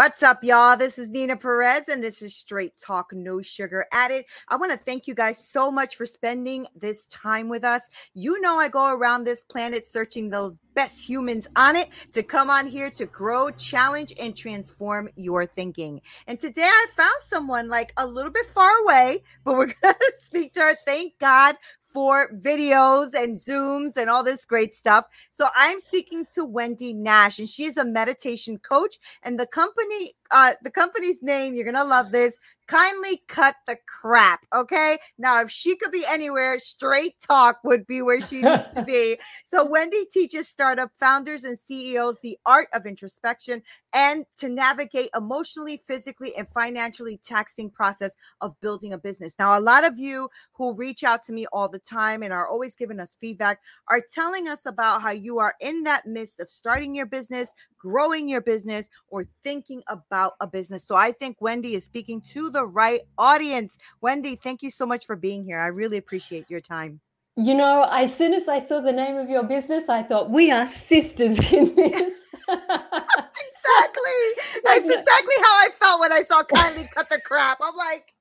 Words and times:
What's 0.00 0.22
up, 0.22 0.42
y'all? 0.42 0.78
This 0.78 0.98
is 0.98 1.10
Nina 1.10 1.36
Perez, 1.36 1.88
and 1.88 2.02
this 2.02 2.22
is 2.22 2.34
Straight 2.34 2.72
Talk 2.78 3.12
No 3.12 3.42
Sugar 3.42 3.84
Added. 3.92 4.24
I 4.48 4.56
want 4.56 4.72
to 4.72 4.78
thank 4.78 5.06
you 5.06 5.14
guys 5.14 5.46
so 5.46 5.70
much 5.70 5.96
for 5.96 6.06
spending 6.06 6.66
this 6.74 7.04
time 7.08 7.50
with 7.50 7.64
us. 7.64 7.86
You 8.14 8.40
know, 8.40 8.58
I 8.58 8.68
go 8.68 8.94
around 8.94 9.24
this 9.24 9.44
planet 9.44 9.86
searching 9.86 10.30
the 10.30 10.56
best 10.72 11.06
humans 11.06 11.46
on 11.54 11.76
it 11.76 11.90
to 12.12 12.22
come 12.22 12.48
on 12.48 12.66
here 12.66 12.88
to 12.92 13.04
grow, 13.04 13.50
challenge, 13.50 14.14
and 14.18 14.34
transform 14.34 15.10
your 15.16 15.44
thinking. 15.44 16.00
And 16.26 16.40
today 16.40 16.62
I 16.64 16.86
found 16.96 17.20
someone 17.20 17.68
like 17.68 17.92
a 17.98 18.06
little 18.06 18.32
bit 18.32 18.46
far 18.46 18.72
away, 18.78 19.22
but 19.44 19.54
we're 19.54 19.66
going 19.82 19.94
to 19.94 20.12
speak 20.22 20.54
to 20.54 20.60
her. 20.60 20.76
Thank 20.86 21.18
God 21.18 21.56
for 21.92 22.30
videos 22.32 23.14
and 23.14 23.36
Zooms 23.36 23.96
and 23.96 24.08
all 24.08 24.24
this 24.24 24.44
great 24.44 24.74
stuff. 24.74 25.06
So 25.30 25.48
I'm 25.56 25.80
speaking 25.80 26.26
to 26.34 26.44
Wendy 26.44 26.92
Nash, 26.92 27.38
and 27.38 27.48
she 27.48 27.64
is 27.64 27.76
a 27.76 27.84
meditation 27.84 28.58
coach. 28.58 28.98
And 29.22 29.38
the 29.38 29.46
company, 29.46 30.14
uh, 30.30 30.52
the 30.62 30.70
company's 30.70 31.22
name, 31.22 31.54
you're 31.54 31.64
gonna 31.64 31.84
love 31.84 32.12
this, 32.12 32.36
kindly 32.70 33.20
cut 33.26 33.56
the 33.66 33.76
crap. 33.86 34.46
Okay. 34.54 34.96
Now, 35.18 35.42
if 35.42 35.50
she 35.50 35.74
could 35.76 35.90
be 35.90 36.04
anywhere, 36.08 36.56
straight 36.60 37.14
talk 37.20 37.58
would 37.64 37.84
be 37.84 38.00
where 38.00 38.20
she 38.20 38.42
needs 38.42 38.70
to 38.74 38.82
be. 38.82 39.18
So, 39.44 39.64
Wendy 39.64 40.04
teaches 40.04 40.48
startup 40.48 40.90
founders 40.98 41.44
and 41.44 41.58
CEOs 41.58 42.18
the 42.22 42.38
art 42.46 42.68
of 42.72 42.86
introspection 42.86 43.62
and 43.92 44.24
to 44.36 44.48
navigate 44.48 45.10
emotionally, 45.16 45.82
physically, 45.86 46.36
and 46.36 46.46
financially 46.48 47.18
taxing 47.22 47.68
process 47.68 48.14
of 48.40 48.58
building 48.60 48.92
a 48.92 48.98
business. 48.98 49.34
Now, 49.38 49.58
a 49.58 49.60
lot 49.60 49.84
of 49.84 49.98
you 49.98 50.28
who 50.52 50.74
reach 50.74 51.02
out 51.02 51.24
to 51.24 51.32
me 51.32 51.46
all 51.52 51.68
the 51.68 51.80
time 51.80 52.22
and 52.22 52.32
are 52.32 52.46
always 52.46 52.76
giving 52.76 53.00
us 53.00 53.16
feedback 53.20 53.60
are 53.88 54.02
telling 54.14 54.46
us 54.46 54.60
about 54.66 55.02
how 55.02 55.10
you 55.10 55.38
are 55.40 55.54
in 55.60 55.82
that 55.84 56.06
midst 56.06 56.38
of 56.38 56.48
starting 56.48 56.94
your 56.94 57.06
business, 57.06 57.52
growing 57.80 58.28
your 58.28 58.40
business, 58.40 58.88
or 59.08 59.26
thinking 59.42 59.82
about 59.88 60.34
a 60.40 60.46
business. 60.46 60.84
So, 60.84 60.94
I 60.94 61.12
think 61.12 61.38
Wendy 61.40 61.74
is 61.74 61.84
speaking 61.84 62.20
to 62.32 62.50
the 62.50 62.64
right 62.64 63.00
audience. 63.18 63.76
Wendy, 64.00 64.36
thank 64.36 64.62
you 64.62 64.70
so 64.70 64.86
much 64.86 65.06
for 65.06 65.16
being 65.16 65.44
here. 65.44 65.58
I 65.58 65.66
really 65.66 65.96
appreciate 65.96 66.48
your 66.48 66.60
time. 66.60 67.00
You 67.36 67.54
know, 67.54 67.88
as 67.90 68.14
soon 68.14 68.34
as 68.34 68.48
I 68.48 68.58
saw 68.58 68.80
the 68.80 68.92
name 68.92 69.16
of 69.16 69.30
your 69.30 69.44
business, 69.44 69.88
I 69.88 70.02
thought 70.02 70.30
we 70.30 70.50
are 70.50 70.66
sisters 70.66 71.38
in 71.52 71.74
this. 71.74 72.24
exactly. 72.48 74.20
That's 74.64 74.84
exactly 74.84 75.34
how 75.38 75.54
I 75.54 75.68
felt 75.78 76.00
when 76.00 76.12
I 76.12 76.22
saw 76.22 76.42
kindly 76.42 76.88
cut 76.92 77.08
the 77.08 77.20
crap. 77.20 77.58
I'm 77.62 77.76
like, 77.76 78.12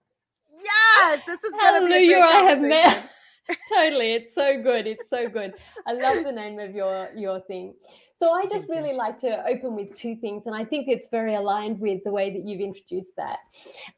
yes, 0.49 1.21
this 1.25 1.43
is 1.43 1.51
gonna 1.51 1.85
be 1.87 1.93
a 1.93 2.07
great 2.07 2.21
I 2.21 2.41
have 2.41 2.61
met. 2.61 3.09
totally, 3.73 4.13
it's 4.13 4.33
so 4.33 4.61
good. 4.61 4.87
It's 4.87 5.09
so 5.09 5.27
good. 5.27 5.53
I 5.87 5.93
love 5.93 6.23
the 6.23 6.31
name 6.31 6.59
of 6.59 6.75
your 6.75 7.09
your 7.15 7.39
thing. 7.41 7.73
So 8.19 8.33
I 8.33 8.45
just 8.47 8.67
really 8.67 8.91
like 8.91 9.17
to 9.19 9.47
open 9.47 9.77
with 9.77 9.95
two 9.95 10.13
things, 10.13 10.45
and 10.45 10.53
I 10.53 10.65
think 10.65 10.89
it's 10.89 11.07
very 11.07 11.35
aligned 11.35 11.79
with 11.79 12.03
the 12.03 12.11
way 12.11 12.29
that 12.33 12.43
you've 12.43 12.59
introduced 12.59 13.15
that. 13.15 13.39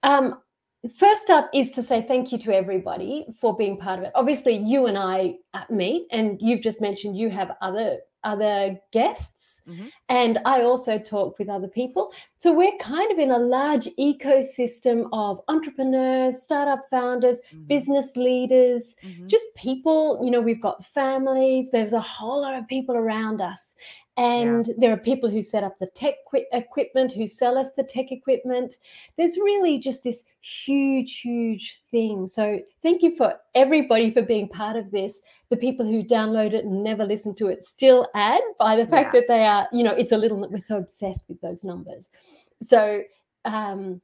Um, 0.03 0.35
first 0.99 1.31
up 1.31 1.49
is 1.55 1.71
to 1.71 1.81
say 1.81 2.03
thank 2.03 2.31
you 2.31 2.37
to 2.37 2.55
everybody 2.55 3.25
for 3.35 3.57
being 3.57 3.77
part 3.77 3.97
of 3.97 4.05
it. 4.05 4.11
Obviously, 4.13 4.55
you 4.55 4.85
and 4.85 4.95
I 4.95 5.37
uh, 5.55 5.63
meet, 5.71 6.05
and 6.11 6.39
you've 6.39 6.61
just 6.61 6.81
mentioned 6.81 7.17
you 7.17 7.31
have 7.31 7.55
other 7.61 7.97
other 8.23 8.79
guests 8.91 9.61
mm-hmm. 9.67 9.87
and 10.09 10.37
i 10.45 10.61
also 10.61 10.99
talk 10.99 11.39
with 11.39 11.49
other 11.49 11.67
people 11.67 12.13
so 12.37 12.53
we're 12.53 12.77
kind 12.79 13.11
of 13.11 13.17
in 13.17 13.31
a 13.31 13.37
large 13.37 13.87
ecosystem 13.99 15.09
of 15.11 15.41
entrepreneurs 15.47 16.39
startup 16.39 16.87
founders 16.89 17.41
mm-hmm. 17.47 17.63
business 17.63 18.15
leaders 18.15 18.95
mm-hmm. 19.03 19.25
just 19.27 19.45
people 19.55 20.21
you 20.23 20.29
know 20.29 20.39
we've 20.39 20.61
got 20.61 20.85
families 20.85 21.71
there's 21.71 21.93
a 21.93 21.99
whole 21.99 22.41
lot 22.41 22.53
of 22.53 22.67
people 22.67 22.95
around 22.95 23.41
us 23.41 23.75
and 24.17 24.67
yeah. 24.67 24.73
there 24.77 24.91
are 24.91 24.97
people 24.97 25.29
who 25.29 25.41
set 25.41 25.63
up 25.63 25.79
the 25.79 25.87
tech 25.87 26.15
equipment 26.51 27.13
who 27.13 27.27
sell 27.27 27.57
us 27.57 27.69
the 27.75 27.83
tech 27.83 28.11
equipment. 28.11 28.73
There's 29.17 29.37
really 29.37 29.79
just 29.79 30.03
this 30.03 30.23
huge 30.41 31.21
huge 31.21 31.79
thing. 31.89 32.27
So 32.27 32.59
thank 32.81 33.01
you 33.01 33.15
for 33.15 33.35
everybody 33.55 34.11
for 34.11 34.21
being 34.21 34.49
part 34.49 34.75
of 34.75 34.91
this. 34.91 35.21
The 35.49 35.57
people 35.57 35.85
who 35.85 36.03
download 36.03 36.53
it 36.53 36.65
and 36.65 36.83
never 36.83 37.05
listen 37.05 37.35
to 37.35 37.47
it 37.47 37.63
still 37.63 38.07
add 38.13 38.41
by 38.59 38.75
the 38.75 38.85
fact 38.87 39.13
yeah. 39.13 39.21
that 39.21 39.27
they 39.27 39.45
are 39.45 39.67
you 39.71 39.83
know 39.83 39.93
it's 39.93 40.11
a 40.11 40.17
little 40.17 40.37
we're 40.49 40.59
so 40.59 40.77
obsessed 40.77 41.23
with 41.29 41.39
those 41.41 41.63
numbers. 41.63 42.09
So 42.61 43.03
um 43.45 44.01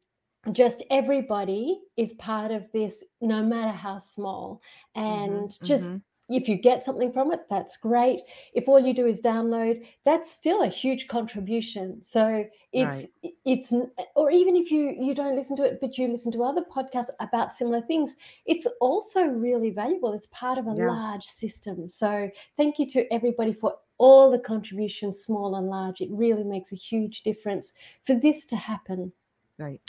just 0.53 0.84
everybody 0.90 1.81
is 1.97 2.13
part 2.13 2.51
of 2.51 2.72
this 2.72 3.03
no 3.19 3.44
matter 3.44 3.72
how 3.72 3.97
small. 3.97 4.62
Mm-hmm, 4.96 5.23
and 5.23 5.50
mm-hmm, 5.50 5.66
just 5.66 5.85
mm-hmm 5.85 5.97
if 6.30 6.50
you 6.50 6.56
get 6.56 6.84
something 6.84 7.12
from 7.12 7.32
it 7.32 7.42
that's 7.50 7.78
great. 7.78 8.22
If 8.54 8.68
all 8.68 8.80
you 8.80 8.94
do 8.94 9.06
is 9.06 9.22
download 9.22 9.86
that's 10.06 10.32
still 10.32 10.64
a 10.64 10.68
huge 10.68 11.08
contribution. 11.08 12.02
So 12.04 12.46
it's 12.74 13.06
right. 13.24 13.34
it's 13.46 13.74
or 14.16 14.32
even 14.32 14.56
if 14.56 14.72
you 14.72 14.96
you 15.00 15.16
don't 15.16 15.36
listen 15.36 15.56
to 15.58 15.64
it 15.64 15.80
but 15.80 15.98
you 15.98 16.08
listen 16.08 16.32
to 16.34 16.44
other 16.44 16.64
podcasts 16.64 17.10
about 17.20 17.54
similar 17.54 17.82
things 17.82 18.16
it's 18.46 18.68
also 18.82 19.26
really 19.26 19.70
valuable. 19.70 20.14
It's 20.14 20.28
part 20.32 20.58
of 20.58 20.68
a 20.68 20.76
yeah. 20.78 20.88
large 20.88 21.24
system. 21.24 21.88
So 21.88 22.30
thank 22.58 22.80
you 22.80 22.88
to 22.88 23.12
everybody 23.14 23.54
for 23.54 23.76
all 23.98 24.30
the 24.30 24.40
contributions 24.40 25.20
small 25.20 25.56
and 25.56 25.68
large. 25.68 26.02
It 26.02 26.09
really 26.12 26.44
makes 26.44 26.72
a 26.72 26.76
huge 26.76 27.24
difference 27.24 27.74
for 28.04 28.16
this 28.16 28.46
to 28.48 28.56
happen. 28.56 29.12
Right. 29.58 29.82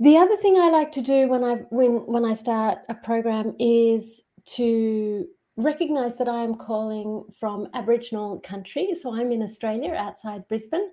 The 0.00 0.16
other 0.16 0.36
thing 0.36 0.56
i 0.58 0.70
like 0.70 0.92
to 0.92 1.02
do 1.02 1.26
when 1.26 1.42
i 1.42 1.54
when 1.70 2.06
when 2.06 2.24
i 2.24 2.32
start 2.32 2.78
a 2.88 2.94
program 2.94 3.56
is 3.58 4.22
to 4.44 5.26
recognize 5.58 6.16
that 6.16 6.28
I 6.28 6.42
am 6.44 6.54
calling 6.54 7.24
from 7.34 7.68
Aboriginal 7.74 8.40
country. 8.40 8.94
So 8.94 9.14
I'm 9.14 9.32
in 9.32 9.42
Australia 9.42 9.92
outside 9.92 10.46
Brisbane, 10.48 10.90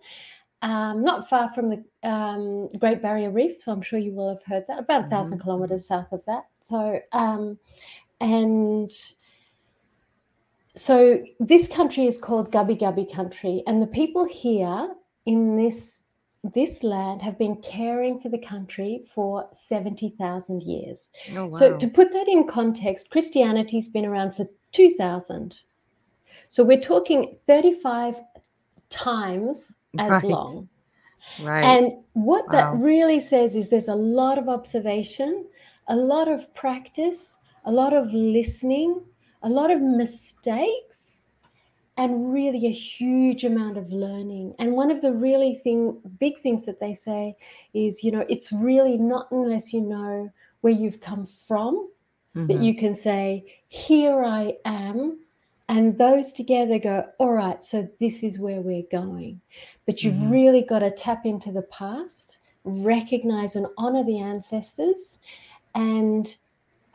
um, 0.64 1.04
not 1.04 1.30
far 1.30 1.52
from 1.54 1.70
the 1.70 1.84
um, 2.04 2.68
Great 2.80 3.02
Barrier 3.02 3.30
Reef. 3.30 3.62
So 3.62 3.72
I'm 3.72 3.82
sure 3.82 4.00
you 4.00 4.12
will 4.12 4.30
have 4.30 4.44
heard 4.44 4.66
that, 4.68 4.80
about 4.80 5.02
a 5.02 5.04
1000 5.04 5.38
mm-hmm. 5.38 5.44
kilometers 5.44 5.88
south 5.88 6.12
of 6.12 6.22
that. 6.26 6.48
So, 6.60 7.00
um, 7.12 7.60
and 8.20 8.92
so 10.76 11.24
this 11.40 11.68
country 11.68 12.08
is 12.08 12.18
called 12.18 12.52
Gubbi 12.52 12.80
Gubbi 12.80 13.14
country. 13.14 13.62
And 13.68 13.82
the 13.82 13.88
people 13.88 14.26
here 14.26 14.96
in 15.28 15.56
this 15.56 16.02
this 16.54 16.84
land 16.84 17.22
have 17.22 17.38
been 17.38 17.56
caring 17.58 18.20
for 18.20 18.30
the 18.30 18.38
country 18.38 19.02
for 19.06 19.48
70,000 19.52 20.62
years. 20.62 21.10
Oh, 21.32 21.46
wow. 21.46 21.50
So, 21.50 21.78
to 21.78 21.88
put 21.88 22.12
that 22.12 22.28
in 22.28 22.48
context, 22.48 23.10
Christianity's 23.10 23.88
been 23.88 24.06
around 24.06 24.36
for 24.36 24.46
2,000. 24.72 25.62
So, 26.48 26.64
we're 26.64 26.82
talking 26.82 27.38
35 27.48 28.22
times 28.90 29.76
as 30.00 30.10
right. 30.10 30.24
long. 30.24 30.70
Right. 31.42 31.64
And 31.64 31.94
what 32.14 32.46
wow. 32.48 32.52
that 32.52 32.78
really 32.78 33.20
says 33.20 33.56
is 33.56 33.70
there's 33.70 33.88
a 33.88 33.96
lot 33.96 34.38
of 34.38 34.48
observation, 34.48 35.46
a 35.88 35.96
lot 35.96 36.28
of 36.28 36.54
practice, 36.54 37.40
a 37.66 37.72
lot 37.72 37.94
of 37.94 38.14
listening, 38.14 39.02
a 39.42 39.50
lot 39.50 39.72
of 39.72 39.82
mistakes 39.82 41.15
and 41.98 42.34
really 42.34 42.68
a 42.68 42.72
huge 42.72 43.44
amount 43.44 43.78
of 43.78 43.92
learning. 43.92 44.54
And 44.60 44.74
one 44.74 44.92
of 44.92 45.02
the 45.02 45.14
really 45.14 45.56
thing 45.56 45.98
big 46.20 46.38
things 46.38 46.66
that 46.66 46.80
they 46.80 46.94
say 46.94 47.36
is, 47.74 48.04
you 48.04 48.12
know, 48.12 48.26
it's 48.28 48.52
really 48.52 48.98
not 48.98 49.28
unless 49.32 49.74
you 49.74 49.82
know 49.82 50.32
where 50.62 50.74
you've 50.74 51.00
come 51.00 51.26
from 51.26 51.90
mm-hmm. 52.36 52.48
that 52.48 52.62
you 52.62 52.76
can 52.76 52.94
say, 52.94 53.60
here 53.70 54.24
I 54.24 54.58
am. 54.66 55.20
And 55.68 55.98
those 55.98 56.34
together 56.34 56.78
go, 56.78 57.08
all 57.18 57.32
right, 57.32 57.64
so 57.64 57.90
this 58.00 58.24
is 58.24 58.40
where 58.40 58.62
we're 58.62 58.84
going. 58.92 59.42
But 59.86 60.04
you've 60.04 60.16
mm-hmm. 60.16 60.32
really 60.32 60.62
got 60.62 60.80
to 60.80 60.92
tap 60.92 61.26
into 61.26 61.52
the 61.52 61.64
past, 61.64 62.40
recognize 62.66 63.56
and 63.56 63.68
honor 63.78 64.04
the 64.04 64.20
ancestors, 64.20 65.18
and 65.74 66.36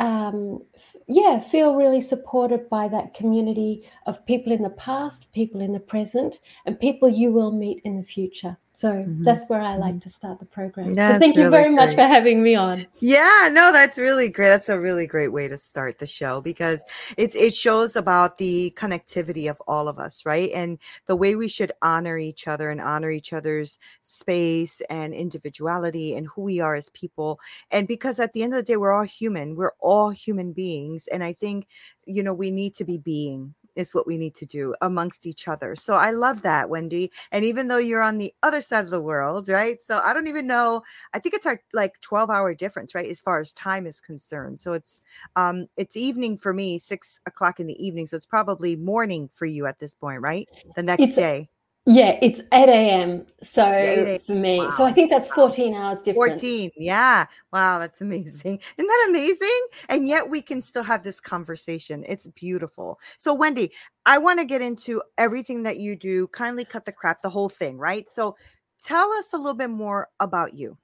um, 0.01 0.63
yeah, 1.09 1.39
feel 1.39 1.77
really 1.77 2.01
supported 2.01 2.71
by 2.71 2.89
that 2.89 3.13
community 3.13 3.89
of 4.07 4.25
people 4.25 4.51
in 4.51 4.63
the 4.63 4.71
past, 4.71 5.31
people 5.33 5.61
in 5.61 5.73
the 5.73 5.81
present, 5.81 6.41
and 6.65 6.81
people 6.81 7.09
you 7.09 7.31
will 7.31 7.53
meet 7.53 7.83
in 7.85 7.99
the 7.99 8.03
future. 8.03 8.57
So 8.73 8.93
mm-hmm. 8.93 9.25
that's 9.25 9.49
where 9.49 9.61
I 9.61 9.77
like 9.77 9.95
mm-hmm. 9.95 9.99
to 10.01 10.09
start 10.09 10.39
the 10.39 10.45
program. 10.45 10.95
That's 10.95 11.15
so 11.15 11.19
thank 11.19 11.37
really 11.37 11.47
you 11.47 11.51
very 11.51 11.75
great. 11.75 11.75
much 11.75 11.95
for 11.95 12.03
having 12.03 12.43
me 12.43 12.55
on. 12.55 12.87
Yeah, 13.01 13.49
no, 13.51 13.73
that's 13.73 13.99
really 13.99 14.29
great. 14.29 14.49
That's 14.49 14.69
a 14.69 14.79
really 14.79 15.07
great 15.07 15.33
way 15.33 15.49
to 15.49 15.57
start 15.57 15.99
the 15.99 16.07
show 16.07 16.41
because 16.41 16.81
it's 17.17 17.35
it 17.35 17.53
shows 17.53 17.97
about 17.97 18.39
the 18.39 18.73
connectivity 18.77 19.51
of 19.51 19.61
all 19.67 19.89
of 19.89 19.99
us, 19.99 20.25
right? 20.25 20.51
And 20.55 20.79
the 21.07 21.17
way 21.17 21.35
we 21.35 21.49
should 21.49 21.73
honor 21.83 22.17
each 22.17 22.47
other 22.47 22.71
and 22.71 22.81
honor 22.81 23.11
each 23.11 23.33
other's 23.33 23.79
space 24.03 24.81
and 24.89 25.13
individuality 25.13 26.15
and 26.15 26.29
who 26.29 26.43
we 26.43 26.61
are 26.61 26.77
as 26.77 26.91
people. 26.91 27.41
And 27.73 27.89
because 27.89 28.21
at 28.21 28.33
the 28.33 28.43
end 28.43 28.55
of 28.55 28.59
the 28.59 28.63
day, 28.63 28.77
we're 28.77 28.93
all 28.93 29.05
human. 29.05 29.57
We're 29.57 29.75
all 29.81 30.11
human 30.11 30.53
beings. 30.53 31.09
And 31.09 31.25
I 31.25 31.33
think, 31.33 31.67
you 32.07 32.23
know, 32.23 32.35
we 32.35 32.51
need 32.51 32.75
to 32.77 32.85
be 32.85 32.99
being 32.99 33.55
is 33.81 33.95
what 33.95 34.07
we 34.07 34.17
need 34.17 34.35
to 34.37 34.47
do 34.47 34.75
amongst 34.81 35.27
each 35.27 35.49
other. 35.49 35.75
So 35.75 35.97
I 35.97 36.11
love 36.11 36.43
that, 36.43 36.71
Wendy. 36.71 37.11
And 37.33 37.45
even 37.45 37.69
though 37.69 37.79
you're 37.79 38.03
on 38.03 38.19
the 38.19 38.33
other 38.43 38.61
side 38.61 38.85
of 38.85 38.91
the 38.91 39.01
world, 39.01 39.49
right? 39.49 39.81
So 39.81 39.99
I 39.99 40.15
don't 40.15 40.29
even 40.29 40.47
know. 40.47 40.83
I 41.15 41.19
think 41.19 41.35
it's 41.35 41.47
our 41.47 41.61
like 41.73 42.01
12 42.01 42.31
hour 42.31 42.55
difference, 42.55 42.95
right? 42.95 43.11
As 43.11 43.21
far 43.21 43.41
as 43.41 43.53
time 43.53 43.87
is 43.87 44.01
concerned. 44.01 44.61
So 44.61 44.75
it's 44.75 45.03
um 45.37 45.67
it's 45.77 45.97
evening 45.97 46.39
for 46.39 46.53
me, 46.53 46.79
six 46.79 47.19
o'clock 47.27 47.61
in 47.61 47.67
the 47.67 47.85
evening. 47.85 48.07
So 48.07 48.17
it's 48.17 48.27
probably 48.27 48.77
morning 48.77 49.31
for 49.35 49.47
you 49.47 49.67
at 49.67 49.79
this 49.81 49.95
point, 49.95 50.21
right? 50.21 50.49
The 50.77 50.83
next 50.83 51.03
it's, 51.03 51.17
day. 51.17 51.49
Yeah, 51.87 52.19
it's 52.21 52.41
8 52.53 52.69
a.m. 52.69 53.27
So 53.43 53.65
8 53.65 54.23
for 54.23 54.35
me, 54.35 54.59
wow. 54.59 54.71
so 54.71 54.85
I 54.85 54.93
think 54.93 55.11
that's 55.11 55.27
14 55.29 55.75
hours 55.75 56.03
difference. 56.03 56.41
14. 56.41 56.71
Yeah. 56.77 57.25
Wow. 57.53 57.79
That's 57.79 58.01
amazing. 58.01 58.61
Isn't 58.77 58.87
that 58.87 59.07
amazing? 59.09 59.67
And 59.89 60.07
yet 60.07 60.29
we 60.29 60.43
can 60.43 60.61
still 60.61 60.83
have 60.85 61.03
this 61.03 61.21
conversation. 61.21 62.05
It's 62.07 62.27
beautiful. 62.29 63.01
So, 63.17 63.33
Wendy, 63.33 63.73
I 64.05 64.19
want 64.19 64.41
to 64.41 64.45
get 64.45 64.61
into 64.61 65.03
everything 65.17 65.63
that 65.63 65.79
you 65.79 65.97
do. 65.97 66.29
Kindly 66.29 66.65
cut 66.65 66.85
the 66.85 66.93
crap, 66.93 67.23
the 67.23 67.31
whole 67.31 67.49
thing, 67.49 67.79
right? 67.79 68.09
So, 68.09 68.37
tell 68.83 69.11
us 69.13 69.33
a 69.33 69.37
little 69.37 69.55
bit 69.55 69.71
more 69.71 70.09
about 70.21 70.55
you. 70.55 70.77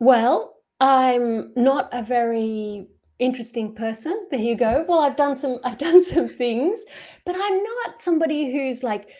Well, 0.00 0.56
I'm 0.80 1.52
not 1.54 1.88
a 1.92 2.02
very 2.02 2.88
interesting 3.20 3.74
person. 3.74 4.26
There 4.30 4.40
you 4.40 4.56
go. 4.56 4.84
Well, 4.88 5.00
I've 5.00 5.16
done 5.16 5.36
some 5.36 5.58
I've 5.62 5.78
done 5.88 6.02
some 6.02 6.26
things, 6.26 6.80
but 7.24 7.36
I'm 7.38 7.62
not 7.62 8.02
somebody 8.02 8.50
who's 8.52 8.82
like 8.82 9.10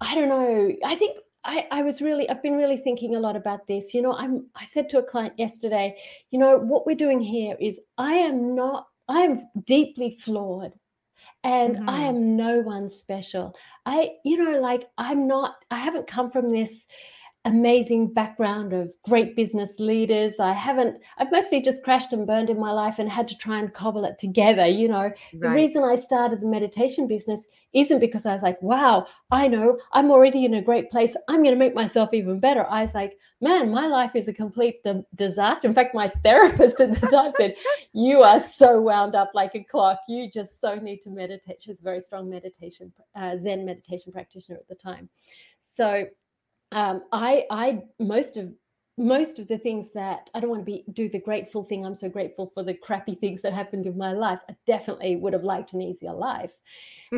I 0.00 0.14
don't 0.14 0.28
know. 0.28 0.74
I 0.84 0.94
think 0.94 1.18
I, 1.44 1.66
I 1.70 1.82
was 1.82 2.02
really 2.02 2.28
I've 2.28 2.42
been 2.42 2.56
really 2.56 2.76
thinking 2.76 3.16
a 3.16 3.20
lot 3.20 3.36
about 3.36 3.66
this. 3.66 3.94
You 3.94 4.02
know, 4.02 4.12
I'm 4.12 4.46
I 4.54 4.64
said 4.64 4.88
to 4.90 4.98
a 4.98 5.02
client 5.02 5.34
yesterday, 5.38 5.96
you 6.30 6.38
know, 6.38 6.58
what 6.58 6.86
we're 6.86 6.96
doing 6.96 7.20
here 7.20 7.56
is 7.60 7.80
I 7.96 8.14
am 8.14 8.54
not 8.54 8.86
I 9.08 9.20
am 9.20 9.40
deeply 9.64 10.10
flawed 10.10 10.72
and 11.44 11.76
mm-hmm. 11.76 11.88
I 11.88 12.00
am 12.02 12.36
no 12.36 12.60
one 12.60 12.88
special. 12.88 13.54
I, 13.86 14.16
you 14.24 14.36
know, 14.36 14.60
like 14.60 14.84
I'm 14.98 15.26
not, 15.26 15.56
I 15.70 15.76
haven't 15.76 16.06
come 16.06 16.30
from 16.30 16.50
this 16.50 16.86
amazing 17.48 18.12
background 18.12 18.72
of 18.72 18.94
great 19.02 19.34
business 19.34 19.78
leaders. 19.78 20.38
I 20.38 20.52
haven't, 20.52 21.02
I've 21.16 21.32
mostly 21.32 21.62
just 21.62 21.82
crashed 21.82 22.12
and 22.12 22.26
burned 22.26 22.50
in 22.50 22.60
my 22.60 22.72
life 22.72 22.98
and 22.98 23.08
had 23.08 23.26
to 23.28 23.38
try 23.38 23.58
and 23.58 23.72
cobble 23.72 24.04
it 24.04 24.18
together. 24.18 24.66
You 24.66 24.88
know, 24.88 25.02
right. 25.02 25.14
the 25.32 25.48
reason 25.48 25.82
I 25.82 25.96
started 25.96 26.40
the 26.40 26.46
meditation 26.46 27.08
business 27.08 27.46
isn't 27.72 28.00
because 28.00 28.26
I 28.26 28.34
was 28.34 28.42
like, 28.42 28.60
wow, 28.62 29.06
I 29.30 29.48
know 29.48 29.78
I'm 29.92 30.10
already 30.10 30.44
in 30.44 30.54
a 30.54 30.62
great 30.62 30.90
place. 30.90 31.16
I'm 31.28 31.42
going 31.42 31.54
to 31.54 31.58
make 31.58 31.74
myself 31.74 32.12
even 32.12 32.38
better. 32.38 32.66
I 32.68 32.82
was 32.82 32.94
like, 32.94 33.18
man, 33.40 33.70
my 33.70 33.86
life 33.86 34.14
is 34.14 34.28
a 34.28 34.32
complete 34.32 34.82
d- 34.82 35.02
disaster. 35.14 35.68
In 35.68 35.74
fact, 35.74 35.94
my 35.94 36.12
therapist 36.24 36.80
at 36.80 37.00
the 37.00 37.06
time 37.06 37.32
said, 37.32 37.54
you 37.92 38.22
are 38.22 38.40
so 38.40 38.80
wound 38.80 39.14
up 39.14 39.30
like 39.34 39.54
a 39.54 39.64
clock. 39.64 40.00
You 40.06 40.30
just 40.30 40.60
so 40.60 40.74
need 40.74 41.02
to 41.02 41.10
meditate. 41.10 41.62
She's 41.62 41.80
a 41.80 41.82
very 41.82 42.00
strong 42.00 42.28
meditation, 42.28 42.92
uh, 43.16 43.36
Zen 43.36 43.64
meditation 43.64 44.12
practitioner 44.12 44.58
at 44.58 44.68
the 44.68 44.74
time. 44.74 45.08
So 45.58 46.06
um, 46.72 47.02
I 47.12 47.46
I 47.50 47.82
most 47.98 48.36
of 48.36 48.52
most 48.98 49.38
of 49.38 49.46
the 49.46 49.56
things 49.56 49.90
that 49.92 50.28
I 50.34 50.40
don't 50.40 50.50
want 50.50 50.62
to 50.62 50.64
be 50.64 50.84
do 50.92 51.08
the 51.08 51.20
grateful 51.20 51.62
thing. 51.62 51.86
I'm 51.86 51.94
so 51.94 52.08
grateful 52.08 52.50
for 52.52 52.62
the 52.64 52.74
crappy 52.74 53.14
things 53.14 53.42
that 53.42 53.52
happened 53.52 53.86
in 53.86 53.96
my 53.96 54.12
life. 54.12 54.40
I 54.50 54.56
definitely 54.66 55.16
would 55.16 55.32
have 55.32 55.44
liked 55.44 55.72
an 55.72 55.80
easier 55.80 56.12
life, 56.12 56.52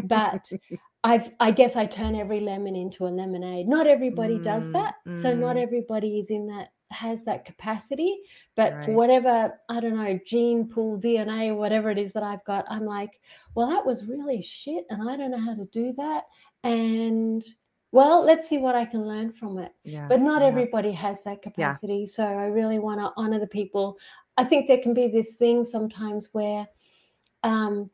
but 0.04 0.50
I've 1.04 1.30
I 1.40 1.50
guess 1.50 1.76
I 1.76 1.86
turn 1.86 2.14
every 2.14 2.40
lemon 2.40 2.76
into 2.76 3.06
a 3.06 3.08
lemonade. 3.08 3.66
Not 3.66 3.86
everybody 3.86 4.38
mm, 4.38 4.42
does 4.42 4.70
that, 4.72 4.96
mm. 5.08 5.14
so 5.14 5.34
not 5.34 5.56
mm. 5.56 5.62
everybody 5.62 6.18
is 6.18 6.30
in 6.30 6.46
that 6.48 6.68
has 6.90 7.22
that 7.24 7.44
capacity. 7.46 8.20
But 8.56 8.74
right. 8.74 8.84
for 8.84 8.92
whatever 8.92 9.58
I 9.70 9.80
don't 9.80 9.96
know 9.96 10.20
gene 10.26 10.68
pool 10.68 11.00
DNA 11.00 11.48
or 11.48 11.54
whatever 11.54 11.90
it 11.90 11.98
is 11.98 12.12
that 12.12 12.22
I've 12.22 12.44
got, 12.44 12.66
I'm 12.68 12.84
like, 12.84 13.20
well, 13.54 13.70
that 13.70 13.86
was 13.86 14.04
really 14.04 14.42
shit, 14.42 14.84
and 14.90 15.08
I 15.08 15.16
don't 15.16 15.30
know 15.30 15.40
how 15.40 15.54
to 15.54 15.68
do 15.72 15.94
that, 15.94 16.24
and 16.62 17.42
well, 17.92 18.24
let's 18.24 18.48
see 18.48 18.58
what 18.58 18.74
I 18.74 18.84
can 18.84 19.06
learn 19.06 19.32
from 19.32 19.58
it. 19.58 19.72
Yeah, 19.84 20.06
but 20.08 20.20
not 20.20 20.42
yeah. 20.42 20.48
everybody 20.48 20.92
has 20.92 21.22
that 21.24 21.42
capacity. 21.42 21.98
Yeah. 22.00 22.06
So 22.06 22.24
I 22.24 22.44
really 22.44 22.78
want 22.78 23.00
to 23.00 23.12
honor 23.16 23.38
the 23.38 23.46
people. 23.46 23.98
I 24.36 24.44
think 24.44 24.66
there 24.66 24.78
can 24.78 24.94
be 24.94 25.08
this 25.08 25.34
thing 25.34 25.64
sometimes 25.64 26.28
where 26.32 26.66
um, 27.42 27.88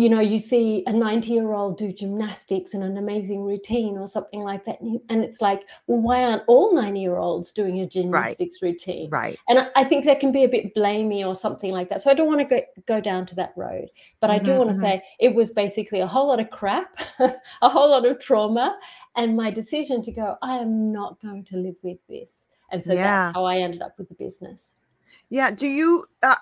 you 0.00 0.08
know, 0.08 0.20
you 0.20 0.38
see 0.38 0.82
a 0.86 0.92
90 0.92 1.32
year 1.32 1.52
old 1.52 1.76
do 1.76 1.92
gymnastics 1.92 2.74
and 2.74 2.82
an 2.84 2.96
amazing 2.96 3.42
routine 3.42 3.96
or 3.96 4.06
something 4.06 4.40
like 4.40 4.64
that. 4.64 4.80
And 4.80 5.24
it's 5.24 5.40
like, 5.40 5.62
well, 5.86 6.00
why 6.00 6.24
aren't 6.24 6.42
all 6.46 6.74
90 6.74 7.00
year 7.00 7.16
olds 7.16 7.52
doing 7.52 7.80
a 7.80 7.86
gymnastics 7.86 8.56
right. 8.62 8.68
routine? 8.68 9.10
Right. 9.10 9.38
And 9.48 9.70
I 9.76 9.84
think 9.84 10.04
that 10.04 10.20
can 10.20 10.32
be 10.32 10.44
a 10.44 10.48
bit 10.48 10.74
blamey 10.74 11.26
or 11.26 11.34
something 11.34 11.72
like 11.72 11.88
that. 11.90 12.00
So 12.00 12.10
I 12.10 12.14
don't 12.14 12.26
want 12.26 12.40
to 12.40 12.44
go, 12.44 12.60
go 12.86 13.00
down 13.00 13.26
to 13.26 13.34
that 13.36 13.52
road. 13.56 13.90
But 14.20 14.30
mm-hmm, 14.30 14.40
I 14.40 14.42
do 14.42 14.54
want 14.54 14.70
to 14.70 14.76
mm-hmm. 14.76 14.86
say 14.86 15.02
it 15.20 15.34
was 15.34 15.50
basically 15.50 16.00
a 16.00 16.06
whole 16.06 16.28
lot 16.28 16.40
of 16.40 16.50
crap, 16.50 16.98
a 17.18 17.68
whole 17.68 17.90
lot 17.90 18.06
of 18.06 18.18
trauma. 18.18 18.78
And 19.16 19.36
my 19.36 19.50
decision 19.50 20.02
to 20.02 20.12
go, 20.12 20.36
I 20.42 20.56
am 20.56 20.92
not 20.92 21.20
going 21.20 21.44
to 21.44 21.56
live 21.56 21.76
with 21.82 21.98
this. 22.08 22.48
And 22.70 22.82
so 22.82 22.92
yeah. 22.92 23.02
that's 23.02 23.36
how 23.36 23.44
I 23.44 23.58
ended 23.58 23.82
up 23.82 23.98
with 23.98 24.08
the 24.08 24.14
business. 24.14 24.76
Yeah. 25.30 25.50
Do 25.50 25.66
you 25.66 26.04
uh, 26.22 26.34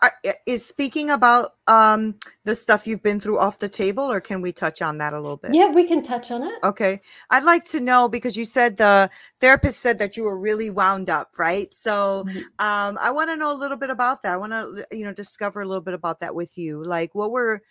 is 0.46 0.64
speaking 0.64 1.10
about 1.10 1.54
um 1.66 2.14
the 2.44 2.54
stuff 2.54 2.86
you've 2.86 3.02
been 3.02 3.20
through 3.20 3.38
off 3.38 3.58
the 3.58 3.68
table, 3.68 4.04
or 4.04 4.20
can 4.20 4.40
we 4.40 4.52
touch 4.52 4.80
on 4.80 4.98
that 4.98 5.12
a 5.12 5.20
little 5.20 5.36
bit? 5.36 5.54
Yeah, 5.54 5.68
we 5.68 5.84
can 5.84 6.02
touch 6.02 6.30
on 6.30 6.42
it. 6.42 6.54
Okay. 6.62 7.00
I'd 7.30 7.44
like 7.44 7.64
to 7.66 7.80
know 7.80 8.08
because 8.08 8.36
you 8.36 8.44
said 8.44 8.76
the 8.76 9.10
therapist 9.40 9.80
said 9.80 9.98
that 9.98 10.16
you 10.16 10.24
were 10.24 10.38
really 10.38 10.70
wound 10.70 11.10
up, 11.10 11.38
right? 11.38 11.72
So 11.74 12.24
mm-hmm. 12.26 12.38
um 12.58 12.98
I 13.00 13.10
want 13.10 13.30
to 13.30 13.36
know 13.36 13.52
a 13.52 13.58
little 13.58 13.76
bit 13.76 13.90
about 13.90 14.22
that. 14.22 14.32
I 14.32 14.36
want 14.36 14.52
to 14.52 14.86
you 14.90 15.04
know 15.04 15.12
discover 15.12 15.60
a 15.60 15.66
little 15.66 15.82
bit 15.82 15.94
about 15.94 16.20
that 16.20 16.34
with 16.34 16.56
you. 16.56 16.82
Like 16.82 17.14
what 17.14 17.30
were 17.30 17.62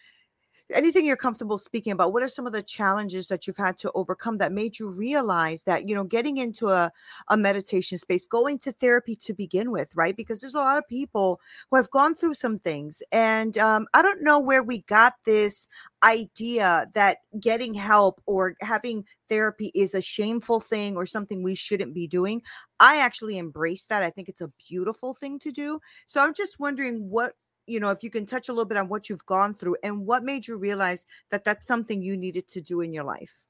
anything 0.73 1.05
you're 1.05 1.15
comfortable 1.15 1.57
speaking 1.57 1.91
about 1.91 2.13
what 2.13 2.23
are 2.23 2.27
some 2.27 2.47
of 2.47 2.53
the 2.53 2.63
challenges 2.63 3.27
that 3.27 3.45
you've 3.45 3.57
had 3.57 3.77
to 3.77 3.91
overcome 3.93 4.37
that 4.37 4.51
made 4.51 4.79
you 4.79 4.87
realize 4.87 5.61
that 5.63 5.87
you 5.87 5.95
know 5.95 6.03
getting 6.03 6.37
into 6.37 6.69
a, 6.69 6.91
a 7.29 7.37
meditation 7.37 7.97
space 7.97 8.25
going 8.25 8.57
to 8.57 8.71
therapy 8.73 9.15
to 9.15 9.33
begin 9.33 9.71
with 9.71 9.89
right? 9.95 10.15
Because 10.15 10.41
there's 10.41 10.55
a 10.55 10.59
lot 10.59 10.77
of 10.77 10.87
people 10.87 11.39
who 11.69 11.77
have 11.77 11.89
gone 11.91 12.15
through 12.15 12.33
some 12.33 12.59
things 12.59 13.01
and 13.11 13.57
um, 13.57 13.87
i 13.93 14.01
don't 14.01 14.21
know 14.21 14.39
where 14.39 14.63
we 14.63 14.79
got 14.83 15.13
this 15.25 15.67
idea 16.03 16.87
that 16.93 17.17
getting 17.39 17.73
help 17.73 18.21
or 18.25 18.55
having 18.61 19.03
therapy 19.27 19.71
is 19.73 19.95
a 19.95 20.01
shameful 20.01 20.59
thing 20.59 20.95
or 20.95 21.05
something 21.05 21.41
we 21.41 21.55
shouldn't 21.55 21.93
be 21.93 22.05
doing. 22.05 22.41
I 22.79 22.99
actually 22.99 23.37
embrace 23.39 23.85
that. 23.85 24.03
I 24.03 24.11
think 24.11 24.29
it's 24.29 24.41
a 24.41 24.51
beautiful 24.69 25.15
thing 25.15 25.39
to 25.39 25.51
do. 25.51 25.79
So 26.05 26.21
i'm 26.23 26.33
just 26.33 26.59
wondering 26.59 27.09
what 27.09 27.33
you 27.67 27.79
know, 27.79 27.89
if 27.89 28.03
you 28.03 28.09
can 28.09 28.25
touch 28.25 28.49
a 28.49 28.53
little 28.53 28.65
bit 28.65 28.77
on 28.77 28.87
what 28.87 29.09
you've 29.09 29.25
gone 29.25 29.53
through 29.53 29.77
and 29.83 30.05
what 30.05 30.23
made 30.23 30.47
you 30.47 30.57
realize 30.57 31.05
that 31.31 31.43
that's 31.43 31.65
something 31.65 32.01
you 32.01 32.17
needed 32.17 32.47
to 32.49 32.61
do 32.61 32.81
in 32.81 32.93
your 32.93 33.03
life. 33.03 33.43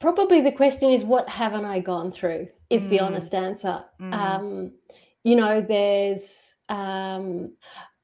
Probably 0.00 0.40
the 0.40 0.52
question 0.52 0.90
is, 0.90 1.04
what 1.04 1.28
haven't 1.28 1.64
I 1.64 1.80
gone 1.80 2.12
through? 2.12 2.48
Is 2.70 2.86
mm. 2.86 2.90
the 2.90 3.00
honest 3.00 3.34
answer. 3.34 3.84
Mm. 4.00 4.12
Um, 4.12 4.72
you 5.22 5.36
know, 5.36 5.60
there's 5.60 6.56
um, 6.68 7.52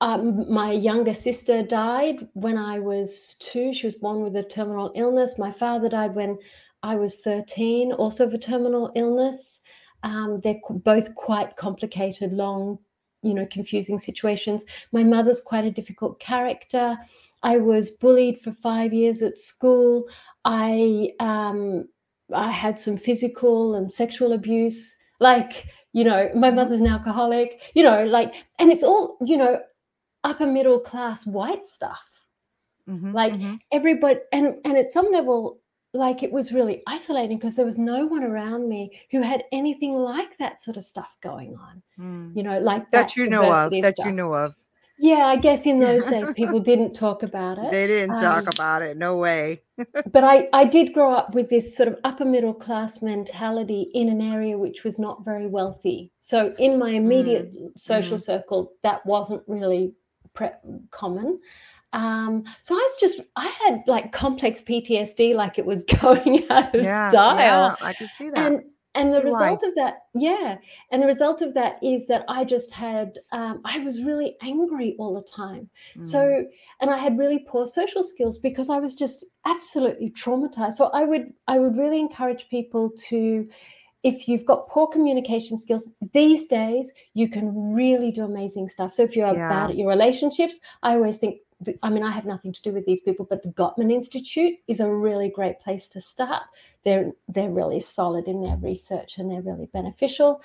um, 0.00 0.50
my 0.50 0.72
younger 0.72 1.12
sister 1.12 1.62
died 1.62 2.26
when 2.32 2.56
I 2.56 2.78
was 2.78 3.36
two. 3.40 3.74
She 3.74 3.86
was 3.86 3.96
born 3.96 4.22
with 4.22 4.36
a 4.36 4.42
terminal 4.42 4.92
illness. 4.94 5.38
My 5.38 5.50
father 5.50 5.88
died 5.88 6.14
when 6.14 6.38
I 6.82 6.96
was 6.96 7.18
13, 7.18 7.92
also 7.92 8.26
of 8.26 8.32
a 8.32 8.38
terminal 8.38 8.90
illness. 8.94 9.60
Um, 10.02 10.40
they're 10.40 10.60
both 10.70 11.14
quite 11.14 11.56
complicated, 11.56 12.32
long 12.32 12.78
you 13.22 13.34
know 13.34 13.46
confusing 13.50 13.98
situations. 13.98 14.64
My 14.92 15.04
mother's 15.04 15.40
quite 15.40 15.64
a 15.64 15.70
difficult 15.70 16.20
character. 16.20 16.96
I 17.42 17.58
was 17.58 17.90
bullied 17.90 18.40
for 18.40 18.52
five 18.52 18.92
years 18.92 19.22
at 19.22 19.38
school. 19.38 20.04
I 20.44 21.10
um 21.20 21.88
i 22.32 22.50
had 22.50 22.78
some 22.78 22.96
physical 22.96 23.74
and 23.74 23.92
sexual 23.92 24.32
abuse. 24.32 24.96
Like 25.20 25.66
you 25.92 26.04
know 26.04 26.30
my 26.34 26.48
mm-hmm. 26.48 26.56
mother's 26.56 26.80
an 26.80 26.86
alcoholic 26.86 27.60
you 27.74 27.82
know 27.82 28.04
like 28.04 28.34
and 28.58 28.70
it's 28.70 28.84
all 28.84 29.18
you 29.26 29.36
know 29.36 29.60
upper 30.24 30.46
middle 30.46 30.80
class 30.80 31.26
white 31.26 31.66
stuff. 31.66 32.06
Mm-hmm, 32.88 33.12
like 33.12 33.34
mm-hmm. 33.34 33.54
everybody 33.72 34.20
and 34.32 34.54
and 34.64 34.76
at 34.76 34.90
some 34.90 35.10
level 35.12 35.60
like 35.92 36.22
it 36.22 36.30
was 36.30 36.52
really 36.52 36.82
isolating 36.86 37.38
because 37.38 37.56
there 37.56 37.64
was 37.64 37.78
no 37.78 38.06
one 38.06 38.22
around 38.22 38.68
me 38.68 39.00
who 39.10 39.22
had 39.22 39.44
anything 39.52 39.94
like 39.94 40.36
that 40.38 40.62
sort 40.62 40.76
of 40.76 40.84
stuff 40.84 41.16
going 41.20 41.56
on. 41.56 41.82
Mm. 41.98 42.36
You 42.36 42.42
know, 42.42 42.58
like 42.60 42.90
that, 42.92 43.08
that 43.08 43.16
you 43.16 43.28
know 43.28 43.52
of, 43.52 43.70
that 43.82 43.98
you 44.04 44.12
know 44.12 44.34
of. 44.34 44.54
Yeah, 45.02 45.26
I 45.26 45.36
guess 45.36 45.64
in 45.64 45.80
those 45.80 46.06
days 46.06 46.30
people 46.36 46.60
didn't 46.60 46.92
talk 46.92 47.22
about 47.22 47.58
it. 47.58 47.70
They 47.70 47.86
didn't 47.86 48.16
um, 48.16 48.22
talk 48.22 48.52
about 48.52 48.82
it. 48.82 48.98
No 48.98 49.16
way. 49.16 49.62
but 50.12 50.22
I, 50.24 50.48
I 50.52 50.64
did 50.64 50.92
grow 50.92 51.12
up 51.12 51.34
with 51.34 51.48
this 51.48 51.74
sort 51.74 51.88
of 51.88 51.96
upper 52.04 52.26
middle 52.26 52.52
class 52.52 53.00
mentality 53.00 53.90
in 53.94 54.10
an 54.10 54.20
area 54.20 54.58
which 54.58 54.84
was 54.84 54.98
not 54.98 55.24
very 55.24 55.46
wealthy. 55.46 56.12
So 56.20 56.54
in 56.58 56.78
my 56.78 56.90
immediate 56.90 57.54
mm. 57.54 57.70
social 57.78 58.18
mm. 58.18 58.22
circle, 58.22 58.72
that 58.82 59.04
wasn't 59.06 59.42
really 59.46 59.94
pre- 60.34 60.50
common. 60.90 61.40
Um, 61.92 62.44
so 62.62 62.74
I 62.74 62.78
was 62.78 62.96
just, 63.00 63.20
I 63.36 63.48
had 63.48 63.82
like 63.86 64.12
complex 64.12 64.62
PTSD, 64.62 65.34
like 65.34 65.58
it 65.58 65.66
was 65.66 65.84
going 66.00 66.46
out 66.50 66.74
of 66.74 66.84
yeah, 66.84 67.08
style. 67.08 67.76
Yeah, 67.80 67.86
I 67.86 67.92
can 67.92 68.08
see 68.08 68.30
that. 68.30 68.38
And 68.38 68.62
and 68.94 69.10
the 69.10 69.22
result 69.22 69.60
why. 69.62 69.68
of 69.68 69.74
that 69.76 69.94
yeah 70.14 70.56
and 70.90 71.02
the 71.02 71.06
result 71.06 71.42
of 71.42 71.54
that 71.54 71.78
is 71.82 72.06
that 72.06 72.24
i 72.28 72.44
just 72.44 72.72
had 72.72 73.18
um, 73.32 73.60
i 73.64 73.78
was 73.78 74.02
really 74.02 74.36
angry 74.42 74.96
all 74.98 75.14
the 75.14 75.22
time 75.22 75.68
mm. 75.96 76.04
so 76.04 76.44
and 76.80 76.90
i 76.90 76.96
had 76.96 77.18
really 77.18 77.38
poor 77.46 77.66
social 77.66 78.02
skills 78.02 78.38
because 78.38 78.68
i 78.70 78.78
was 78.78 78.94
just 78.94 79.24
absolutely 79.46 80.10
traumatized 80.10 80.72
so 80.72 80.90
i 80.92 81.04
would 81.04 81.32
i 81.46 81.58
would 81.58 81.76
really 81.76 82.00
encourage 82.00 82.48
people 82.48 82.90
to 82.90 83.48
if 84.02 84.26
you've 84.26 84.46
got 84.46 84.66
poor 84.66 84.86
communication 84.86 85.58
skills 85.58 85.88
these 86.12 86.46
days 86.46 86.92
you 87.14 87.28
can 87.28 87.72
really 87.72 88.10
do 88.10 88.24
amazing 88.24 88.68
stuff 88.68 88.92
so 88.92 89.02
if 89.02 89.14
you're 89.14 89.34
yeah. 89.34 89.48
bad 89.48 89.70
at 89.70 89.76
your 89.76 89.88
relationships 89.88 90.58
i 90.82 90.94
always 90.94 91.16
think 91.16 91.36
I 91.82 91.90
mean, 91.90 92.02
I 92.02 92.10
have 92.10 92.24
nothing 92.24 92.52
to 92.52 92.62
do 92.62 92.72
with 92.72 92.86
these 92.86 93.02
people, 93.02 93.26
but 93.28 93.42
the 93.42 93.50
Gottman 93.50 93.92
Institute 93.92 94.54
is 94.66 94.80
a 94.80 94.90
really 94.90 95.28
great 95.28 95.60
place 95.60 95.88
to 95.88 96.00
start. 96.00 96.42
They're 96.84 97.12
they're 97.28 97.50
really 97.50 97.80
solid 97.80 98.26
in 98.28 98.42
their 98.42 98.56
research 98.56 99.18
and 99.18 99.30
they're 99.30 99.42
really 99.42 99.66
beneficial. 99.66 100.42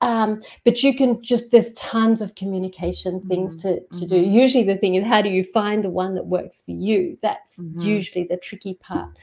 Um, 0.00 0.42
but 0.64 0.82
you 0.82 0.94
can 0.94 1.22
just 1.22 1.50
there's 1.50 1.72
tons 1.72 2.20
of 2.20 2.34
communication 2.34 3.26
things 3.28 3.56
mm-hmm. 3.56 3.68
to 3.68 3.80
to 3.98 4.06
mm-hmm. 4.06 4.14
do. 4.14 4.20
Usually, 4.20 4.64
the 4.64 4.76
thing 4.76 4.96
is 4.96 5.04
how 5.04 5.22
do 5.22 5.30
you 5.30 5.42
find 5.42 5.82
the 5.82 5.90
one 5.90 6.14
that 6.14 6.26
works 6.26 6.60
for 6.60 6.72
you? 6.72 7.18
That's 7.22 7.58
mm-hmm. 7.58 7.80
usually 7.80 8.24
the 8.24 8.36
tricky 8.36 8.74
part. 8.74 9.16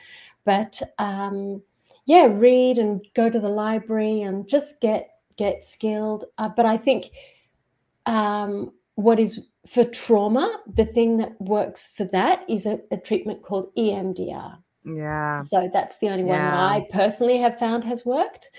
But 0.46 0.82
um, 0.98 1.62
yeah, 2.06 2.26
read 2.26 2.78
and 2.78 3.06
go 3.14 3.30
to 3.30 3.40
the 3.40 3.50
library 3.50 4.22
and 4.22 4.48
just 4.48 4.82
get 4.82 5.10
get 5.38 5.64
skilled. 5.64 6.26
Uh, 6.38 6.50
but 6.50 6.66
I 6.66 6.78
think 6.78 7.12
um, 8.06 8.72
what 8.96 9.20
is 9.20 9.42
for 9.68 9.84
trauma, 9.84 10.60
the 10.74 10.86
thing 10.86 11.18
that 11.18 11.40
works 11.42 11.88
for 11.88 12.06
that 12.06 12.46
is 12.50 12.66
a, 12.66 12.80
a 12.92 12.98
treatment 12.98 13.42
called 13.42 13.74
EMDR. 13.76 14.58
Yeah. 14.86 15.42
So 15.42 15.70
that's 15.72 15.98
the 15.98 16.10
only 16.10 16.24
one 16.24 16.38
that 16.38 16.58
I 16.58 16.88
personally 16.92 17.38
have 17.40 17.58
found 17.58 17.84
has 17.84 18.06
worked. 18.06 18.52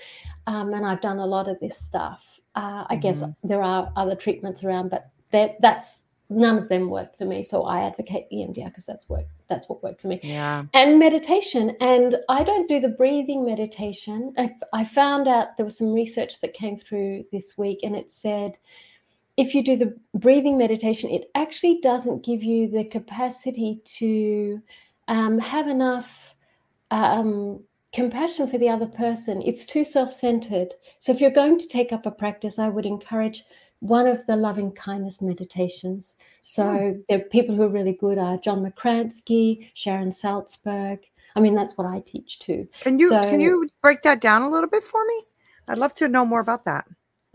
Um, 0.45 0.73
and 0.73 0.85
I've 0.85 1.01
done 1.01 1.19
a 1.19 1.25
lot 1.25 1.47
of 1.47 1.59
this 1.59 1.77
stuff. 1.77 2.39
Uh, 2.55 2.85
I 2.89 2.93
mm-hmm. 2.93 3.01
guess 3.01 3.23
there 3.43 3.63
are 3.63 3.91
other 3.95 4.15
treatments 4.15 4.63
around, 4.63 4.89
but 4.89 5.09
that, 5.31 5.61
that's 5.61 6.01
none 6.29 6.57
of 6.57 6.67
them 6.67 6.89
work 6.89 7.17
for 7.17 7.25
me. 7.25 7.43
So 7.43 7.63
I 7.63 7.81
advocate 7.81 8.25
EMDR 8.31 8.65
because 8.65 8.85
that's 8.85 9.07
work. 9.07 9.25
That's 9.47 9.69
what 9.69 9.81
worked 9.83 10.01
for 10.01 10.07
me. 10.07 10.19
Yeah. 10.23 10.65
And 10.73 10.99
meditation. 10.99 11.75
And 11.79 12.17
I 12.27 12.43
don't 12.43 12.67
do 12.67 12.79
the 12.81 12.89
breathing 12.89 13.45
meditation. 13.45 14.33
I, 14.37 14.53
I 14.73 14.83
found 14.83 15.27
out 15.27 15.55
there 15.55 15.65
was 15.65 15.77
some 15.77 15.93
research 15.93 16.41
that 16.41 16.53
came 16.53 16.75
through 16.77 17.25
this 17.31 17.57
week, 17.57 17.79
and 17.83 17.95
it 17.95 18.11
said 18.11 18.57
if 19.37 19.53
you 19.53 19.63
do 19.63 19.77
the 19.77 19.95
breathing 20.15 20.57
meditation, 20.57 21.09
it 21.11 21.29
actually 21.35 21.79
doesn't 21.81 22.25
give 22.25 22.43
you 22.43 22.67
the 22.67 22.83
capacity 22.83 23.79
to 23.85 24.61
um, 25.07 25.37
have 25.37 25.67
enough 25.67 26.35
um, 26.89 27.63
compassion 27.93 28.47
for 28.47 28.57
the 28.57 28.69
other 28.69 28.87
person. 28.87 29.41
It's 29.43 29.65
too 29.65 29.83
self 29.83 30.11
centered. 30.11 30.73
So, 30.97 31.11
if 31.11 31.21
you're 31.21 31.31
going 31.31 31.59
to 31.59 31.67
take 31.67 31.93
up 31.93 32.05
a 32.05 32.11
practice, 32.11 32.57
I 32.57 32.67
would 32.67 32.85
encourage 32.85 33.43
one 33.79 34.07
of 34.07 34.25
the 34.25 34.35
loving 34.35 34.71
kindness 34.71 35.21
meditations. 35.21 36.15
So, 36.41 36.63
mm. 36.63 37.03
there 37.07 37.19
are 37.19 37.29
people 37.29 37.55
who 37.55 37.61
are 37.61 37.69
really 37.69 37.93
good 37.93 38.17
are 38.17 38.37
John 38.37 38.65
Makransky, 38.65 39.69
Sharon 39.75 40.09
Salzberg. 40.09 40.99
I 41.35 41.39
mean, 41.39 41.53
that's 41.53 41.77
what 41.77 41.85
I 41.85 41.99
teach 41.99 42.39
too. 42.39 42.67
Can 42.81 42.97
you 42.97 43.09
so, 43.09 43.21
can 43.21 43.39
you 43.39 43.67
break 43.83 44.01
that 44.01 44.19
down 44.19 44.41
a 44.41 44.49
little 44.49 44.69
bit 44.69 44.83
for 44.83 45.05
me? 45.05 45.21
I'd 45.67 45.77
love 45.77 45.93
to 45.95 46.07
know 46.07 46.25
more 46.25 46.39
about 46.39 46.65
that. 46.65 46.87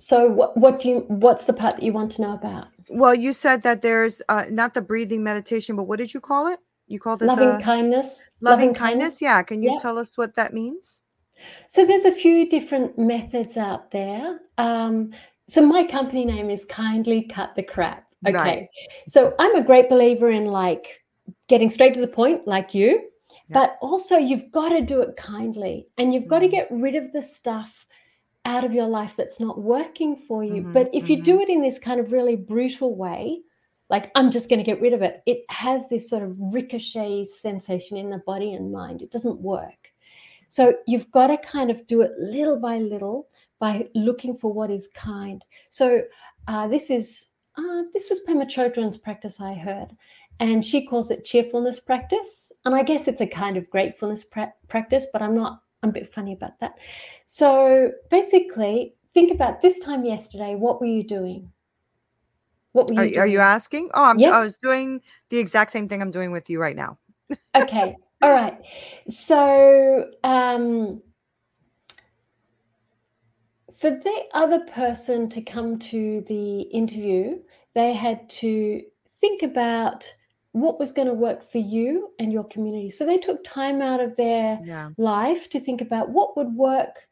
So 0.03 0.27
what 0.27 0.57
what 0.57 0.81
do 0.81 0.89
you 0.89 0.99
what's 1.07 1.45
the 1.45 1.53
part 1.53 1.77
that 1.77 1.83
you 1.85 1.93
want 1.93 2.11
to 2.13 2.23
know 2.23 2.33
about? 2.33 2.67
Well, 2.91 3.15
you 3.15 3.33
said 3.33 3.63
that 3.63 3.83
there's 3.83 4.21
uh, 4.29 4.45
not 4.51 4.75
the 4.75 4.83
breathing 4.83 5.23
meditation, 5.23 5.77
but 5.77 5.85
what 5.85 5.99
did 5.99 6.13
you 6.13 6.21
call 6.21 6.49
it? 6.49 6.59
You 6.89 6.99
called 6.99 7.23
it 7.23 7.27
loving 7.27 7.57
the, 7.57 7.63
kindness. 7.63 8.29
Loving, 8.41 8.67
loving 8.69 8.75
kindness. 8.75 9.07
kindness. 9.07 9.23
Yeah. 9.23 9.43
Can 9.43 9.63
you 9.63 9.79
tell 9.81 9.99
us 9.99 10.19
what 10.19 10.35
that 10.35 10.53
means? 10.53 11.03
So 11.69 11.85
there's 11.85 12.05
a 12.05 12.13
few 12.13 12.49
different 12.51 12.99
methods 12.99 13.57
out 13.57 13.93
there. 13.93 14.41
Um, 14.59 15.13
so 15.47 15.65
my 15.65 15.85
company 15.85 16.25
name 16.25 16.51
is 16.51 16.65
Kindly 16.65 17.23
Cut 17.23 17.55
the 17.55 17.63
Crap. 17.63 18.05
Okay. 18.27 18.37
Right. 18.37 18.69
So 19.07 19.35
I'm 19.39 19.55
a 19.55 19.63
great 19.63 19.89
believer 19.89 20.31
in 20.31 20.47
like 20.47 21.01
getting 21.49 21.69
straight 21.69 21.95
to 21.95 22.01
the 22.01 22.09
point, 22.09 22.47
like 22.47 22.75
you, 22.75 23.09
yeah. 23.29 23.37
but 23.51 23.79
also 23.81 24.17
you've 24.17 24.51
got 24.51 24.71
to 24.71 24.81
do 24.81 25.01
it 25.01 25.17
kindly 25.17 25.87
and 25.97 26.13
you've 26.13 26.29
got 26.29 26.41
to 26.41 26.49
get 26.49 26.69
rid 26.71 26.97
of 26.97 27.13
the 27.13 27.23
stuff 27.23 27.87
out 28.45 28.65
of 28.65 28.75
your 28.75 28.89
life 28.89 29.15
that's 29.17 29.41
not 29.41 29.61
working 29.61 30.17
for 30.17 30.43
you. 30.43 30.63
Mm-hmm, 30.63 30.73
but 30.73 30.91
if 30.93 31.05
mm-hmm. 31.05 31.13
you 31.13 31.23
do 31.23 31.33
mm-hmm. 31.35 31.41
it 31.43 31.49
in 31.49 31.63
this 31.63 31.79
kind 31.79 32.01
of 32.01 32.13
really 32.13 32.37
brutal 32.37 32.97
way, 32.97 33.41
like 33.89 34.11
I'm 34.15 34.31
just 34.31 34.49
going 34.49 34.59
to 34.59 34.65
get 34.65 34.81
rid 34.81 34.95
of 34.95 35.03
it, 35.03 35.23
it 35.27 35.45
has 35.51 35.89
this 35.89 36.09
sort 36.09 36.23
of 36.23 36.35
ricochet 36.39 37.25
sensation 37.25 37.97
in 37.97 38.11
the 38.11 38.19
body 38.19 38.55
and 38.55 38.73
mind. 38.73 39.03
It 39.03 39.11
doesn't 39.11 39.41
work. 39.41 39.93
So 40.49 40.75
you've 40.87 41.11
got 41.11 41.29
to 41.29 41.39
kind 41.39 41.71
of 41.71 41.87
do 41.87 42.03
it 42.03 42.13
little 42.19 42.59
by 42.59 42.79
little 42.79 43.29
by 43.59 43.89
looking 43.95 44.35
for 44.35 44.53
what 44.53 44.71
is 44.71 44.89
kind. 44.89 45.45
So 45.69 46.03
uh, 46.49 46.69
this 46.69 46.91
is 46.91 47.29
uh, 47.57 47.83
this 47.93 48.09
was 48.09 48.21
Pema 48.27 48.45
Chodron's 48.45 48.97
practice 48.97 49.41
I 49.41 49.55
heard, 49.55 49.97
and 50.41 50.65
she 50.65 50.87
calls 50.87 51.11
it 51.11 51.25
cheerfulness 51.25 51.81
practice. 51.81 52.51
And 52.65 52.75
I 52.75 52.83
guess 52.83 53.09
it's 53.09 53.21
a 53.21 53.27
kind 53.27 53.57
of 53.57 53.71
gratefulness 53.71 54.25
pra- 54.25 54.55
practice, 54.69 55.07
but 55.13 55.23
I'm 55.23 55.35
not 55.35 55.63
I'm 55.83 55.91
a 55.91 55.93
bit 55.93 56.12
funny 56.12 56.33
about 56.33 56.59
that. 56.61 56.75
So 57.27 57.91
basically, 58.11 58.95
think 59.12 59.33
about 59.33 59.61
this 59.61 59.79
time 59.79 60.05
yesterday. 60.05 60.55
What 60.55 60.81
were 60.81 60.87
you 60.87 61.03
doing? 61.03 61.51
What 62.73 62.89
were 62.89 63.05
you? 63.05 63.19
Are, 63.19 63.23
are 63.23 63.27
you 63.27 63.41
asking? 63.41 63.91
Oh, 63.95 64.05
I'm, 64.05 64.19
yep. 64.19 64.33
I 64.33 64.41
was 64.41 64.57
doing 64.57 65.01
the 65.31 65.39
exact 65.39 65.71
same 65.71 65.89
thing 65.89 66.01
I'm 66.01 66.11
doing 66.11 66.31
with 66.31 66.49
you 66.49 66.61
right 66.61 66.77
now. 66.77 66.99
okay. 67.55 67.97
All 68.23 68.33
right. 68.33 68.57
So, 69.09 70.11
um, 70.23 71.03
for 73.77 73.91
the 73.91 74.23
other 74.33 74.61
person 74.61 75.29
to 75.31 75.43
come 75.43 75.79
to 75.81 76.21
the 76.29 76.61
interview, 76.62 77.41
they 77.75 77.93
had 77.93 78.29
to 78.31 78.83
think 79.21 79.43
about 79.43 80.07
what 80.53 80.79
was 80.79 80.93
going 80.93 81.09
to 81.09 81.15
work 81.15 81.43
for 81.43 81.59
you 81.59 82.11
and 82.19 82.33
your 82.33 82.45
community. 82.45 82.91
So 82.91 83.07
they 83.07 83.19
took 83.19 83.43
time 83.43 83.81
out 83.81 84.01
of 84.01 84.17
their 84.17 84.61
yeah. 84.65 84.91
life 84.99 85.49
to 85.51 85.61
think 85.61 85.81
about 85.81 86.11
what 86.11 86.37
would 86.37 86.55
work. 86.55 87.09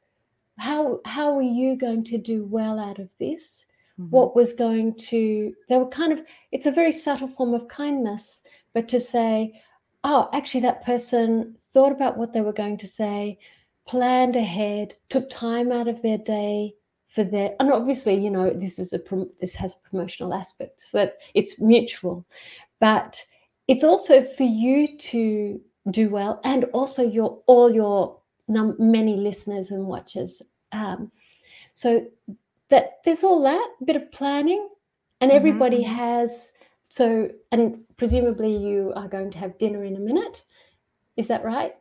How 0.59 1.01
how 1.07 1.37
are 1.37 1.43
you 1.43 1.77
going 1.77 2.05
to 2.05 2.19
do 2.19 2.45
well 2.45 2.79
out 2.79 2.99
of 2.99 3.11
this? 3.19 3.67
Mm-hmm. 3.99 4.11
What 4.11 4.37
was 4.37 4.53
going 4.53 4.95
to 4.97 5.55
they 5.69 5.79
were 5.79 5.89
kind 5.89 6.13
of 6.13 6.23
it's 6.53 6.67
a 6.67 6.71
very 6.71 6.93
subtle 6.93 7.29
form 7.29 7.55
of 7.55 7.69
kindness, 7.69 8.43
but 8.75 8.89
to 8.89 9.01
say, 9.01 9.61
oh, 10.05 10.29
actually 10.35 10.61
that 10.61 10.85
person 10.85 11.57
thought 11.73 11.93
about 11.93 12.19
what 12.19 12.35
they 12.35 12.43
were 12.43 12.53
going 12.53 12.77
to 12.77 12.87
say, 12.87 13.39
planned 13.87 14.37
ahead, 14.37 14.95
took 15.09 15.31
time 15.31 15.73
out 15.73 15.89
of 15.89 16.03
their 16.03 16.19
day 16.19 16.75
for 17.09 17.25
their 17.25 17.57
and 17.59 17.73
obviously 17.73 18.15
you 18.15 18.31
know 18.31 18.51
this 18.51 18.79
is 18.79 18.93
a 18.93 19.01
this 19.41 19.55
has 19.55 19.75
a 19.75 19.89
promotional 19.89 20.33
aspect 20.33 20.81
so 20.81 20.99
that 20.99 21.15
it's 21.35 21.59
mutual 21.59 22.25
but 22.79 23.25
it's 23.71 23.85
also 23.85 24.21
for 24.21 24.43
you 24.43 24.99
to 24.99 25.61
do 25.93 26.09
well 26.11 26.41
and 26.43 26.65
also 26.73 27.09
your 27.09 27.41
all 27.47 27.73
your 27.73 28.19
num- 28.49 28.75
many 28.81 29.17
listeners 29.17 29.71
and 29.71 29.87
watchers. 29.87 30.43
Um, 30.73 31.13
so 31.73 32.05
that 32.69 32.99
there's 33.05 33.23
all 33.23 33.41
that 33.45 33.75
bit 33.85 33.95
of 33.95 34.11
planning 34.11 34.69
and 35.21 35.31
everybody 35.31 35.85
mm-hmm. 35.85 35.95
has 35.95 36.51
so 36.89 37.31
and 37.53 37.79
presumably 37.97 38.57
you 38.57 38.93
are 38.97 39.07
going 39.07 39.31
to 39.31 39.39
have 39.39 39.57
dinner 39.57 39.85
in 39.85 39.95
a 39.95 40.01
minute. 40.01 40.43
Is 41.17 41.29
that 41.29 41.45
right? 41.45 41.77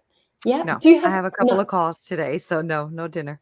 Yeah. 0.46 0.62
No 0.62 0.78
do 0.78 0.90
you 0.90 1.02
have, 1.02 1.06
i 1.06 1.10
have 1.10 1.26
a 1.26 1.32
couple 1.32 1.56
no. 1.56 1.62
of 1.62 1.68
calls 1.68 2.06
today 2.06 2.38
so 2.38 2.62
no 2.62 2.88
no 2.88 3.08
dinner 3.08 3.40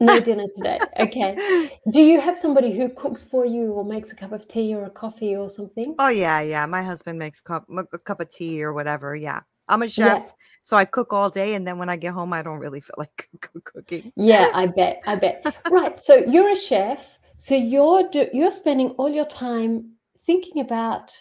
no 0.00 0.20
dinner 0.20 0.46
today. 0.54 0.78
Okay. 0.98 1.70
Do 1.90 2.00
you 2.00 2.20
have 2.20 2.36
somebody 2.36 2.72
who 2.72 2.88
cooks 2.88 3.24
for 3.24 3.44
you 3.44 3.72
or 3.72 3.84
makes 3.84 4.12
a 4.12 4.16
cup 4.16 4.32
of 4.32 4.48
tea 4.48 4.74
or 4.74 4.84
a 4.84 4.90
coffee 4.90 5.36
or 5.36 5.48
something? 5.48 5.94
Oh 5.98 6.08
yeah, 6.08 6.40
yeah. 6.40 6.66
My 6.66 6.82
husband 6.82 7.18
makes 7.18 7.40
cup, 7.40 7.66
a 7.70 7.98
cup 7.98 8.20
of 8.20 8.30
tea 8.30 8.62
or 8.62 8.72
whatever. 8.72 9.14
Yeah. 9.14 9.40
I'm 9.68 9.82
a 9.82 9.88
chef, 9.88 10.22
yeah. 10.24 10.30
so 10.64 10.76
I 10.76 10.84
cook 10.84 11.12
all 11.12 11.30
day, 11.30 11.54
and 11.54 11.64
then 11.64 11.78
when 11.78 11.88
I 11.88 11.94
get 11.94 12.12
home, 12.12 12.32
I 12.32 12.42
don't 12.42 12.58
really 12.58 12.80
feel 12.80 12.94
like 12.98 13.28
cooking. 13.40 14.12
Yeah, 14.16 14.50
I 14.52 14.66
bet. 14.66 15.00
I 15.06 15.14
bet. 15.14 15.44
right. 15.70 16.00
So 16.00 16.16
you're 16.16 16.50
a 16.50 16.56
chef. 16.56 17.18
So 17.36 17.54
you're 17.54 18.08
do, 18.10 18.26
you're 18.32 18.50
spending 18.50 18.90
all 18.98 19.08
your 19.08 19.24
time 19.26 19.92
thinking 20.26 20.60
about 20.60 21.12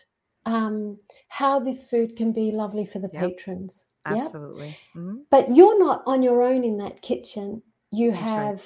um, 0.46 0.98
how 1.30 1.60
this 1.60 1.84
food 1.84 2.16
can 2.16 2.34
be 2.34 2.52
lovely 2.52 2.86
for 2.86 3.00
the 3.00 3.10
yep. 3.14 3.22
patrons. 3.22 3.88
Absolutely. 4.06 4.68
Yep. 4.68 4.76
Mm-hmm. 4.98 5.18
But 5.30 5.56
you're 5.56 5.80
not 5.80 6.04
on 6.06 6.24
your 6.24 6.42
own 6.42 6.64
in 6.64 6.78
that 6.80 7.02
kitchen 7.02 7.62
you 7.92 8.12
That's 8.12 8.22
have 8.24 8.56
right. 8.56 8.66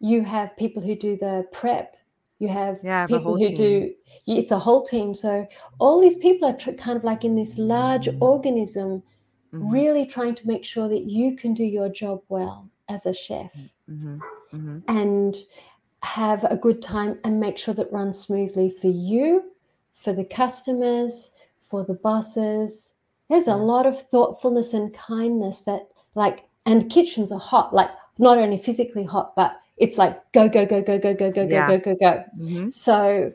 you 0.00 0.22
have 0.22 0.56
people 0.56 0.82
who 0.82 0.94
do 0.94 1.16
the 1.16 1.46
prep 1.52 1.96
You 2.38 2.48
have 2.48 2.78
Yeah, 2.82 2.98
I 2.98 3.00
have 3.00 3.10
a 3.10 3.14
people 3.14 3.36
who 3.36 3.48
team. 3.48 3.56
do. 3.56 3.94
It's 4.26 4.52
a 4.52 4.58
whole 4.58 4.82
team. 4.82 5.14
So 5.14 5.46
all 5.78 6.00
these 6.00 6.16
people 6.16 6.48
are 6.48 6.56
tr- 6.56 6.72
kind 6.72 6.96
of 6.96 7.04
like 7.04 7.24
in 7.24 7.34
this 7.34 7.58
large 7.58 8.08
organism, 8.20 9.02
Mhm, 9.52 9.72
really 9.72 10.06
trying 10.06 10.34
to 10.36 10.46
make 10.46 10.64
sure 10.64 10.88
that 10.88 11.04
you 11.04 11.34
can 11.36 11.54
do 11.54 11.64
your 11.64 11.88
job 11.88 12.22
well 12.28 12.68
as 12.88 13.06
a 13.06 13.12
chef 13.14 13.52
mhm, 13.90 14.20
mhm. 14.52 14.82
and 14.88 15.36
have 16.02 16.44
a 16.44 16.56
good 16.56 16.80
time 16.80 17.18
and 17.24 17.40
make 17.40 17.58
sure 17.58 17.74
that 17.74 17.92
runs 17.92 18.18
smoothly 18.18 18.70
for 18.70 18.86
you, 18.88 19.50
for 19.92 20.12
the 20.12 20.24
customers, 20.24 21.32
for 21.58 21.84
the 21.84 21.94
bosses. 21.94 22.94
There's 23.28 23.48
a 23.48 23.56
lot 23.56 23.84
of 23.86 24.00
thoughtfulness 24.10 24.74
and 24.74 24.94
kindness 24.94 25.62
that, 25.62 25.88
like, 26.14 26.44
and 26.66 26.88
kitchens 26.90 27.32
are 27.32 27.40
hot, 27.40 27.74
like, 27.74 27.90
not 28.18 28.38
only 28.38 28.58
physically 28.58 29.04
hot, 29.04 29.34
but 29.36 29.60
it's 29.76 29.98
like 29.98 30.20
go, 30.32 30.48
go, 30.48 30.66
go, 30.66 30.82
go, 30.82 30.98
go, 30.98 31.14
go, 31.14 31.30
go, 31.30 31.42
Yeah. 31.42 31.68
go, 31.68 31.78
go, 31.78 31.94
go, 31.94 31.96
go. 32.00 32.24
Mhm. 32.38 32.70
So 32.70 33.32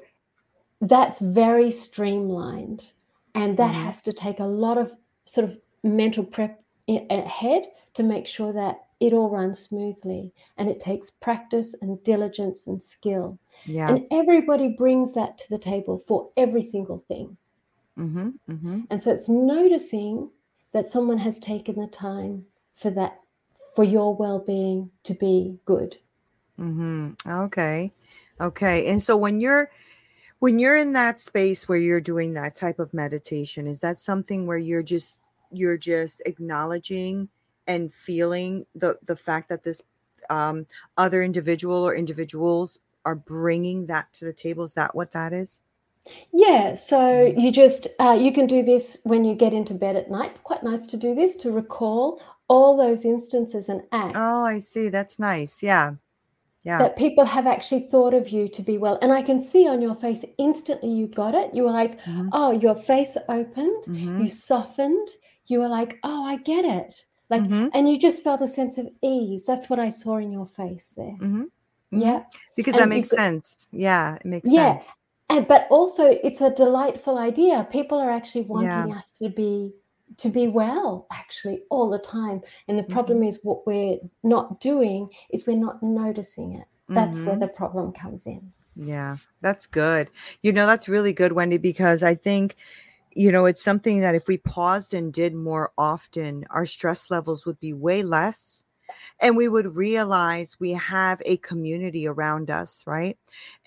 that's 0.82 1.20
very 1.20 1.72
streamlined. 1.72 2.92
And 3.36 3.58
that 3.58 3.74
Mhm. 3.74 3.84
has 3.86 4.02
to 4.04 4.14
take 4.14 4.40
a 4.40 4.46
lot 4.46 4.78
of 4.78 4.96
sort 5.26 5.50
of 5.50 5.60
mental 5.84 6.24
prep 6.24 6.62
ahead 6.88 7.72
to 7.96 8.04
make 8.04 8.28
sure 8.28 8.52
that 8.54 8.86
it 9.00 9.14
all 9.14 9.30
runs 9.30 9.60
smoothly. 9.60 10.32
And 10.58 10.70
it 10.70 10.80
takes 10.80 11.10
practice 11.10 11.74
and 11.82 12.04
diligence 12.04 12.68
and 12.68 12.84
skill. 12.84 13.38
Yeah. 13.66 13.90
And 13.90 14.06
everybody 14.12 14.70
brings 14.70 15.14
that 15.14 15.38
to 15.40 15.50
the 15.50 15.58
table 15.58 15.98
for 15.98 16.30
every 16.38 16.62
single 16.62 17.04
thing. 17.08 17.38
hmm 17.96 18.30
hmm 18.48 18.82
And 18.90 19.02
so 19.02 19.12
it's 19.12 19.30
noticing 19.30 20.30
that 20.74 20.90
someone 20.90 21.20
has 21.20 21.40
taken 21.40 21.76
the 21.76 21.88
time 21.88 22.46
for 22.76 22.90
that, 22.92 23.20
for 23.76 23.84
your 23.84 24.16
well 24.16 24.40
being 24.40 24.92
to 25.04 25.14
be 25.14 25.60
good. 25.66 25.98
hmm 26.58 27.12
Okay. 27.28 27.94
Okay. 28.40 28.90
And 28.92 29.02
so 29.02 29.16
when 29.18 29.42
you're 29.42 29.72
when 30.40 30.60
you're 30.60 30.78
in 30.78 30.94
that 30.94 31.20
space 31.20 31.68
where 31.70 31.78
you're 31.80 32.02
doing 32.02 32.34
that 32.34 32.56
type 32.56 32.80
of 32.80 32.94
meditation, 32.94 33.68
is 33.68 33.80
that 33.82 34.00
something 34.00 34.46
where 34.48 34.58
you're 34.58 34.84
just 34.84 35.20
you're 35.52 35.78
just 35.78 36.22
acknowledging 36.26 37.30
and 37.68 37.94
feeling 37.94 38.66
the 38.76 38.98
the 39.06 39.16
fact 39.16 39.50
that 39.50 39.64
this 39.64 39.82
um 40.30 40.66
other 40.98 41.24
individual 41.24 41.78
or 41.88 41.96
individuals 41.96 42.80
are 43.06 43.16
bringing 43.16 43.88
that 43.88 44.14
to 44.14 44.26
the 44.26 44.34
table? 44.34 44.64
Is 44.66 44.74
that 44.76 44.96
what 44.96 45.12
that 45.14 45.34
is? 45.34 45.62
Yeah, 46.34 46.74
so 46.74 47.00
Mhm. 47.12 47.38
you 47.38 47.52
just 47.52 47.88
uh, 48.00 48.18
you 48.20 48.34
can 48.34 48.46
do 48.48 48.62
this 48.64 49.00
when 49.04 49.24
you 49.24 49.36
get 49.36 49.54
into 49.54 49.74
bed 49.74 49.96
at 49.96 50.12
night. 50.12 50.32
It's 50.32 50.42
quite 50.42 50.64
nice 50.64 50.86
to 50.88 50.98
do 50.98 51.16
this 51.16 51.36
to 51.38 51.52
recall 51.52 52.20
all 52.48 52.78
those 52.78 53.06
instances 53.06 53.70
and 53.70 53.82
acts 53.92 54.14
Oh, 54.16 54.46
I 54.46 54.60
see. 54.60 54.90
That's 54.90 55.20
nice. 55.20 55.64
Yeah. 55.64 55.96
Yeah. 56.64 56.80
that 56.80 56.96
people 56.98 57.26
have 57.26 57.46
actually 57.46 57.82
thought 57.92 58.14
of 58.14 58.30
you 58.30 58.48
to 58.48 58.62
be 58.62 58.78
well. 58.78 58.98
And 59.02 59.12
I 59.12 59.22
can 59.22 59.38
see 59.40 59.68
on 59.68 59.82
your 59.82 59.96
face 59.96 60.24
instantly 60.38 60.90
you 60.92 61.08
got 61.08 61.36
it. 61.36 61.54
You 61.54 61.64
were 61.64 61.72
like, 61.72 62.00
Mhm, 62.06 62.30
oh, 62.32 62.52
your 62.52 62.74
face 62.76 63.18
opened, 63.28 63.84
mhm, 63.84 64.22
you 64.24 64.30
softened, 64.30 65.08
you 65.48 65.60
were 65.60 65.68
like, 65.68 66.00
oh, 66.04 66.24
I 66.24 66.38
get 66.38 66.64
it. 66.64 66.96
Like, 67.30 67.42
mhm, 67.44 67.70
and 67.74 67.90
you 67.90 68.00
just 68.00 68.24
felt 68.24 68.42
a 68.42 68.48
sense 68.48 68.78
of 68.78 68.88
ease. 69.02 69.46
That's 69.46 69.70
what 69.70 69.80
I 69.80 69.90
saw 69.90 70.18
in 70.18 70.32
your 70.32 70.46
face 70.46 70.94
there. 70.96 71.18
mhm, 71.20 71.50
mhm. 71.92 72.02
Yeah. 72.02 72.24
Because 72.56 72.76
that 72.76 72.88
makes 72.88 73.10
sense. 73.10 73.68
Yeah, 73.74 74.16
it 74.16 74.26
makes 74.26 74.50
Yeah. 74.50 74.80
sense. 74.80 74.88
And 75.30 75.48
but 75.48 75.68
also 75.70 76.06
it's 76.24 76.42
a 76.42 76.52
delightful 76.52 77.18
idea. 77.18 77.68
People 77.72 77.98
are 78.00 78.12
actually 78.12 78.46
wanting 78.46 78.70
Yeah. 78.90 78.98
us 78.98 79.12
to 79.20 79.28
be 79.30 79.74
to 80.18 80.30
be 80.30 80.48
well 80.48 81.08
actually 81.12 81.64
all 81.70 81.90
the 81.90 82.00
time. 82.00 82.42
And 82.68 82.78
the 82.78 82.84
problem 82.84 83.22
Mhm, 83.22 83.28
is 83.28 83.40
what 83.44 83.66
we're 83.66 83.98
not 84.24 84.60
doing 84.60 85.10
is 85.32 85.48
we're 85.48 85.58
not 85.58 85.82
noticing 85.84 86.56
it. 86.56 86.68
That's 86.94 87.26
where 87.26 87.36
mhm. 87.36 87.40
the 87.40 87.48
problem 87.48 87.92
comes 87.94 88.26
in. 88.26 88.54
Yeah, 88.76 89.18
that's 89.42 89.68
good. 89.68 90.10
You 90.42 90.52
know, 90.52 90.66
that's 90.66 90.90
really 90.90 91.14
good, 91.14 91.34
Wendy, 91.34 91.58
because 91.58 92.02
I 92.04 92.16
think, 92.16 92.56
you 93.12 93.32
know, 93.32 93.46
it's 93.46 93.64
something 93.64 94.00
that 94.02 94.16
if 94.16 94.28
we 94.28 94.38
paused 94.38 94.94
and 94.94 95.14
did 95.14 95.36
more 95.36 95.72
often, 95.78 96.46
our 96.50 96.66
stress 96.66 97.12
levels 97.12 97.46
would 97.46 97.60
be 97.60 97.74
way 97.74 98.04
less. 98.04 98.66
And 99.20 99.38
we 99.38 99.48
would 99.50 99.76
realize 99.76 100.60
we 100.60 100.72
have 100.74 101.22
a 101.26 101.38
community 101.38 102.08
around 102.08 102.50
us, 102.52 102.84
right? 102.88 103.18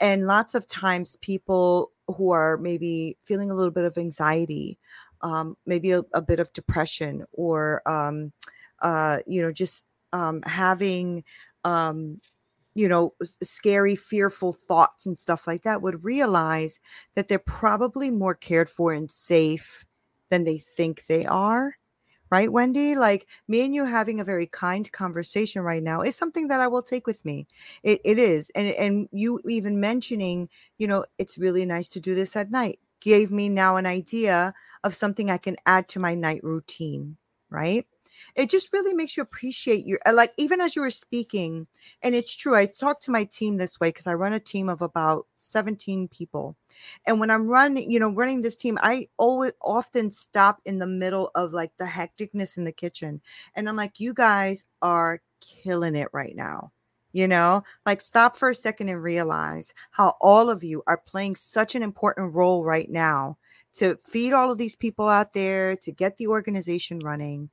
And 0.01 0.27
lots 0.27 0.55
of 0.55 0.69
times, 0.69 1.17
people 1.17 1.93
who 2.09 2.31
are 2.31 2.57
maybe 2.57 3.17
feeling 3.25 3.51
a 3.51 3.55
little 3.55 3.73
bit 3.73 3.85
of 3.85 3.99
anxiety, 3.99 4.79
um, 5.27 5.57
maybe 5.67 5.91
a, 5.91 6.03
a 6.15 6.23
bit 6.23 6.39
of 6.39 6.53
depression, 6.53 7.25
or, 7.33 7.83
um, 7.85 8.33
uh, 8.81 9.19
you 9.27 9.43
know, 9.43 9.51
just 9.51 9.83
um, 10.13 10.41
having, 10.47 11.25
um, 11.65 12.21
you 12.75 12.89
know, 12.89 13.13
scary, 13.43 13.97
fearful 13.97 14.53
thoughts 14.53 15.05
and 15.05 15.19
stuff 15.19 15.49
like 15.49 15.63
that 15.63 15.83
would 15.83 16.05
realize 16.05 16.79
that 17.15 17.27
they're 17.27 17.41
probably 17.41 18.09
more 18.09 18.35
cared 18.35 18.71
for 18.71 18.93
and 18.93 19.11
safe 19.11 19.85
than 20.31 20.45
they 20.45 20.59
think 20.59 21.07
they 21.07 21.27
are. 21.27 21.77
Right, 22.29 22.51
Wendy? 22.51 22.97
Like 22.97 23.27
me 23.47 23.65
and 23.65 23.75
you 23.75 23.85
having 23.85 24.21
a 24.21 24.25
very 24.25 24.47
kind 24.47 24.91
conversation 24.91 25.63
right 25.63 25.83
now 25.83 26.03
is 26.03 26.17
something 26.17 26.49
that 26.49 26.61
I 26.61 26.67
will 26.67 26.83
take 26.83 27.07
with 27.07 27.25
me. 27.25 27.47
It, 27.83 28.01
it 28.05 28.19
is. 28.19 28.51
And, 28.55 28.69
and 28.69 29.09
you 29.13 29.41
even 29.49 29.81
mentioning, 29.81 30.49
you 30.79 30.89
know, 30.89 31.05
it's 31.19 31.39
really 31.39 31.65
nice 31.65 31.89
to 31.91 32.01
do 32.01 32.15
this 32.15 32.37
at 32.37 32.51
night 32.51 32.79
gave 33.01 33.31
me 33.31 33.49
now 33.49 33.77
an 33.77 33.87
idea 33.87 34.53
of 34.87 34.95
something 34.95 35.31
I 35.31 35.39
can 35.39 35.57
add 35.67 35.89
to 35.91 36.01
my 36.01 36.15
night 36.15 36.43
routine. 36.45 37.19
Right. 37.51 37.87
It 38.35 38.51
just 38.51 38.73
really 38.73 38.95
makes 38.95 39.17
you 39.17 39.23
appreciate 39.23 39.87
your, 39.87 39.99
uh, 40.07 40.13
like, 40.15 40.33
even 40.39 40.61
as 40.61 40.75
you 40.75 40.83
were 40.83 40.91
speaking, 40.91 41.67
and 42.03 42.15
it's 42.15 42.35
true. 42.35 42.55
I 42.57 42.67
talk 42.67 43.01
to 43.03 43.11
my 43.11 43.25
team 43.25 43.57
this 43.57 43.79
way 43.79 43.91
because 43.91 44.07
I 44.07 44.15
run 44.15 44.33
a 44.33 44.41
team 44.41 44.69
of 44.69 44.83
about 44.83 45.27
17 45.37 46.09
people. 46.09 46.57
And 47.07 47.21
when 47.21 47.31
I'm 47.31 47.47
running, 47.47 47.91
you 47.91 47.99
know, 47.99 48.11
running 48.11 48.43
this 48.43 48.57
team, 48.57 48.79
I 48.83 49.09
always 49.19 49.53
often 49.63 50.11
stop 50.13 50.61
in 50.65 50.79
the 50.79 50.87
middle 50.87 51.31
of 51.35 51.53
like 51.53 51.73
the 51.79 51.85
hecticness 51.85 52.57
in 52.57 52.65
the 52.65 52.73
kitchen. 52.73 53.21
And 53.55 53.69
I'm 53.69 53.77
like, 53.77 54.01
you 54.01 54.15
guys 54.15 54.65
are 54.83 55.21
killing 55.41 55.95
it 55.97 56.09
right 56.13 56.35
now. 56.37 56.73
You 57.17 57.27
know, 57.27 57.65
like 57.87 58.03
stop 58.03 58.37
for 58.37 58.51
a 58.51 58.55
second 58.55 58.91
and 58.91 59.03
realize 59.03 59.73
how 59.91 60.19
all 60.21 60.51
of 60.51 60.63
you 60.63 60.83
are 60.87 60.99
playing 60.99 61.37
such 61.37 61.75
an 61.75 61.83
important 61.83 62.35
role 62.35 62.63
right 62.63 62.91
now 62.91 63.39
to 63.77 63.97
feed 64.05 64.35
all 64.35 64.53
of 64.53 64.59
these 64.59 64.77
people 64.77 65.09
out 65.09 65.33
there, 65.33 65.77
to 65.77 65.93
get 65.93 66.19
the 66.19 66.27
organization 66.27 66.99
running. 66.99 67.49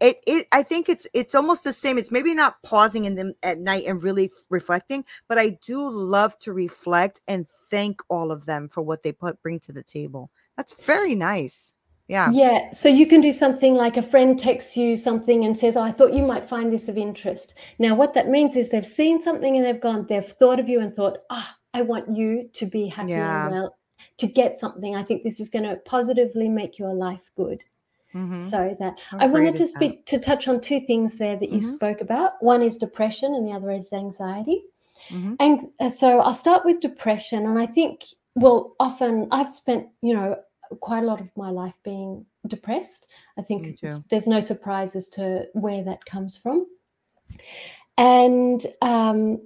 It 0.00 0.16
it 0.26 0.48
i 0.50 0.64
think 0.64 0.88
it's 0.88 1.06
it's 1.14 1.36
almost 1.36 1.62
the 1.62 1.72
same 1.72 1.96
it's 1.96 2.10
maybe 2.10 2.34
not 2.34 2.60
pausing 2.62 3.04
in 3.04 3.14
them 3.14 3.34
at 3.42 3.58
night 3.58 3.84
and 3.86 4.00
really 4.02 4.30
reflecting 4.48 5.04
but 5.28 5.38
i 5.38 5.58
do 5.66 5.90
love 5.90 6.38
to 6.40 6.52
reflect 6.52 7.20
and 7.26 7.46
thank 7.70 8.00
all 8.08 8.30
of 8.30 8.46
them 8.46 8.68
for 8.68 8.82
what 8.82 9.02
they 9.02 9.12
put 9.12 9.42
bring 9.42 9.58
to 9.60 9.72
the 9.72 9.82
table. 9.82 10.30
That's 10.56 10.74
very 10.74 11.14
nice 11.14 11.74
yeah 12.08 12.30
Yeah, 12.32 12.70
so 12.72 12.88
you 12.88 13.06
can 13.06 13.20
do 13.20 13.32
something 13.32 13.74
like 13.74 13.96
a 13.96 14.02
friend 14.02 14.38
texts 14.38 14.76
you 14.76 14.96
something 14.96 15.44
and 15.44 15.56
says, 15.56 15.76
oh, 15.76 15.82
I 15.82 15.92
thought 15.92 16.12
you 16.14 16.22
might 16.22 16.48
find 16.48 16.72
this 16.72 16.88
of 16.88 16.96
interest. 16.98 17.54
Now, 17.78 17.94
what 17.94 18.14
that 18.14 18.28
means 18.28 18.56
is 18.56 18.70
they've 18.70 18.86
seen 19.00 19.20
something 19.20 19.56
and 19.56 19.64
they've 19.64 19.80
gone, 19.80 20.06
they've 20.08 20.24
thought 20.24 20.58
of 20.58 20.68
you 20.68 20.80
and 20.80 20.94
thought, 20.94 21.18
ah, 21.30 21.56
I 21.74 21.82
want 21.82 22.16
you 22.16 22.48
to 22.52 22.66
be 22.66 22.88
happy 22.88 23.10
Yeah. 23.12 23.44
and 23.46 23.54
well, 23.54 23.76
to 24.16 24.26
get 24.26 24.56
something. 24.58 24.96
I 24.96 25.02
think 25.02 25.22
this 25.22 25.38
is 25.38 25.48
going 25.48 25.64
to 25.64 25.76
positively 25.84 26.48
make 26.48 26.78
your 26.78 26.94
life 26.94 27.30
good. 27.36 27.62
Mhm. 28.14 28.40
So 28.50 28.74
that 28.80 28.98
How 29.00 29.18
I 29.18 29.26
wanted 29.26 29.56
to 29.56 29.62
is 29.64 29.72
that? 29.74 29.78
speak 29.78 30.06
to 30.06 30.18
touch 30.18 30.48
on 30.48 30.60
two 30.62 30.80
things 30.80 31.18
there 31.18 31.36
that 31.36 31.50
you 31.50 31.58
Mhm. 31.58 31.74
spoke 31.76 32.00
about. 32.00 32.42
One 32.42 32.62
is 32.62 32.78
depression 32.78 33.34
and 33.34 33.46
the 33.46 33.52
other 33.52 33.70
is 33.70 33.92
anxiety. 33.92 34.64
Mhm. 35.10 35.36
And 35.40 35.60
uh, 35.78 35.90
so 35.90 36.20
I'll 36.20 36.32
start 36.34 36.64
with 36.64 36.80
depression. 36.80 37.44
And 37.46 37.58
I 37.58 37.66
think, 37.66 38.04
well, 38.34 38.74
often 38.80 39.28
I've 39.30 39.54
spent, 39.54 39.88
you 40.00 40.14
know, 40.14 40.36
quite 40.80 41.02
a 41.02 41.06
lot 41.06 41.20
of 41.20 41.34
my 41.36 41.50
life 41.50 41.78
being 41.82 42.24
depressed. 42.46 43.06
I 43.36 43.42
think 43.42 43.80
there's 44.10 44.26
no 44.26 44.40
surprise 44.40 44.96
as 44.96 45.08
to 45.10 45.46
where 45.52 45.82
that 45.84 46.04
comes 46.04 46.36
from. 46.36 46.66
And 47.96 48.64
um, 48.80 49.40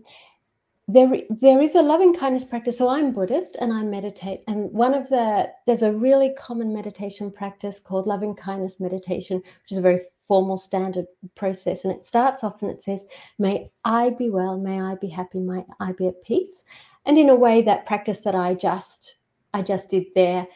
there, 0.88 1.11
there 1.30 1.61
is 1.61 1.74
a 1.74 1.82
loving 1.82 2.14
kindness 2.14 2.44
practice. 2.44 2.78
So 2.78 2.88
I'm 2.88 3.12
Buddhist 3.12 3.56
and 3.61 3.72
I 3.72 3.82
meditate. 3.82 4.42
And 4.46 4.70
one 4.72 4.94
of 4.94 5.08
the, 5.08 5.50
there's 5.66 5.82
a 5.82 5.92
really 5.92 6.35
common 6.37 6.74
meditation 6.74 7.30
practice 7.30 7.78
called 7.78 8.06
loving 8.06 8.35
kindness 8.35 8.78
meditation, 8.78 9.38
which 9.38 9.72
is 9.72 9.78
a 9.78 9.82
very 9.82 10.00
formal 10.28 10.58
standard 10.58 11.06
process. 11.35 11.85
And 11.85 11.92
it 11.92 12.04
starts 12.04 12.44
off 12.44 12.62
and 12.62 12.70
it 12.70 12.82
says, 12.82 13.06
May 13.38 13.70
I 13.85 14.11
be 14.11 14.28
well, 14.28 14.58
may 14.58 14.80
I 14.80 14.96
be 14.96 15.08
happy, 15.08 15.40
may 15.40 15.64
I 15.80 15.92
be 15.92 16.08
at 16.08 16.22
peace. 16.22 16.64
And 17.06 17.18
in 17.18 17.30
a 17.30 17.35
way, 17.35 17.62
that 17.62 17.87
practice 17.87 18.20
that 18.20 18.35
I 18.35 18.54
just, 18.54 19.16
I 19.54 19.62
just 19.62 19.90
did 19.90 20.06
there 20.14 20.46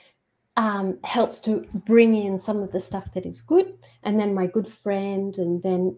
um, 0.56 0.98
helps 1.04 1.40
to 1.40 1.64
bring 1.86 2.14
in 2.14 2.38
some 2.38 2.62
of 2.62 2.72
the 2.72 2.80
stuff 2.80 3.12
that 3.14 3.26
is 3.26 3.40
good. 3.40 3.78
And 4.02 4.18
then 4.18 4.34
my 4.34 4.46
good 4.46 4.66
friend, 4.66 5.36
and 5.38 5.62
then 5.62 5.96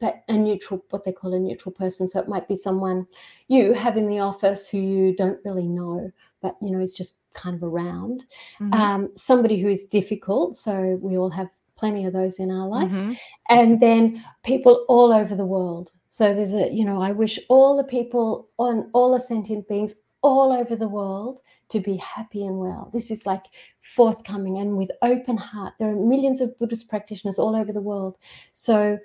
but 0.00 0.22
a 0.28 0.34
neutral, 0.34 0.84
what 0.90 1.04
they 1.04 1.12
call 1.12 1.32
a 1.32 1.38
neutral 1.38 1.72
person. 1.72 2.08
So 2.08 2.20
it 2.20 2.28
might 2.28 2.46
be 2.46 2.56
someone 2.56 3.06
you 3.48 3.72
have 3.72 3.96
in 3.96 4.06
the 4.06 4.18
office 4.18 4.68
who 4.68 4.78
you 4.78 5.16
don't 5.16 5.38
really 5.44 5.66
know, 5.66 6.12
but 6.42 6.56
you 6.60 6.70
know 6.70 6.80
is 6.80 6.94
just 6.94 7.14
kind 7.34 7.56
of 7.56 7.62
around. 7.62 8.26
Mhm. 8.60 8.74
Um, 8.74 9.10
somebody 9.16 9.58
who 9.58 9.68
is 9.68 9.86
difficult. 9.86 10.56
So 10.56 10.98
we 11.00 11.16
all 11.16 11.30
have 11.30 11.48
plenty 11.76 12.04
of 12.04 12.12
those 12.12 12.38
in 12.38 12.50
our 12.50 12.68
life. 12.68 12.90
Mhm. 12.90 13.16
And 13.48 13.80
then 13.80 14.22
people 14.42 14.84
all 14.88 15.12
over 15.12 15.34
the 15.34 15.46
world. 15.46 15.92
So 16.10 16.34
there's 16.34 16.52
a, 16.52 16.70
you 16.70 16.84
know, 16.84 17.00
I 17.00 17.12
wish 17.12 17.38
all 17.48 17.76
the 17.76 17.84
people 17.84 18.48
on 18.58 18.90
all 18.92 19.12
the 19.12 19.20
sentient 19.20 19.68
beings 19.68 19.94
all 20.22 20.52
over 20.52 20.76
the 20.76 20.88
world 20.88 21.40
to 21.68 21.80
be 21.80 21.96
happy 21.96 22.46
and 22.46 22.58
well. 22.58 22.90
This 22.92 23.10
is 23.10 23.26
like 23.26 23.44
forthcoming 23.80 24.58
and 24.58 24.76
with 24.76 24.90
open 25.02 25.36
heart. 25.36 25.74
There 25.78 25.90
are 25.90 25.96
millions 25.96 26.40
of 26.40 26.58
Buddhist 26.58 26.88
practitioners 26.88 27.38
all 27.38 27.54
over 27.54 27.72
the 27.72 27.80
world. 27.80 28.16
So 28.52 28.98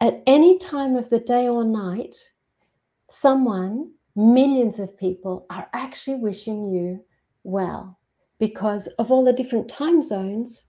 at 0.00 0.22
any 0.26 0.58
time 0.58 0.96
of 0.96 1.08
the 1.08 1.20
day 1.20 1.48
or 1.48 1.64
night, 1.64 2.16
someone, 3.08 3.92
millions 4.14 4.78
of 4.78 4.96
people 4.96 5.46
are 5.50 5.68
actually 5.72 6.16
wishing 6.16 6.66
you 6.66 7.04
well 7.44 7.98
because 8.38 8.86
of 8.98 9.10
all 9.10 9.24
the 9.24 9.32
different 9.32 9.68
time 9.68 10.02
zones, 10.02 10.66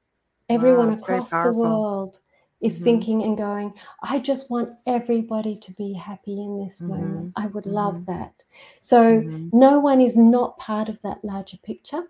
everyone 0.50 0.90
wow, 0.90 0.94
across 0.94 1.32
the 1.32 1.52
world 1.52 2.20
is 2.62 2.76
mm-hmm. 2.76 2.84
thinking 2.84 3.24
and 3.24 3.38
going, 3.38 3.74
I 4.02 4.20
just 4.20 4.50
want 4.50 4.70
everybody 4.86 5.56
to 5.58 5.72
be 5.74 5.94
happy 5.94 6.42
in 6.42 6.64
this 6.64 6.82
mm-hmm. 6.82 6.90
moment. 6.90 7.34
I 7.36 7.48
would 7.48 7.66
mm-hmm. 7.66 7.74
love 7.74 8.06
that. 8.08 8.44
So 8.80 9.22
mm-hmm. 9.22 9.58
no 9.58 9.80
one 9.80 10.02
is 10.02 10.18
not 10.18 10.58
part 10.58 10.90
of 10.90 11.02
that 11.04 11.24
larger 11.24 11.58
picture. 11.58 12.04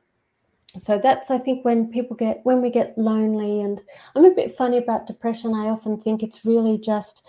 So 0.77 0.99
that's 0.99 1.31
I 1.31 1.37
think 1.37 1.65
when 1.65 1.87
people 1.87 2.15
get 2.15 2.41
when 2.43 2.61
we 2.61 2.69
get 2.69 2.97
lonely 2.97 3.61
and 3.61 3.81
I'm 4.15 4.25
a 4.25 4.31
bit 4.31 4.55
funny 4.55 4.77
about 4.77 5.07
depression. 5.07 5.53
I 5.53 5.69
often 5.69 5.99
think 5.99 6.21
it's 6.21 6.45
really 6.45 6.77
just 6.77 7.25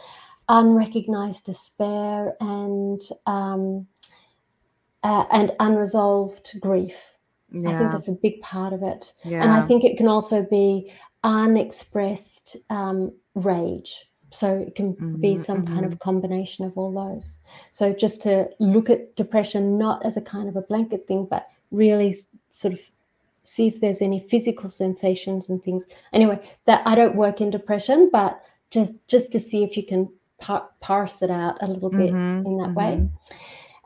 unrecognized 0.48 1.46
despair 1.46 2.34
and 2.40 3.00
um, 3.26 3.86
uh, 5.02 5.24
and 5.30 5.52
unresolved 5.60 6.60
grief. 6.60 7.14
Yeah. 7.50 7.70
I 7.70 7.78
think 7.78 7.92
that's 7.92 8.08
a 8.08 8.12
big 8.12 8.40
part 8.42 8.72
of 8.72 8.82
it. 8.82 9.14
Yeah. 9.24 9.42
And 9.42 9.50
I 9.50 9.62
think 9.62 9.84
it 9.84 9.96
can 9.96 10.08
also 10.08 10.42
be 10.42 10.92
unexpressed 11.24 12.56
um, 12.70 13.12
rage. 13.34 14.04
So 14.30 14.54
it 14.54 14.74
can 14.74 14.94
mm-hmm, 14.94 15.20
be 15.20 15.36
some 15.36 15.62
mm-hmm. 15.64 15.74
kind 15.74 15.86
of 15.86 15.98
combination 16.00 16.64
of 16.64 16.76
all 16.76 16.92
those. 16.92 17.38
So 17.70 17.92
just 17.92 18.22
to 18.22 18.48
look 18.58 18.90
at 18.90 19.16
depression 19.16 19.78
not 19.78 20.04
as 20.04 20.16
a 20.16 20.20
kind 20.20 20.48
of 20.48 20.56
a 20.56 20.62
blanket 20.62 21.06
thing, 21.08 21.26
but 21.30 21.48
really 21.70 22.14
sort 22.50 22.74
of 22.74 22.80
see 23.44 23.66
if 23.66 23.80
there's 23.80 24.02
any 24.02 24.20
physical 24.20 24.68
sensations 24.68 25.48
and 25.48 25.62
things. 25.62 25.86
Anyway, 26.12 26.38
that 26.66 26.82
I 26.84 26.94
don't 26.94 27.16
work 27.16 27.40
in 27.40 27.50
depression, 27.50 28.10
but 28.12 28.42
just 28.70 28.92
just 29.08 29.32
to 29.32 29.40
see 29.40 29.64
if 29.64 29.76
you 29.76 29.82
can 29.82 30.10
par- 30.38 30.68
parse 30.80 31.22
it 31.22 31.30
out 31.30 31.56
a 31.62 31.66
little 31.66 31.90
bit 31.90 32.12
mm-hmm, 32.12 32.46
in 32.46 32.58
that 32.58 32.74
way. 32.74 33.08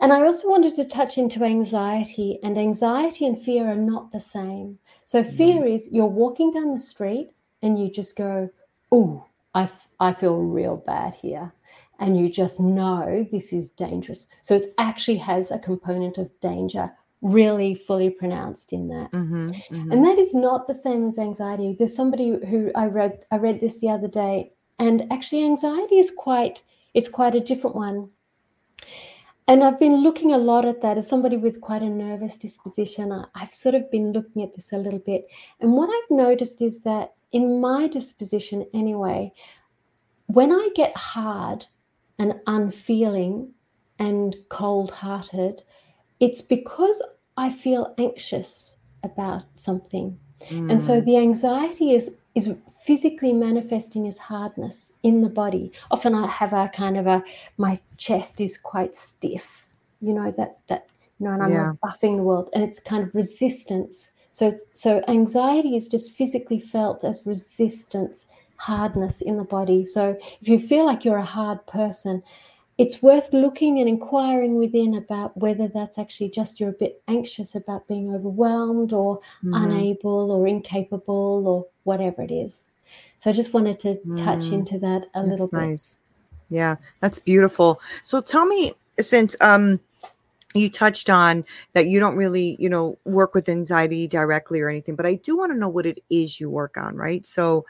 And 0.02 0.12
I 0.12 0.22
also 0.22 0.50
wanted 0.50 0.74
to 0.74 0.84
touch 0.84 1.16
into 1.16 1.44
anxiety, 1.44 2.40
and 2.42 2.58
anxiety 2.58 3.24
and 3.24 3.40
fear 3.40 3.70
are 3.70 3.76
not 3.76 4.10
the 4.10 4.18
same. 4.18 4.76
So 5.04 5.22
mm-hmm. 5.22 5.36
fear 5.36 5.64
is 5.64 5.88
you're 5.92 6.06
walking 6.06 6.50
down 6.50 6.72
the 6.72 6.80
street 6.80 7.30
and 7.62 7.78
you 7.78 7.88
just 7.88 8.16
go, 8.16 8.50
"Oh, 8.90 9.24
I, 9.54 9.68
I 10.00 10.12
feel 10.12 10.38
real 10.38 10.76
bad 10.76 11.14
here," 11.14 11.52
and 12.00 12.18
you 12.18 12.28
just 12.28 12.58
know 12.58 13.24
this 13.30 13.52
is 13.52 13.68
dangerous. 13.68 14.26
So 14.40 14.56
it 14.56 14.74
actually 14.76 15.18
has 15.18 15.52
a 15.52 15.60
component 15.60 16.18
of 16.18 16.28
danger 16.40 16.90
really 17.22 17.72
fully 17.72 18.10
pronounced 18.10 18.72
in 18.72 18.88
that 18.88 19.12
mm-hmm, 19.12 19.46
mm-hmm. 19.46 19.92
and 19.92 20.04
that 20.04 20.18
is 20.18 20.34
not 20.34 20.66
the 20.66 20.74
same 20.74 21.06
as 21.06 21.20
anxiety 21.20 21.76
there's 21.78 21.94
somebody 21.94 22.30
who 22.50 22.68
i 22.74 22.84
read 22.84 23.24
i 23.30 23.36
read 23.36 23.60
this 23.60 23.78
the 23.78 23.88
other 23.88 24.08
day 24.08 24.52
and 24.80 25.06
actually 25.12 25.44
anxiety 25.44 26.00
is 26.00 26.10
quite 26.10 26.62
it's 26.94 27.08
quite 27.08 27.36
a 27.36 27.40
different 27.40 27.76
one 27.76 28.10
and 29.48 29.64
I've 29.64 29.78
been 29.78 30.02
looking 30.02 30.32
a 30.32 30.38
lot 30.38 30.64
at 30.64 30.82
that 30.82 30.96
as 30.96 31.08
somebody 31.08 31.36
with 31.36 31.60
quite 31.60 31.82
a 31.82 31.88
nervous 31.88 32.36
disposition. 32.36 33.10
I, 33.10 33.26
have 33.34 33.52
sort 33.52 33.74
of 33.74 33.90
been 33.90 34.12
looking 34.12 34.42
at 34.42 34.54
this 34.54 34.72
a 34.72 34.78
little 34.78 35.00
bit. 35.00 35.26
And 35.60 35.72
what 35.72 35.90
I've 35.90 36.16
noticed 36.16 36.62
is 36.62 36.82
that 36.82 37.14
in 37.32 37.60
my 37.60 37.88
disposition, 37.88 38.66
anyway, 38.72 39.32
when 40.26 40.52
I 40.52 40.68
get 40.74 40.96
hard 40.96 41.66
and 42.18 42.34
unfeeling 42.46 43.52
and 43.98 44.36
cold 44.48 44.92
hearted, 44.92 45.62
it's 46.20 46.40
because 46.40 47.02
I 47.36 47.50
feel 47.50 47.94
anxious 47.98 48.76
about 49.02 49.44
something. 49.56 50.18
Mm. 50.42 50.70
And 50.70 50.80
so 50.80 51.00
mm. 51.00 51.04
the 51.04 51.16
anxiety 51.16 51.92
is 51.92 52.10
is 52.34 52.50
physically 52.82 53.32
manifesting 53.32 54.06
as 54.06 54.18
hardness 54.18 54.92
in 55.02 55.22
the 55.22 55.28
body. 55.28 55.72
Often 55.90 56.14
I 56.14 56.26
have 56.28 56.52
a 56.52 56.68
kind 56.68 56.96
of 56.96 57.06
a 57.06 57.22
my 57.58 57.78
chest 57.96 58.40
is 58.40 58.56
quite 58.56 58.96
stiff, 58.96 59.66
you 60.00 60.12
know, 60.12 60.30
that 60.32 60.58
that 60.68 60.86
you 61.18 61.26
know, 61.26 61.34
and 61.34 61.42
I'm 61.42 61.52
yeah. 61.52 61.72
buffing 61.84 62.16
the 62.16 62.22
world, 62.22 62.50
and 62.54 62.64
it's 62.64 62.80
kind 62.80 63.02
of 63.02 63.14
resistance. 63.14 64.14
So 64.30 64.56
so 64.72 65.02
anxiety 65.08 65.76
is 65.76 65.88
just 65.88 66.12
physically 66.12 66.58
felt 66.58 67.04
as 67.04 67.26
resistance, 67.26 68.26
hardness 68.56 69.20
in 69.20 69.36
the 69.36 69.44
body. 69.44 69.84
So 69.84 70.16
if 70.40 70.48
you 70.48 70.58
feel 70.58 70.86
like 70.86 71.04
you're 71.04 71.18
a 71.18 71.24
hard 71.24 71.64
person, 71.66 72.22
it's 72.78 73.02
worth 73.02 73.32
looking 73.34 73.78
and 73.78 73.88
inquiring 73.88 74.56
within 74.56 74.94
about 74.94 75.36
whether 75.36 75.68
that's 75.68 75.98
actually 75.98 76.30
just 76.30 76.58
you're 76.58 76.70
a 76.70 76.84
bit 76.84 77.02
anxious 77.06 77.54
about 77.54 77.86
being 77.86 78.14
overwhelmed 78.14 78.92
or 78.92 79.18
mm-hmm. 79.44 79.54
unable 79.54 80.30
or 80.32 80.48
incapable 80.48 81.46
or 81.46 81.66
whatever 81.84 82.22
it 82.22 82.30
is. 82.30 82.68
So 83.18 83.30
I 83.30 83.32
just 83.32 83.54
wanted 83.54 83.78
to 83.80 83.96
touch 84.16 84.50
mm, 84.50 84.52
into 84.52 84.78
that 84.80 85.04
a 85.14 85.22
little 85.22 85.48
bit. 85.48 85.52
Nice. 85.54 85.98
Yeah, 86.50 86.76
that's 87.00 87.18
beautiful. 87.18 87.80
So 88.04 88.20
tell 88.20 88.44
me, 88.44 88.72
since 89.00 89.36
um 89.40 89.80
you 90.54 90.68
touched 90.68 91.08
on 91.08 91.44
that 91.72 91.86
you 91.86 91.98
don't 91.98 92.16
really, 92.16 92.56
you 92.58 92.68
know, 92.68 92.98
work 93.04 93.34
with 93.34 93.48
anxiety 93.48 94.06
directly 94.06 94.60
or 94.60 94.68
anything, 94.68 94.96
but 94.96 95.06
I 95.06 95.14
do 95.14 95.36
want 95.36 95.52
to 95.52 95.58
know 95.58 95.68
what 95.68 95.86
it 95.86 96.02
is 96.10 96.40
you 96.40 96.50
work 96.50 96.76
on, 96.76 96.96
right? 96.96 97.24
So 97.24 97.64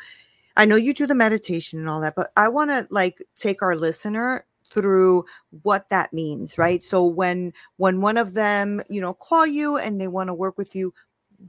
I 0.57 0.65
know 0.65 0.77
you 0.77 0.93
do 0.93 1.07
the 1.07 1.15
meditation 1.15 1.79
and 1.79 1.89
all 1.89 2.01
that, 2.01 2.15
but 2.17 2.31
I 2.37 2.49
want 2.49 2.71
to 2.71 2.87
like 2.91 3.23
take 3.37 3.63
our 3.63 3.77
listener 3.77 4.45
through 4.73 5.25
what 5.63 5.89
that 5.91 6.13
means 6.15 6.57
right 6.57 6.83
so 6.83 7.05
when 7.05 7.53
when 7.77 8.01
one 8.01 8.17
of 8.17 8.33
them 8.33 8.81
you 8.89 9.01
know 9.03 9.13
call 9.13 9.47
you 9.47 9.77
and 9.77 10.01
they 10.01 10.09
want 10.09 10.29
to 10.29 10.35
work 10.35 10.57
with 10.57 10.75
you 10.75 10.95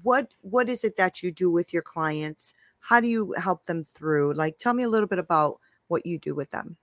what 0.02 0.34
what 0.42 0.70
is 0.70 0.84
it 0.84 0.96
that 0.98 1.22
you 1.22 1.32
do 1.32 1.50
with 1.52 1.74
your 1.74 1.82
clients? 1.82 2.54
How 2.80 3.00
do 3.00 3.08
you 3.08 3.34
help 3.38 3.66
them 3.66 3.84
through? 3.84 4.34
Like 4.34 4.58
tell 4.58 4.74
me 4.74 4.84
a 4.84 4.90
little 4.90 5.08
bit 5.08 5.20
about 5.20 5.60
what 5.88 6.06
you 6.06 6.20
do 6.20 6.36
with 6.36 6.52
them. 6.52 6.78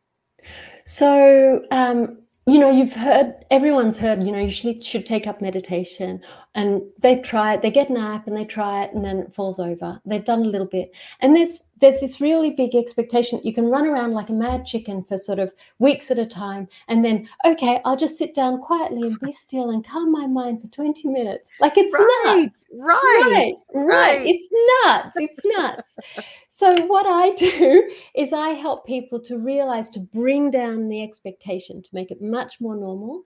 So 0.85 1.65
um 1.71 2.19
you 2.47 2.59
know 2.59 2.71
you've 2.71 2.95
heard 2.95 3.35
everyone's 3.51 3.99
heard 3.99 4.23
you 4.23 4.33
know 4.33 4.39
you 4.39 4.51
should, 4.51 4.83
should 4.83 5.05
take 5.05 5.27
up 5.27 5.43
meditation 5.43 6.21
and 6.55 6.83
they 6.99 7.21
try 7.21 7.55
it 7.55 7.63
they 7.63 7.71
get 7.71 7.91
an 7.91 7.99
app 7.99 8.27
and 8.27 8.37
they 8.37 8.47
try 8.47 8.85
it 8.85 8.95
and 8.95 9.05
then 9.05 9.19
it 9.19 9.33
falls 9.33 9.59
over. 9.59 10.01
They've 10.07 10.25
done 10.25 10.43
a 10.43 10.49
little 10.49 10.67
bit 10.67 10.93
and 11.21 11.37
there's 11.37 11.61
there's 11.81 12.01
this 12.01 12.21
really 12.21 12.51
big 12.51 12.75
expectation 12.75 13.39
that 13.39 13.45
you 13.45 13.55
can 13.55 13.67
run 13.67 13.87
around 13.87 14.13
like 14.13 14.29
a 14.29 14.33
mad 14.33 14.65
chicken 14.65 15.03
for 15.03 15.19
sort 15.19 15.39
of 15.39 15.53
weeks 15.79 16.11
at 16.11 16.19
a 16.19 16.27
time 16.27 16.69
and 16.89 17.05
then 17.05 17.29
okay 17.45 17.81
i'll 17.85 17.97
just 17.97 18.17
sit 18.17 18.35
down 18.35 18.59
quietly 18.59 19.09
and 19.09 19.19
be 19.21 19.33
still 19.33 19.71
and 19.71 19.87
calm 19.87 20.11
my 20.11 20.27
mind 20.27 20.61
for 20.61 20.69
20 20.69 21.09
minutes. 21.09 21.51
Like 21.61 21.77
it's 21.77 21.93
right, 21.93 22.43
nuts. 22.43 22.67
right 22.73 23.31
right. 23.31 23.55
right. 23.75 24.23
It's 24.25 24.51
nuts. 24.85 25.17
It's 25.17 25.41
nuts. 25.45 25.99
So 26.53 26.75
what 26.87 27.07
i 27.07 27.31
do 27.37 27.91
is 28.15 28.33
i 28.33 28.51
help 28.51 28.87
people 28.87 29.21
to 29.21 29.39
realize 29.39 29.89
to 29.91 30.01
bring 30.01 30.51
down 30.51 30.89
the 30.89 31.03
expectation 31.03 31.83
to 31.83 31.89
make 31.93 32.11
it 32.11 32.21
much 32.21 32.61
more 32.61 32.77
normal 32.77 33.23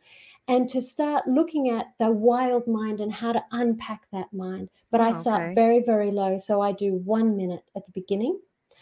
and 0.49 0.69
to 0.69 0.81
start 0.81 1.27
looking 1.27 1.71
at 1.71 1.87
the 1.99 2.11
wild 2.11 2.67
mind 2.67 3.01
and 3.01 3.13
how 3.13 3.33
to 3.33 3.43
unpack 3.53 4.03
that 4.13 4.33
mind. 4.33 4.69
But 4.91 5.01
I 5.01 5.13
start 5.13 5.43
okay. 5.43 5.55
very, 5.55 5.81
very 5.81 6.11
low. 6.11 6.39
So 6.39 6.61
I 6.61 6.73
do 6.73 6.95
one 7.05 7.37
minute 7.37 7.65
at 7.77 7.87
the 7.87 7.93
beginning. 7.93 8.39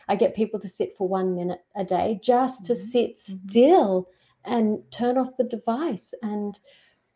I 0.09 0.17
get 0.17 0.35
people 0.35 0.59
to 0.61 0.69
sit 0.69 0.97
for 0.97 1.07
one 1.07 1.37
minute 1.37 1.61
a 1.77 1.85
day 1.85 2.19
just 2.23 2.67
to 2.67 2.73
mm-hmm. 2.73 2.83
sit 2.83 3.17
mm-hmm. 3.17 3.49
still 3.49 4.09
and 4.45 4.83
turn 4.91 5.17
off 5.17 5.37
the 5.37 5.45
device 5.45 6.13
and 6.23 6.59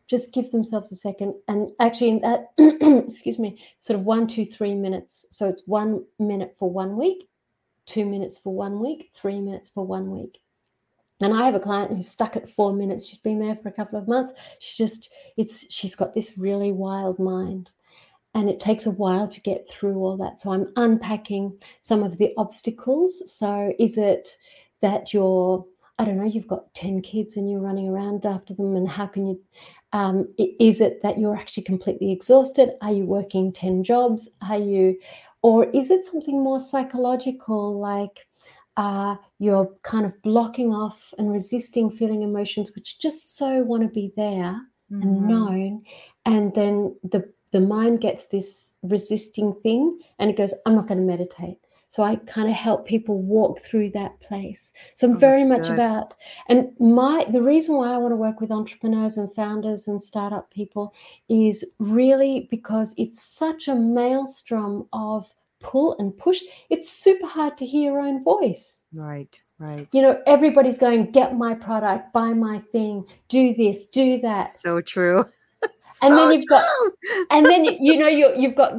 just 0.07 0.33
give 0.33 0.51
themselves 0.51 0.91
a 0.91 0.95
second. 0.95 1.35
And 1.49 1.71
actually, 1.81 2.09
in 2.09 2.21
that, 2.21 2.51
excuse 3.07 3.37
me, 3.37 3.61
sort 3.79 3.99
of 3.99 4.05
one, 4.05 4.27
two, 4.27 4.45
three 4.45 4.73
minutes. 4.73 5.25
So 5.31 5.49
it's 5.49 5.63
one 5.65 6.05
minute 6.19 6.55
for 6.57 6.69
one 6.69 6.95
week, 6.95 7.27
two 7.85 8.05
minutes 8.05 8.37
for 8.37 8.53
one 8.53 8.79
week, 8.79 9.11
three 9.13 9.41
minutes 9.41 9.69
for 9.69 9.85
one 9.85 10.11
week. 10.11 10.39
And 11.21 11.33
I 11.33 11.45
have 11.45 11.55
a 11.55 11.59
client 11.59 11.91
who's 11.91 12.07
stuck 12.07 12.35
at 12.35 12.47
four 12.47 12.73
minutes. 12.73 13.07
She's 13.07 13.19
been 13.19 13.39
there 13.39 13.55
for 13.55 13.69
a 13.69 13.73
couple 13.73 13.97
of 13.97 14.07
months. 14.07 14.33
She 14.59 14.81
just, 14.83 15.09
it's, 15.35 15.71
she's 15.73 15.95
got 15.95 16.13
this 16.13 16.37
really 16.37 16.71
wild 16.71 17.17
mind. 17.17 17.71
And 18.35 18.49
it 18.49 18.59
takes 18.59 18.85
a 18.85 18.91
while 18.91 19.27
to 19.27 19.41
get 19.41 19.67
through 19.67 19.95
all 19.95 20.15
that. 20.17 20.39
So 20.39 20.53
I'm 20.53 20.71
unpacking 20.75 21.57
some 21.81 22.03
of 22.03 22.17
the 22.17 22.33
obstacles. 22.37 23.31
So 23.31 23.73
is 23.79 23.97
it 23.97 24.37
that 24.81 25.11
you're, 25.11 25.65
I 25.97 26.05
don't 26.05 26.17
know, 26.17 26.25
you've 26.25 26.47
got 26.47 26.71
10 26.75 27.01
kids 27.01 27.35
and 27.35 27.49
you're 27.49 27.61
running 27.61 27.89
around 27.89 28.23
after 28.27 28.53
them? 28.53 28.75
And 28.75 28.87
how 28.87 29.07
can 29.07 29.25
you, 29.25 29.41
um, 29.93 30.31
is 30.37 30.81
it 30.81 31.01
that 31.01 31.17
you're 31.17 31.35
actually 31.35 31.63
completely 31.63 32.11
exhausted? 32.11 32.73
Are 32.81 32.91
you 32.91 33.05
working 33.05 33.51
10 33.51 33.83
jobs? 33.83 34.29
Are 34.47 34.59
you, 34.59 34.99
or 35.41 35.65
is 35.71 35.89
it 35.89 36.05
something 36.05 36.43
more 36.43 36.59
psychological 36.59 37.79
like, 37.79 38.26
uh, 38.77 39.15
you're 39.39 39.69
kind 39.81 40.05
of 40.05 40.21
blocking 40.21 40.73
off 40.73 41.13
and 41.17 41.31
resisting 41.31 41.89
feeling 41.89 42.21
emotions 42.21 42.71
which 42.75 42.99
just 42.99 43.35
so 43.35 43.63
want 43.63 43.83
to 43.83 43.89
be 43.89 44.13
there 44.15 44.61
mm-hmm. 44.91 45.01
and 45.01 45.27
known 45.27 45.83
and 46.25 46.53
then 46.53 46.95
the 47.03 47.27
the 47.51 47.61
mind 47.61 47.99
gets 48.01 48.27
this 48.27 48.73
resisting 48.83 49.53
thing 49.63 49.99
and 50.19 50.29
it 50.29 50.37
goes 50.37 50.53
i'm 50.65 50.75
not 50.75 50.87
going 50.87 50.99
to 50.99 51.03
meditate 51.03 51.57
So 51.89 52.03
I 52.03 52.17
kind 52.17 52.49
of 52.49 52.53
help 52.53 52.85
people 52.85 53.21
walk 53.21 53.61
through 53.61 53.91
that 53.91 54.19
place. 54.19 54.73
So 54.93 55.07
I'm 55.07 55.15
oh, 55.15 55.19
very 55.19 55.45
much 55.45 55.67
good. 55.67 55.75
about, 55.75 56.15
and 56.49 56.67
my 56.79 57.25
the 57.31 57.41
reason 57.41 57.75
why 57.75 57.93
I 57.93 57.97
want 57.97 58.11
to 58.11 58.17
work 58.17 58.41
with 58.41 58.51
entrepreneurs 58.51 59.17
and 59.17 59.33
founders 59.33 59.87
and 59.87 60.01
startup 60.01 60.51
people 60.51 60.93
is 61.29 61.63
really 61.79 62.47
because 62.51 62.93
it's 62.97 63.23
such 63.23 63.69
a 63.69 63.75
maelstrom 63.75 64.87
of 64.91 65.33
pull 65.59 65.95
and 65.99 66.17
push. 66.17 66.39
It's 66.69 66.89
super 66.89 67.27
hard 67.27 67.57
to 67.57 67.65
hear 67.65 67.91
your 67.91 68.01
own 68.01 68.23
voice. 68.23 68.81
Right. 68.93 69.39
Right. 69.59 69.87
You 69.91 70.03
know, 70.03 70.21
everybody's 70.27 70.77
going, 70.77 71.11
get 71.11 71.35
my 71.35 71.55
product, 71.55 72.13
buy 72.13 72.33
my 72.33 72.59
thing, 72.71 73.05
do 73.27 73.55
this, 73.55 73.87
do 73.87 74.19
that. 74.19 74.55
So 74.55 74.81
true. 74.81 75.25
and 76.03 76.13
then 76.13 76.31
you've 76.31 76.45
got 76.45 76.63
and 77.31 77.45
then 77.45 77.65
you 77.65 77.97
know 77.97 78.07
you 78.19 78.31
you've 78.37 78.55
got 78.55 78.73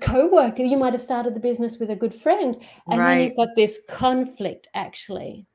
co-worker 0.00 0.62
you 0.62 0.78
might 0.78 0.94
have 0.94 1.02
started 1.02 1.34
the 1.34 1.40
business 1.40 1.78
with 1.78 1.90
a 1.90 1.96
good 1.96 2.14
friend 2.14 2.56
and 2.88 2.98
right. 2.98 3.14
then 3.14 3.24
you've 3.24 3.36
got 3.36 3.48
this 3.54 3.82
conflict 3.88 4.68
actually 4.74 5.46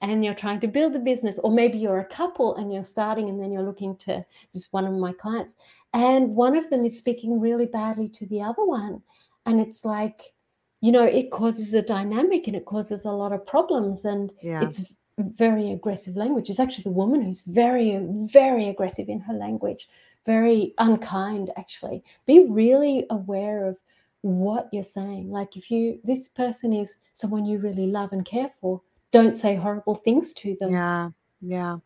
and 0.00 0.24
you're 0.24 0.34
trying 0.34 0.58
to 0.60 0.66
build 0.66 0.96
a 0.96 0.98
business 0.98 1.38
or 1.40 1.50
maybe 1.50 1.76
you're 1.76 2.00
a 2.00 2.04
couple 2.06 2.56
and 2.56 2.72
you're 2.72 2.82
starting 2.82 3.28
and 3.28 3.42
then 3.42 3.52
you're 3.52 3.62
looking 3.62 3.94
to 3.96 4.24
this 4.52 4.62
is 4.62 4.68
one 4.70 4.86
of 4.86 4.94
my 4.94 5.12
clients 5.12 5.56
and 5.94 6.34
one 6.34 6.56
of 6.56 6.68
them 6.70 6.84
is 6.84 6.96
speaking 6.96 7.38
really 7.38 7.66
badly 7.66 8.08
to 8.08 8.26
the 8.26 8.40
other 8.40 8.64
one 8.64 9.02
and 9.46 9.60
it's 9.60 9.84
like 9.84 10.32
you 10.80 10.92
know 10.92 11.04
it 11.04 11.30
causes 11.30 11.74
a 11.74 11.82
dynamic 11.82 12.46
and 12.46 12.56
it 12.56 12.64
causes 12.64 13.04
a 13.04 13.10
lot 13.10 13.32
of 13.32 13.46
problems. 13.46 14.04
And 14.04 14.32
yeah. 14.42 14.62
it's 14.62 14.92
very 15.18 15.72
aggressive 15.72 16.16
language. 16.16 16.50
It's 16.50 16.60
actually 16.60 16.84
the 16.84 16.90
woman 16.90 17.22
who's 17.22 17.42
very 17.42 17.98
very 18.32 18.68
aggressive 18.68 19.08
in 19.08 19.20
her 19.20 19.34
language 19.34 19.88
very 20.24 20.72
unkind 20.78 21.50
actually. 21.56 22.02
Be 22.26 22.46
really 22.48 23.06
aware 23.10 23.66
of 23.66 23.76
what 24.20 24.68
you're 24.72 24.84
saying. 24.84 25.30
Like 25.30 25.56
if 25.56 25.70
you 25.70 25.98
this 26.04 26.28
person 26.28 26.72
is 26.72 26.96
someone 27.12 27.44
you 27.44 27.58
really 27.58 27.86
love 27.86 28.12
and 28.12 28.24
care 28.24 28.50
for 28.60 28.80
don't 29.10 29.36
say 29.36 29.56
horrible 29.56 29.96
things 29.96 30.32
to 30.34 30.56
them. 30.60 30.72
Yeah 30.72 31.10
yeah. 31.42 31.76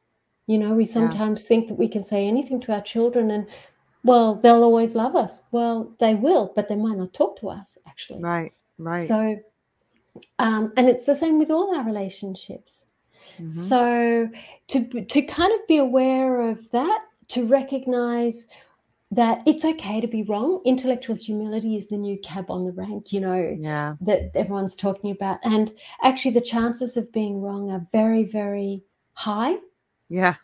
You 0.47 0.59
know 0.59 0.75
we 0.75 0.85
sometimes 0.85 1.43
yeah. 1.43 1.49
think 1.49 1.69
that 1.69 1.75
we 1.75 1.89
can 1.89 2.05
say 2.05 2.27
anything 2.27 2.61
to 2.63 2.73
our 2.73 2.83
children 2.83 3.31
and 3.33 3.49
well 4.07 4.35
they'll 4.37 4.63
always 4.63 4.95
love 4.95 5.15
us 5.17 5.43
well 5.53 5.93
they 5.99 6.15
will 6.15 6.53
but 6.55 6.69
they 6.69 6.77
might 6.77 6.97
not 6.97 7.13
talk 7.13 7.39
to 7.39 7.49
us 7.49 7.79
actually 7.87 8.23
right 8.23 8.53
right 8.79 9.07
so 9.07 9.37
um 10.39 10.73
and 10.77 10.89
it's 10.89 11.07
the 11.07 11.15
same 11.15 11.39
with 11.39 11.51
all 11.51 11.75
our 11.77 11.85
relationships 11.85 12.87
mm-hmm. 13.35 13.49
so 13.49 14.29
to 14.69 15.05
to 15.05 15.23
kind 15.23 15.53
of 15.53 15.67
be 15.67 15.79
aware 15.79 16.41
of 16.41 16.71
that 16.71 17.03
to 17.29 17.47
recognize 17.47 18.49
that 19.11 19.41
it's 19.47 19.65
okay 19.65 20.01
to 20.01 20.09
be 20.09 20.25
wrong. 20.25 20.61
Intellectual 20.65 21.17
humility 21.17 21.77
is 21.77 21.87
the 21.87 21.97
new 21.97 22.19
cab 22.19 22.51
on 22.51 22.65
the 22.65 22.73
rank, 22.73 23.13
you 23.13 23.21
know, 23.21 23.57
yeah. 23.59 23.95
that 24.01 24.31
everyone's 24.35 24.75
talking 24.75 25.13
about. 25.13 25.39
And 25.45 25.73
actually, 26.03 26.33
the 26.33 26.41
chances 26.41 26.97
of 26.97 27.13
being 27.13 27.41
wrong 27.41 27.71
are 27.71 27.87
very, 27.93 28.25
very 28.25 28.83
high. 29.13 29.57
Yeah. 30.09 30.35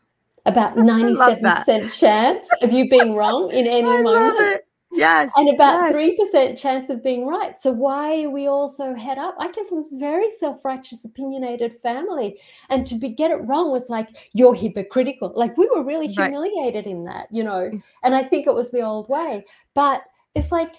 About 0.46 0.76
97% 0.76 1.98
chance 1.98 2.46
of 2.62 2.72
you 2.72 2.88
being 2.88 3.14
wrong 3.14 3.50
in 3.52 3.66
any 3.78 3.90
I 3.90 4.02
moment. 4.02 4.62
Yes. 4.94 5.32
And 5.36 5.54
about 5.54 5.94
yes. 5.94 6.18
3% 6.34 6.58
chance 6.58 6.90
of 6.90 7.02
being 7.02 7.26
right. 7.26 7.58
So 7.58 7.72
why 7.72 8.24
are 8.24 8.30
we 8.30 8.46
all 8.46 8.68
so 8.68 8.94
head 8.94 9.16
up? 9.16 9.34
I 9.38 9.50
came 9.50 9.66
from 9.66 9.78
this 9.78 9.88
very 9.88 10.28
self-righteous, 10.28 11.04
opinionated 11.04 11.80
family. 11.82 12.38
And 12.68 12.86
to 12.86 12.96
be, 12.96 13.08
get 13.08 13.30
it 13.30 13.36
wrong 13.36 13.70
was 13.70 13.88
like, 13.88 14.30
you're 14.34 14.54
hypocritical. 14.54 15.32
Like 15.34 15.56
we 15.56 15.68
were 15.74 15.82
really 15.82 16.08
humiliated 16.08 16.84
right. 16.84 16.92
in 16.92 17.04
that, 17.04 17.28
you 17.30 17.42
know. 17.42 17.70
Mm. 17.72 17.82
And 18.04 18.14
I 18.14 18.22
think 18.22 18.46
it 18.46 18.54
was 18.54 18.70
the 18.70 18.82
old 18.82 19.08
way. 19.08 19.46
But 19.74 20.02
it's 20.34 20.52
like, 20.52 20.74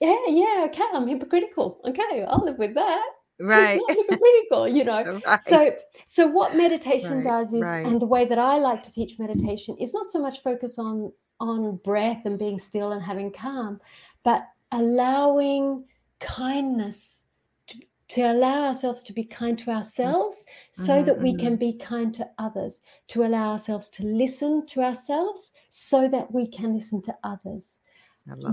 yeah, 0.00 0.26
yeah, 0.28 0.66
okay, 0.68 0.84
I'm 0.92 1.08
hypocritical. 1.08 1.80
Okay, 1.84 2.24
I'll 2.28 2.44
live 2.44 2.58
with 2.58 2.74
that 2.74 3.04
right 3.40 3.80
hypocritical 3.88 4.68
you 4.68 4.84
know 4.84 5.20
right. 5.26 5.42
so 5.42 5.74
so 6.06 6.26
what 6.26 6.56
meditation 6.56 7.16
right. 7.16 7.24
does 7.24 7.52
is 7.52 7.62
right. 7.62 7.84
and 7.84 8.00
the 8.00 8.06
way 8.06 8.24
that 8.24 8.38
i 8.38 8.58
like 8.58 8.82
to 8.82 8.92
teach 8.92 9.18
meditation 9.18 9.76
is 9.80 9.92
not 9.92 10.08
so 10.08 10.20
much 10.20 10.40
focus 10.42 10.78
on 10.78 11.10
on 11.40 11.76
breath 11.84 12.22
and 12.24 12.38
being 12.38 12.58
still 12.58 12.92
and 12.92 13.02
having 13.02 13.32
calm, 13.32 13.80
but 14.22 14.46
allowing 14.72 15.84
kindness 16.20 17.26
to, 17.66 17.78
to 18.08 18.22
allow 18.22 18.66
ourselves 18.66 19.02
to 19.02 19.12
be 19.12 19.24
kind 19.24 19.58
to 19.58 19.70
ourselves 19.70 20.44
so 20.72 20.94
mm-hmm, 20.94 21.04
that 21.04 21.20
we 21.20 21.34
can 21.36 21.52
mm-hmm. 21.52 21.72
be 21.72 21.72
kind 21.74 22.14
to 22.14 22.28
others, 22.38 22.82
to 23.08 23.24
allow 23.24 23.52
ourselves 23.52 23.88
to 23.90 24.04
listen 24.04 24.64
to 24.66 24.80
ourselves 24.82 25.52
so 25.68 26.08
that 26.08 26.32
we 26.32 26.46
can 26.46 26.74
listen 26.74 27.02
to 27.02 27.14
others. 27.24 27.78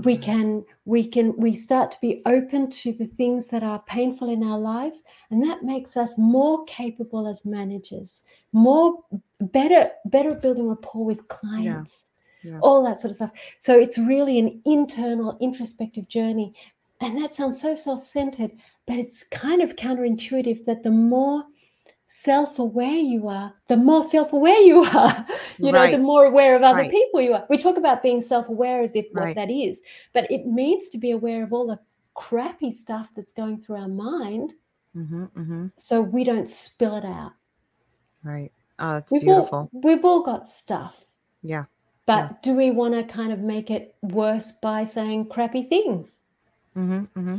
We 0.04 0.16
that. 0.16 0.22
can 0.22 0.64
we 0.84 1.02
can 1.02 1.34
we 1.38 1.54
start 1.54 1.90
to 1.90 1.96
be 2.00 2.20
open 2.26 2.68
to 2.68 2.92
the 2.92 3.06
things 3.06 3.46
that 3.48 3.62
are 3.62 3.82
painful 3.86 4.28
in 4.28 4.42
our 4.42 4.58
lives 4.58 5.02
and 5.30 5.42
that 5.42 5.62
makes 5.62 5.96
us 5.96 6.12
more 6.18 6.62
capable 6.66 7.26
as 7.26 7.46
managers 7.46 8.22
more 8.52 8.98
better 9.40 9.90
better 10.04 10.34
building 10.34 10.68
rapport 10.68 11.06
with 11.06 11.26
clients 11.28 12.12
yeah. 12.42 12.58
all 12.60 12.82
that 12.84 13.00
sort 13.00 13.10
of 13.10 13.16
stuff. 13.16 13.30
So 13.58 13.78
it's 13.78 13.98
really 13.98 14.38
an 14.38 14.60
internal, 14.64 15.36
introspective 15.40 16.08
journey. 16.08 16.54
And 17.00 17.16
that 17.22 17.34
sounds 17.34 17.60
so 17.60 17.74
self 17.74 18.02
centered, 18.02 18.52
but 18.86 18.96
it's 18.96 19.24
kind 19.24 19.62
of 19.62 19.76
counterintuitive 19.76 20.64
that 20.66 20.82
the 20.82 20.90
more 20.90 21.44
self 22.12 22.58
aware 22.58 22.90
you 22.90 23.26
are, 23.26 23.54
the 23.68 23.76
more 23.76 24.04
self 24.04 24.34
aware 24.34 24.60
you 24.60 24.84
are. 24.94 25.26
you 25.58 25.70
right. 25.70 25.90
know, 25.90 25.96
the 25.96 26.02
more 26.02 26.26
aware 26.26 26.54
of 26.54 26.62
other 26.62 26.80
right. 26.80 26.90
people 26.90 27.22
you 27.22 27.32
are. 27.32 27.46
We 27.48 27.56
talk 27.56 27.78
about 27.78 28.02
being 28.02 28.20
self 28.20 28.48
aware 28.48 28.82
as 28.82 28.94
if 28.94 29.06
right. 29.12 29.28
what 29.28 29.36
that 29.36 29.50
is, 29.50 29.80
but 30.12 30.30
it 30.30 30.46
means 30.46 30.90
to 30.90 30.98
be 30.98 31.12
aware 31.12 31.42
of 31.42 31.52
all 31.52 31.66
the 31.66 31.80
crappy 32.14 32.70
stuff 32.70 33.10
that's 33.16 33.32
going 33.32 33.58
through 33.58 33.76
our 33.76 33.88
mind 33.88 34.52
mm-hmm, 34.94 35.24
mm-hmm. 35.24 35.66
so 35.76 36.02
we 36.02 36.22
don't 36.22 36.48
spill 36.48 36.96
it 36.96 37.04
out. 37.04 37.32
Right. 38.22 38.52
Oh, 38.78 38.94
that's 38.94 39.10
we've 39.10 39.22
beautiful. 39.22 39.70
All, 39.72 39.80
we've 39.82 40.04
all 40.04 40.22
got 40.22 40.46
stuff. 40.46 41.06
Yeah. 41.42 41.64
But 42.04 42.30
yeah. 42.30 42.36
do 42.42 42.54
we 42.54 42.72
want 42.72 42.94
to 42.94 43.04
kind 43.04 43.32
of 43.32 43.38
make 43.38 43.70
it 43.70 43.94
worse 44.02 44.52
by 44.52 44.84
saying 44.84 45.28
crappy 45.28 45.62
things? 45.62 46.20
Mm-hmm, 46.76 47.18
mm-hmm. 47.18 47.38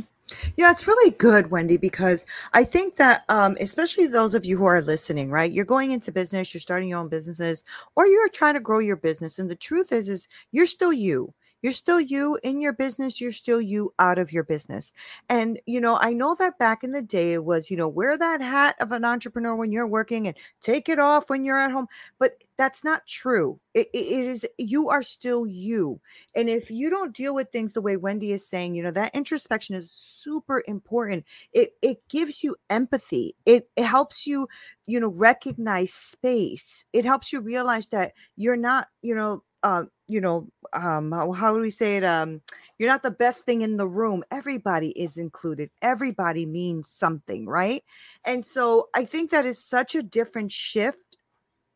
Yeah, 0.56 0.70
it's 0.70 0.86
really 0.86 1.10
good, 1.12 1.50
Wendy, 1.50 1.76
because 1.76 2.26
I 2.52 2.64
think 2.64 2.96
that, 2.96 3.24
um, 3.28 3.56
especially 3.60 4.06
those 4.06 4.34
of 4.34 4.44
you 4.44 4.58
who 4.58 4.64
are 4.66 4.82
listening, 4.82 5.30
right? 5.30 5.50
You're 5.52 5.64
going 5.64 5.90
into 5.92 6.12
business, 6.12 6.54
you're 6.54 6.60
starting 6.60 6.88
your 6.88 7.00
own 7.00 7.08
businesses, 7.08 7.64
or 7.96 8.06
you're 8.06 8.28
trying 8.28 8.54
to 8.54 8.60
grow 8.60 8.78
your 8.78 8.96
business. 8.96 9.38
And 9.38 9.50
the 9.50 9.56
truth 9.56 9.92
is, 9.92 10.08
is 10.08 10.28
you're 10.52 10.66
still 10.66 10.92
you. 10.92 11.34
You're 11.64 11.72
still 11.72 11.98
you 11.98 12.38
in 12.42 12.60
your 12.60 12.74
business. 12.74 13.22
You're 13.22 13.32
still 13.32 13.58
you 13.58 13.94
out 13.98 14.18
of 14.18 14.30
your 14.30 14.44
business. 14.44 14.92
And, 15.30 15.58
you 15.64 15.80
know, 15.80 15.96
I 15.98 16.12
know 16.12 16.36
that 16.38 16.58
back 16.58 16.84
in 16.84 16.92
the 16.92 17.00
day 17.00 17.32
it 17.32 17.42
was, 17.42 17.70
you 17.70 17.76
know, 17.78 17.88
wear 17.88 18.18
that 18.18 18.42
hat 18.42 18.76
of 18.80 18.92
an 18.92 19.02
entrepreneur 19.02 19.56
when 19.56 19.72
you're 19.72 19.86
working 19.86 20.26
and 20.26 20.36
take 20.60 20.90
it 20.90 20.98
off 20.98 21.30
when 21.30 21.42
you're 21.42 21.58
at 21.58 21.70
home. 21.70 21.86
But 22.18 22.44
that's 22.58 22.84
not 22.84 23.06
true. 23.06 23.60
It, 23.72 23.88
it 23.94 24.26
is, 24.26 24.46
you 24.58 24.90
are 24.90 25.00
still 25.00 25.46
you. 25.46 26.02
And 26.36 26.50
if 26.50 26.70
you 26.70 26.90
don't 26.90 27.16
deal 27.16 27.34
with 27.34 27.48
things 27.50 27.72
the 27.72 27.80
way 27.80 27.96
Wendy 27.96 28.32
is 28.32 28.46
saying, 28.46 28.74
you 28.74 28.82
know, 28.82 28.90
that 28.90 29.14
introspection 29.14 29.74
is 29.74 29.90
super 29.90 30.62
important. 30.68 31.24
It, 31.54 31.70
it 31.80 32.06
gives 32.10 32.44
you 32.44 32.56
empathy. 32.68 33.36
It, 33.46 33.70
it 33.74 33.86
helps 33.86 34.26
you, 34.26 34.48
you 34.86 35.00
know, 35.00 35.08
recognize 35.08 35.94
space. 35.94 36.84
It 36.92 37.06
helps 37.06 37.32
you 37.32 37.40
realize 37.40 37.88
that 37.88 38.12
you're 38.36 38.54
not, 38.54 38.88
you 39.00 39.14
know, 39.14 39.44
uh, 39.62 39.84
you 40.06 40.20
know, 40.20 40.48
um, 40.72 41.12
how, 41.12 41.32
how 41.32 41.54
do 41.54 41.60
we 41.60 41.70
say 41.70 41.96
it? 41.96 42.04
Um, 42.04 42.42
you're 42.78 42.88
not 42.88 43.02
the 43.02 43.10
best 43.10 43.44
thing 43.44 43.62
in 43.62 43.76
the 43.76 43.88
room. 43.88 44.22
Everybody 44.30 44.90
is 44.90 45.16
included. 45.16 45.70
Everybody 45.82 46.46
means 46.46 46.88
something, 46.88 47.46
right? 47.46 47.82
And 48.26 48.44
so 48.44 48.88
I 48.94 49.04
think 49.04 49.30
that 49.30 49.46
is 49.46 49.58
such 49.58 49.94
a 49.94 50.02
different 50.02 50.52
shift 50.52 51.16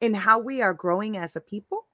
in 0.01 0.15
how 0.15 0.39
we 0.39 0.63
are 0.63 0.75
growing 0.75 1.17
as 1.17 1.35
a 1.37 1.41
people 1.41 1.88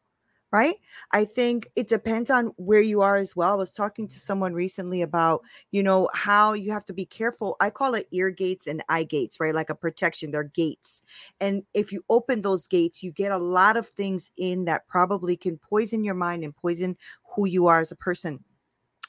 right? 0.54 0.76
I 1.10 1.24
think 1.24 1.68
it 1.74 1.88
depends 1.88 2.30
on 2.30 2.52
where 2.58 2.80
you 2.80 3.00
are 3.00 3.16
as 3.16 3.34
well. 3.34 3.54
I 3.54 3.56
was 3.56 3.72
talking 3.72 4.06
to 4.06 4.20
someone 4.20 4.54
recently 4.54 5.02
about, 5.02 5.42
you 5.72 5.82
know, 5.82 6.08
how 6.14 6.52
you 6.52 6.70
have 6.70 6.84
to 6.84 6.92
be 6.92 7.04
careful. 7.04 7.56
I 7.58 7.70
call 7.70 7.94
it 7.94 8.06
ear 8.12 8.30
gates 8.30 8.68
and 8.68 8.80
eye 8.88 9.02
gates, 9.02 9.40
right? 9.40 9.52
Like 9.52 9.68
a 9.68 9.74
protection, 9.74 10.30
they're 10.30 10.44
gates. 10.44 11.02
And 11.40 11.64
if 11.74 11.90
you 11.90 12.02
open 12.08 12.42
those 12.42 12.68
gates, 12.68 13.02
you 13.02 13.10
get 13.10 13.32
a 13.32 13.36
lot 13.36 13.76
of 13.76 13.88
things 13.88 14.30
in 14.36 14.64
that 14.66 14.86
probably 14.86 15.36
can 15.36 15.58
poison 15.58 16.04
your 16.04 16.14
mind 16.14 16.44
and 16.44 16.54
poison 16.54 16.96
who 17.34 17.46
you 17.46 17.66
are 17.66 17.80
as 17.80 17.90
a 17.90 17.96
person. 17.96 18.38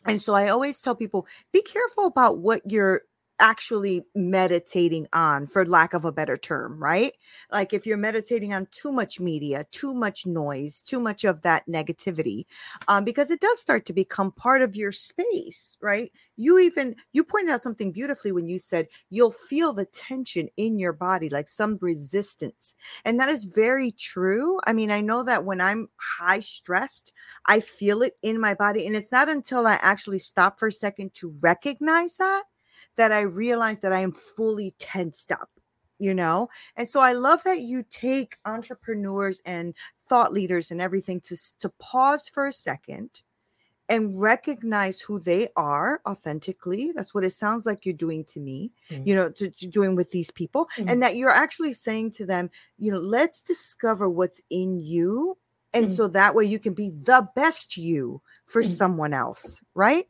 And 0.08 0.20
so 0.20 0.34
I 0.34 0.48
always 0.50 0.82
tell 0.82 0.96
people 0.96 1.28
be 1.52 1.62
careful 1.62 2.08
about 2.08 2.40
what 2.40 2.64
you're 2.66 3.04
actually 3.40 4.04
meditating 4.16 5.08
on 5.14 5.48
for 5.48 5.66
lack 5.66 5.94
of 5.94 6.06
a 6.06 6.12
better 6.12 6.38
term 6.38 6.82
right? 6.82 7.14
Like 7.52 7.74
if 7.74 7.86
you're 7.86 7.98
meditating 7.98 8.54
on 8.54 8.68
too 8.72 8.92
much 8.92 9.20
media 9.20 9.66
too 9.72 9.94
much 9.94 10.26
noise 10.26 10.82
too 10.82 11.00
much 11.00 11.24
of 11.24 11.42
that 11.44 11.68
negativity 11.68 12.46
um, 12.88 13.04
because 13.04 13.32
it 13.32 13.40
does 13.40 13.60
start 13.60 13.86
to 13.86 13.94
become 13.94 14.32
part 14.32 14.62
of 14.62 14.76
your 14.76 14.92
space 14.92 15.78
right? 15.82 16.12
You 16.38 16.60
even 16.60 16.96
you 17.14 17.24
pointed 17.24 17.52
out 17.52 17.62
something 17.62 17.92
beautifully 17.92 18.32
when 18.32 18.48
you 18.48 18.58
said 18.58 18.88
you'll 19.10 19.32
feel 19.32 19.74
the 19.74 19.86
tension 19.86 20.50
in 20.58 20.80
your 20.80 20.94
body 20.94 21.30
like 21.30 21.48
some 21.48 21.78
resistance 21.82 22.76
and 23.04 23.20
that 23.20 23.30
is 23.30 23.46
very 23.46 23.92
true. 23.92 24.60
I 24.66 24.74
mean 24.74 24.92
i 24.92 25.02
know 25.02 25.24
that 25.24 25.46
when 25.46 25.62
i'm 25.62 25.90
high 25.98 26.40
stressed 26.40 27.14
i 27.46 27.60
feel 27.60 28.02
it 28.02 28.18
in 28.22 28.40
my 28.40 28.54
body 28.54 28.86
and 28.86 28.96
it's 28.96 29.12
not 29.12 29.30
until 29.30 29.68
i 29.68 29.74
actually 29.82 30.20
stop 30.20 30.60
for 30.60 30.68
a 30.68 30.72
second 30.72 31.14
to 31.16 31.36
recognize 31.42 32.16
that 32.18 32.44
that 32.98 33.12
I 33.12 33.22
realize 33.22 33.80
that 33.82 33.94
I 33.94 34.00
am 34.00 34.12
fully 34.12 34.72
tensed 34.80 35.32
up, 35.32 35.50
you 36.00 36.14
know? 36.14 36.50
And 36.76 36.88
so 36.88 37.00
I 37.00 37.14
love 37.14 37.44
that 37.44 37.62
you 37.62 37.84
take 37.84 38.38
entrepreneurs 38.46 39.42
and 39.46 39.74
thought 40.08 40.34
leaders 40.34 40.72
and 40.72 40.82
everything 40.82 41.20
to, 41.22 41.38
to 41.60 41.70
pause 41.80 42.30
for 42.30 42.48
a 42.48 42.54
second 42.54 43.22
and 43.88 44.20
recognize 44.20 45.00
who 45.00 45.20
they 45.20 45.48
are 45.56 46.02
authentically. 46.08 46.92
That's 46.96 47.14
what 47.14 47.24
it 47.24 47.32
sounds 47.32 47.66
like 47.66 47.86
you're 47.86 47.94
doing 47.94 48.24
to 48.26 48.40
me, 48.40 48.72
mm-hmm. 48.90 49.08
you 49.08 49.16
know, 49.16 49.30
to, 49.30 49.50
to, 49.50 49.68
doing 49.68 49.96
with 49.96 50.12
these 50.12 50.32
people. 50.32 50.66
Mm-hmm. 50.78 50.90
And 50.90 51.02
that 51.02 51.16
you're 51.16 51.30
actually 51.30 51.74
saying 51.74 52.12
to 52.12 52.26
them, 52.26 52.50
you 52.78 52.92
know, 52.92 53.00
let's 53.00 53.42
discover 53.42 54.10
what's 54.10 54.42
in 54.50 54.80
you. 54.80 55.38
And 55.74 55.86
mm-hmm. 55.86 55.96
so 55.96 56.08
that 56.08 56.34
way 56.34 56.46
you 56.46 56.58
can 56.58 56.74
be 56.74 56.90
the 56.90 57.28
best 57.36 57.78
you 57.78 58.22
for 58.46 58.62
mm. 58.62 58.66
someone 58.66 59.14
else, 59.14 59.62
right? 59.74 60.08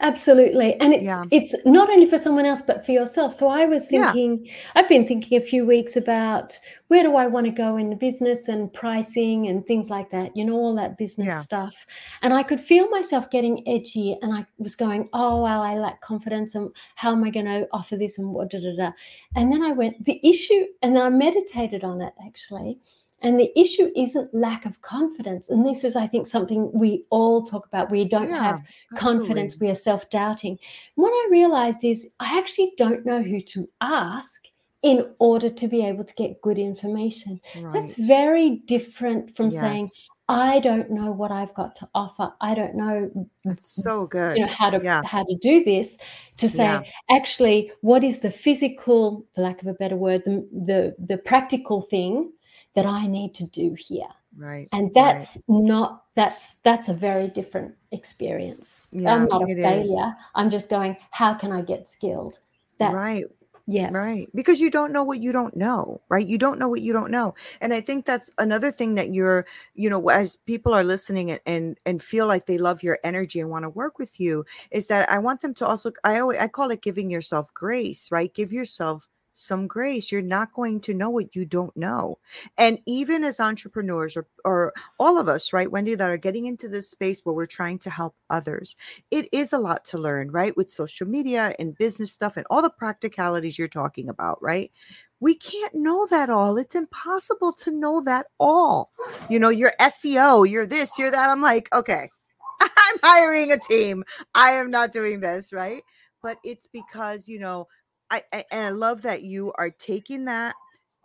Absolutely. 0.00 0.74
And 0.80 0.92
it's 0.92 1.04
yeah. 1.04 1.24
it's 1.30 1.54
not 1.64 1.90
only 1.90 2.06
for 2.06 2.18
someone 2.18 2.44
else 2.44 2.62
but 2.62 2.84
for 2.84 2.92
yourself. 2.92 3.32
So 3.32 3.48
I 3.48 3.66
was 3.66 3.86
thinking 3.86 4.44
yeah. 4.44 4.52
I've 4.74 4.88
been 4.88 5.06
thinking 5.06 5.38
a 5.38 5.40
few 5.40 5.64
weeks 5.64 5.96
about 5.96 6.58
where 6.88 7.02
do 7.02 7.16
I 7.16 7.26
want 7.26 7.46
to 7.46 7.52
go 7.52 7.76
in 7.76 7.88
the 7.88 7.96
business 7.96 8.48
and 8.48 8.72
pricing 8.72 9.46
and 9.46 9.64
things 9.64 9.90
like 9.90 10.10
that, 10.10 10.36
you 10.36 10.44
know, 10.44 10.54
all 10.54 10.74
that 10.74 10.98
business 10.98 11.28
yeah. 11.28 11.40
stuff. 11.40 11.86
And 12.22 12.34
I 12.34 12.42
could 12.42 12.60
feel 12.60 12.88
myself 12.88 13.30
getting 13.30 13.66
edgy 13.68 14.16
and 14.22 14.34
I 14.34 14.44
was 14.58 14.74
going, 14.74 15.08
"Oh, 15.12 15.42
well, 15.42 15.62
I 15.62 15.74
lack 15.74 16.00
confidence 16.00 16.54
and 16.54 16.70
how 16.96 17.12
am 17.12 17.22
I 17.22 17.30
going 17.30 17.46
to 17.46 17.68
offer 17.72 17.96
this 17.96 18.18
and 18.18 18.32
what 18.32 18.50
da 18.50 18.58
da 18.58 18.74
da." 18.76 18.90
And 19.36 19.52
then 19.52 19.62
I 19.62 19.72
went 19.72 20.04
the 20.04 20.20
issue 20.28 20.66
and 20.82 20.96
then 20.96 21.04
I 21.04 21.10
meditated 21.10 21.84
on 21.84 22.00
it 22.00 22.12
actually 22.26 22.78
and 23.22 23.38
the 23.38 23.52
issue 23.58 23.90
isn't 23.94 24.32
lack 24.34 24.64
of 24.64 24.80
confidence. 24.82 25.50
And 25.50 25.66
this 25.66 25.84
is, 25.84 25.96
I 25.96 26.06
think, 26.06 26.26
something 26.26 26.70
we 26.72 27.04
all 27.10 27.42
talk 27.42 27.66
about. 27.66 27.90
We 27.90 28.08
don't 28.08 28.28
yeah, 28.28 28.42
have 28.42 28.62
confidence, 28.96 29.54
absolutely. 29.54 29.66
we 29.66 29.72
are 29.72 29.76
self 29.76 30.08
doubting. 30.10 30.58
What 30.94 31.10
I 31.10 31.28
realized 31.30 31.84
is 31.84 32.08
I 32.18 32.38
actually 32.38 32.72
don't 32.76 33.04
know 33.04 33.22
who 33.22 33.40
to 33.40 33.68
ask 33.80 34.46
in 34.82 35.06
order 35.18 35.50
to 35.50 35.68
be 35.68 35.84
able 35.84 36.04
to 36.04 36.14
get 36.14 36.40
good 36.40 36.58
information. 36.58 37.40
Right. 37.54 37.72
That's 37.72 37.92
very 37.94 38.62
different 38.66 39.36
from 39.36 39.50
yes. 39.50 39.60
saying, 39.60 39.88
I 40.30 40.60
don't 40.60 40.90
know 40.90 41.10
what 41.10 41.32
I've 41.32 41.52
got 41.54 41.74
to 41.76 41.88
offer. 41.94 42.32
I 42.40 42.54
don't 42.54 42.76
know. 42.76 43.10
That's 43.44 43.82
so 43.82 44.06
good. 44.06 44.38
You 44.38 44.46
know 44.46 44.52
how 44.52 44.70
to 44.70 44.80
yeah. 44.82 45.02
how 45.04 45.24
to 45.24 45.36
do 45.36 45.64
this. 45.64 45.98
To 46.36 46.48
say 46.48 46.62
yeah. 46.62 46.82
actually, 47.10 47.72
what 47.80 48.04
is 48.04 48.20
the 48.20 48.30
physical, 48.30 49.26
for 49.34 49.42
lack 49.42 49.60
of 49.60 49.66
a 49.66 49.74
better 49.74 49.96
word, 49.96 50.22
the 50.24 50.46
the, 50.52 50.94
the 51.04 51.18
practical 51.18 51.82
thing 51.82 52.30
that 52.74 52.86
I 52.86 53.06
need 53.06 53.34
to 53.36 53.44
do 53.44 53.74
here. 53.78 54.08
Right. 54.36 54.68
And 54.72 54.92
that's 54.94 55.36
right. 55.48 55.62
not 55.62 56.04
that's 56.14 56.56
that's 56.56 56.88
a 56.88 56.94
very 56.94 57.28
different 57.28 57.74
experience. 57.90 58.86
Yeah, 58.92 59.14
I'm 59.14 59.26
not 59.26 59.42
a 59.42 59.54
failure. 59.54 59.82
Is. 59.82 60.12
I'm 60.34 60.50
just 60.50 60.70
going, 60.70 60.96
how 61.10 61.34
can 61.34 61.52
I 61.52 61.62
get 61.62 61.88
skilled? 61.88 62.38
That's 62.78 62.94
right. 62.94 63.24
Yeah. 63.66 63.90
Right. 63.92 64.28
Because 64.34 64.60
you 64.60 64.68
don't 64.68 64.92
know 64.92 65.04
what 65.04 65.20
you 65.20 65.30
don't 65.30 65.56
know, 65.56 66.00
right? 66.08 66.26
You 66.26 66.38
don't 66.38 66.58
know 66.58 66.68
what 66.68 66.80
you 66.80 66.92
don't 66.92 67.10
know. 67.10 67.34
And 67.60 67.72
I 67.72 67.80
think 67.80 68.04
that's 68.04 68.28
another 68.38 68.72
thing 68.72 68.96
that 68.96 69.14
you're, 69.14 69.46
you 69.74 69.88
know, 69.88 70.08
as 70.08 70.34
people 70.34 70.74
are 70.74 70.82
listening 70.82 71.30
and 71.30 71.40
and, 71.46 71.78
and 71.86 72.02
feel 72.02 72.26
like 72.26 72.46
they 72.46 72.58
love 72.58 72.82
your 72.82 72.98
energy 73.04 73.38
and 73.38 73.48
want 73.48 73.64
to 73.64 73.70
work 73.70 73.98
with 73.98 74.18
you, 74.18 74.44
is 74.72 74.88
that 74.88 75.08
I 75.10 75.18
want 75.18 75.40
them 75.40 75.54
to 75.54 75.66
also 75.66 75.92
I 76.02 76.18
always 76.18 76.38
I 76.38 76.48
call 76.48 76.70
it 76.70 76.82
giving 76.82 77.10
yourself 77.10 77.52
grace, 77.54 78.10
right? 78.10 78.32
Give 78.34 78.52
yourself 78.52 79.08
some 79.34 79.66
grace. 79.68 80.12
You're 80.12 80.22
not 80.22 80.52
going 80.54 80.80
to 80.82 80.94
know 80.94 81.10
what 81.10 81.36
you 81.36 81.44
don't 81.46 81.76
know. 81.76 82.18
And 82.58 82.80
even 82.86 83.24
as 83.24 83.40
entrepreneurs 83.40 84.16
or, 84.16 84.26
or 84.44 84.74
all 84.98 85.18
of 85.18 85.28
us, 85.28 85.52
right, 85.52 85.70
Wendy, 85.70 85.94
that 85.96 86.10
are 86.10 86.16
getting 86.18 86.46
into 86.46 86.68
this 86.68 86.90
space 86.90 87.22
where 87.24 87.34
we're 87.34 87.46
trying 87.46 87.78
to 87.80 87.90
help 87.90 88.16
others, 88.30 88.76
it 89.10 89.28
is 89.32 89.52
a 89.52 89.58
lot 89.58 89.84
to 89.86 89.98
learn, 89.98 90.30
right? 90.32 90.56
With 90.56 90.70
social 90.70 91.08
media 91.08 91.54
and 91.58 91.76
business 91.78 92.12
stuff 92.12 92.36
and 92.36 92.46
all 92.50 92.62
the 92.62 92.70
practicalities 92.70 93.58
you're 93.58 93.68
talking 93.68 94.08
about, 94.08 94.42
right? 94.42 94.72
We 95.20 95.34
can't 95.36 95.74
know 95.74 96.06
that 96.10 96.30
all. 96.30 96.58
It's 96.58 96.74
impossible 96.74 97.52
to 97.54 97.72
know 97.72 98.02
that 98.02 98.26
all. 98.40 98.92
You 99.30 99.38
know, 99.40 99.50
your 99.50 99.72
SEO, 99.80 100.48
you're 100.50 100.66
this, 100.66 100.98
you're 100.98 101.10
that. 101.12 101.30
I'm 101.30 101.42
like, 101.42 101.68
okay, 101.74 102.10
I'm 102.60 102.98
hiring 103.02 103.52
a 103.52 103.58
team. 103.58 104.04
I 104.34 104.52
am 104.52 104.70
not 104.70 104.92
doing 104.92 105.20
this, 105.20 105.52
right? 105.52 105.82
But 106.22 106.38
it's 106.44 106.68
because, 106.72 107.28
you 107.28 107.38
know, 107.38 107.68
I, 108.10 108.22
I 108.32 108.44
and 108.50 108.66
I 108.66 108.68
love 108.70 109.02
that 109.02 109.22
you 109.22 109.52
are 109.56 109.70
taking 109.70 110.24
that 110.26 110.54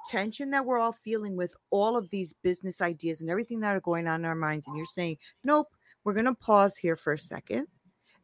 tension 0.08 0.52
that 0.52 0.66
we're 0.66 0.80
all 0.80 0.92
feeling 0.92 1.36
with 1.36 1.56
all 1.72 1.98
of 1.98 2.10
these 2.10 2.34
business 2.44 2.82
ideas 2.82 3.22
and 3.22 3.30
everything 3.30 3.60
that 3.62 3.76
are 3.76 3.82
going 3.82 4.08
on 4.08 4.22
in 4.22 4.26
our 4.26 4.36
minds 4.36 4.68
and 4.68 4.78
you're 4.78 4.86
saying 4.86 5.18
nope 5.44 5.68
we're 6.04 6.14
going 6.14 6.26
to 6.26 6.36
pause 6.36 6.78
here 6.78 6.96
for 6.96 7.14
a 7.14 7.18
second 7.18 7.68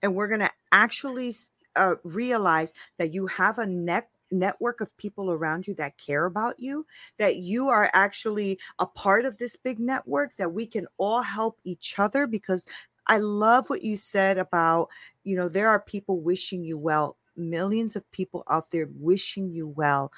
and 0.02 0.16
we're 0.16 0.28
going 0.28 0.42
to 0.42 0.52
actually 0.72 1.34
uh, 1.76 1.96
realize 2.04 2.74
that 2.98 3.14
you 3.14 3.28
have 3.28 3.58
a 3.58 3.66
net 3.66 4.10
network 4.34 4.80
of 4.80 4.96
people 4.96 5.30
around 5.32 5.68
you 5.68 5.74
that 5.76 5.98
care 5.98 6.26
about 6.26 6.56
you 6.58 6.86
that 7.20 7.38
you 7.38 7.68
are 7.68 7.90
actually 7.94 8.58
a 8.80 8.86
part 8.86 9.26
of 9.26 9.38
this 9.38 9.58
big 9.58 9.78
network 9.78 10.34
that 10.38 10.54
we 10.54 10.66
can 10.66 10.88
all 10.98 11.22
help 11.22 11.60
each 11.66 12.00
other 12.00 12.26
because 12.26 12.66
i 13.08 13.18
love 13.18 13.70
what 13.70 13.84
you 13.84 13.98
said 13.98 14.38
about 14.38 14.88
you 15.26 15.36
know 15.36 15.50
there 15.50 15.68
are 15.68 15.82
people 15.82 16.22
wishing 16.22 16.64
you 16.64 16.78
well 16.78 17.18
millions 17.50 17.96
of 17.96 18.10
people 18.12 18.44
out 18.50 18.72
there 18.72 18.88
wishing 19.00 19.52
you 19.52 19.68
well. 19.68 20.12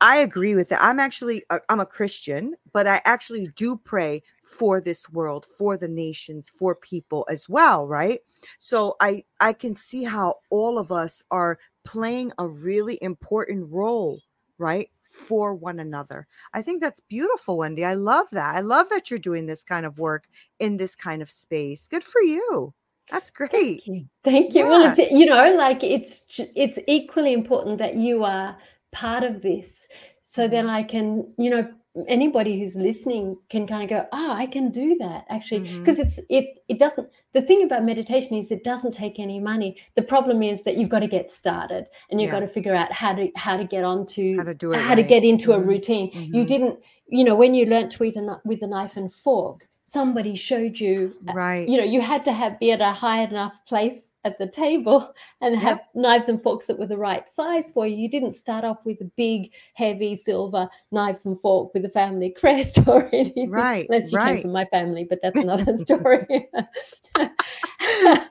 I 0.00 0.18
agree 0.18 0.54
with 0.54 0.68
that. 0.68 0.82
I'm 0.82 1.00
actually 1.00 1.42
uh, 1.50 1.58
I'm 1.68 1.80
a 1.80 1.86
Christian, 1.86 2.54
but 2.72 2.86
I 2.86 3.02
actually 3.04 3.48
do 3.56 3.76
pray 3.76 4.22
for 4.44 4.80
this 4.80 5.10
world, 5.10 5.46
for 5.58 5.76
the 5.76 5.88
nations, 5.88 6.48
for 6.48 6.74
people 6.74 7.26
as 7.28 7.48
well, 7.48 7.86
right? 7.86 8.20
So 8.58 8.96
I 9.00 9.24
I 9.40 9.52
can 9.52 9.74
see 9.74 10.04
how 10.04 10.36
all 10.50 10.78
of 10.78 10.92
us 10.92 11.22
are 11.30 11.58
playing 11.84 12.32
a 12.38 12.46
really 12.46 12.98
important 13.02 13.72
role, 13.72 14.20
right? 14.58 14.88
For 15.10 15.54
one 15.54 15.80
another. 15.80 16.28
I 16.52 16.62
think 16.62 16.80
that's 16.80 17.00
beautiful, 17.00 17.58
Wendy. 17.58 17.84
I 17.84 17.94
love 17.94 18.28
that. 18.32 18.54
I 18.54 18.60
love 18.60 18.88
that 18.90 19.10
you're 19.10 19.18
doing 19.18 19.46
this 19.46 19.64
kind 19.64 19.84
of 19.84 19.98
work 19.98 20.28
in 20.60 20.76
this 20.76 20.94
kind 20.94 21.22
of 21.22 21.30
space. 21.30 21.88
Good 21.88 22.04
for 22.04 22.20
you. 22.20 22.72
That's 23.10 23.30
great. 23.30 23.50
Thank 23.50 23.86
you. 23.86 24.06
Thank 24.24 24.54
you. 24.54 24.62
Yeah. 24.62 24.68
Well, 24.68 24.90
it's 24.90 24.98
you 25.10 25.26
know, 25.26 25.54
like 25.54 25.82
it's 25.82 26.40
it's 26.54 26.78
equally 26.86 27.32
important 27.32 27.78
that 27.78 27.96
you 27.96 28.24
are 28.24 28.56
part 28.92 29.24
of 29.24 29.42
this, 29.42 29.88
so 30.22 30.42
mm-hmm. 30.42 30.50
then 30.50 30.68
I 30.68 30.82
can, 30.82 31.32
you 31.38 31.50
know, 31.50 31.68
anybody 32.06 32.58
who's 32.58 32.76
listening 32.76 33.36
can 33.50 33.66
kind 33.66 33.82
of 33.82 33.88
go, 33.88 34.06
oh, 34.12 34.32
I 34.32 34.46
can 34.46 34.70
do 34.70 34.96
that 34.98 35.24
actually, 35.30 35.60
because 35.78 35.98
mm-hmm. 35.98 36.06
it's 36.06 36.20
it 36.28 36.44
it 36.68 36.78
doesn't. 36.78 37.08
The 37.34 37.42
thing 37.42 37.62
about 37.62 37.84
meditation 37.84 38.36
is 38.36 38.50
it 38.50 38.64
doesn't 38.64 38.92
take 38.92 39.18
any 39.18 39.38
money. 39.38 39.76
The 39.94 40.02
problem 40.02 40.42
is 40.42 40.64
that 40.64 40.76
you've 40.76 40.88
got 40.88 41.00
to 41.00 41.08
get 41.08 41.30
started 41.30 41.86
and 42.10 42.20
you've 42.20 42.28
yeah. 42.28 42.40
got 42.40 42.40
to 42.40 42.48
figure 42.48 42.74
out 42.74 42.92
how 42.92 43.14
to 43.14 43.30
how 43.36 43.56
to 43.56 43.64
get 43.64 43.84
onto 43.84 44.36
how 44.36 44.44
to 44.44 44.54
do 44.54 44.72
it, 44.72 44.80
how 44.80 44.88
right. 44.88 44.96
to 44.96 45.02
get 45.02 45.24
into 45.24 45.50
mm-hmm. 45.50 45.62
a 45.62 45.66
routine. 45.66 46.10
You 46.12 46.20
mm-hmm. 46.20 46.44
didn't, 46.44 46.78
you 47.08 47.24
know, 47.24 47.34
when 47.34 47.54
you 47.54 47.66
learned 47.66 47.90
to 47.92 48.04
eat 48.04 48.16
a, 48.16 48.40
with 48.44 48.62
a 48.62 48.66
knife 48.66 48.96
and 48.96 49.12
fork 49.12 49.67
somebody 49.88 50.36
showed 50.36 50.78
you 50.78 51.16
uh, 51.30 51.32
right. 51.32 51.66
you 51.66 51.78
know 51.78 51.82
you 51.82 52.02
had 52.02 52.22
to 52.22 52.30
have 52.30 52.60
be 52.60 52.72
at 52.72 52.82
a 52.82 52.92
high 52.92 53.22
enough 53.22 53.64
place 53.64 54.12
at 54.24 54.36
the 54.38 54.46
table 54.46 55.14
and 55.40 55.54
yep. 55.54 55.62
have 55.62 55.80
knives 55.94 56.28
and 56.28 56.42
forks 56.42 56.66
that 56.66 56.78
were 56.78 56.86
the 56.86 56.98
right 56.98 57.26
size 57.26 57.70
for 57.70 57.86
you. 57.86 57.96
You 57.96 58.10
didn't 58.10 58.32
start 58.32 58.64
off 58.64 58.84
with 58.84 59.00
a 59.00 59.10
big 59.16 59.54
heavy 59.72 60.14
silver 60.14 60.68
knife 60.92 61.24
and 61.24 61.40
fork 61.40 61.72
with 61.72 61.86
a 61.86 61.88
family 61.88 62.28
crest 62.28 62.78
or 62.86 63.08
anything 63.14 63.50
right 63.50 63.86
unless 63.88 64.12
you 64.12 64.18
right. 64.18 64.34
came 64.34 64.42
from 64.42 64.52
my 64.52 64.66
family 64.66 65.04
but 65.04 65.20
that's 65.22 65.40
another 65.40 65.78
story. 65.78 66.48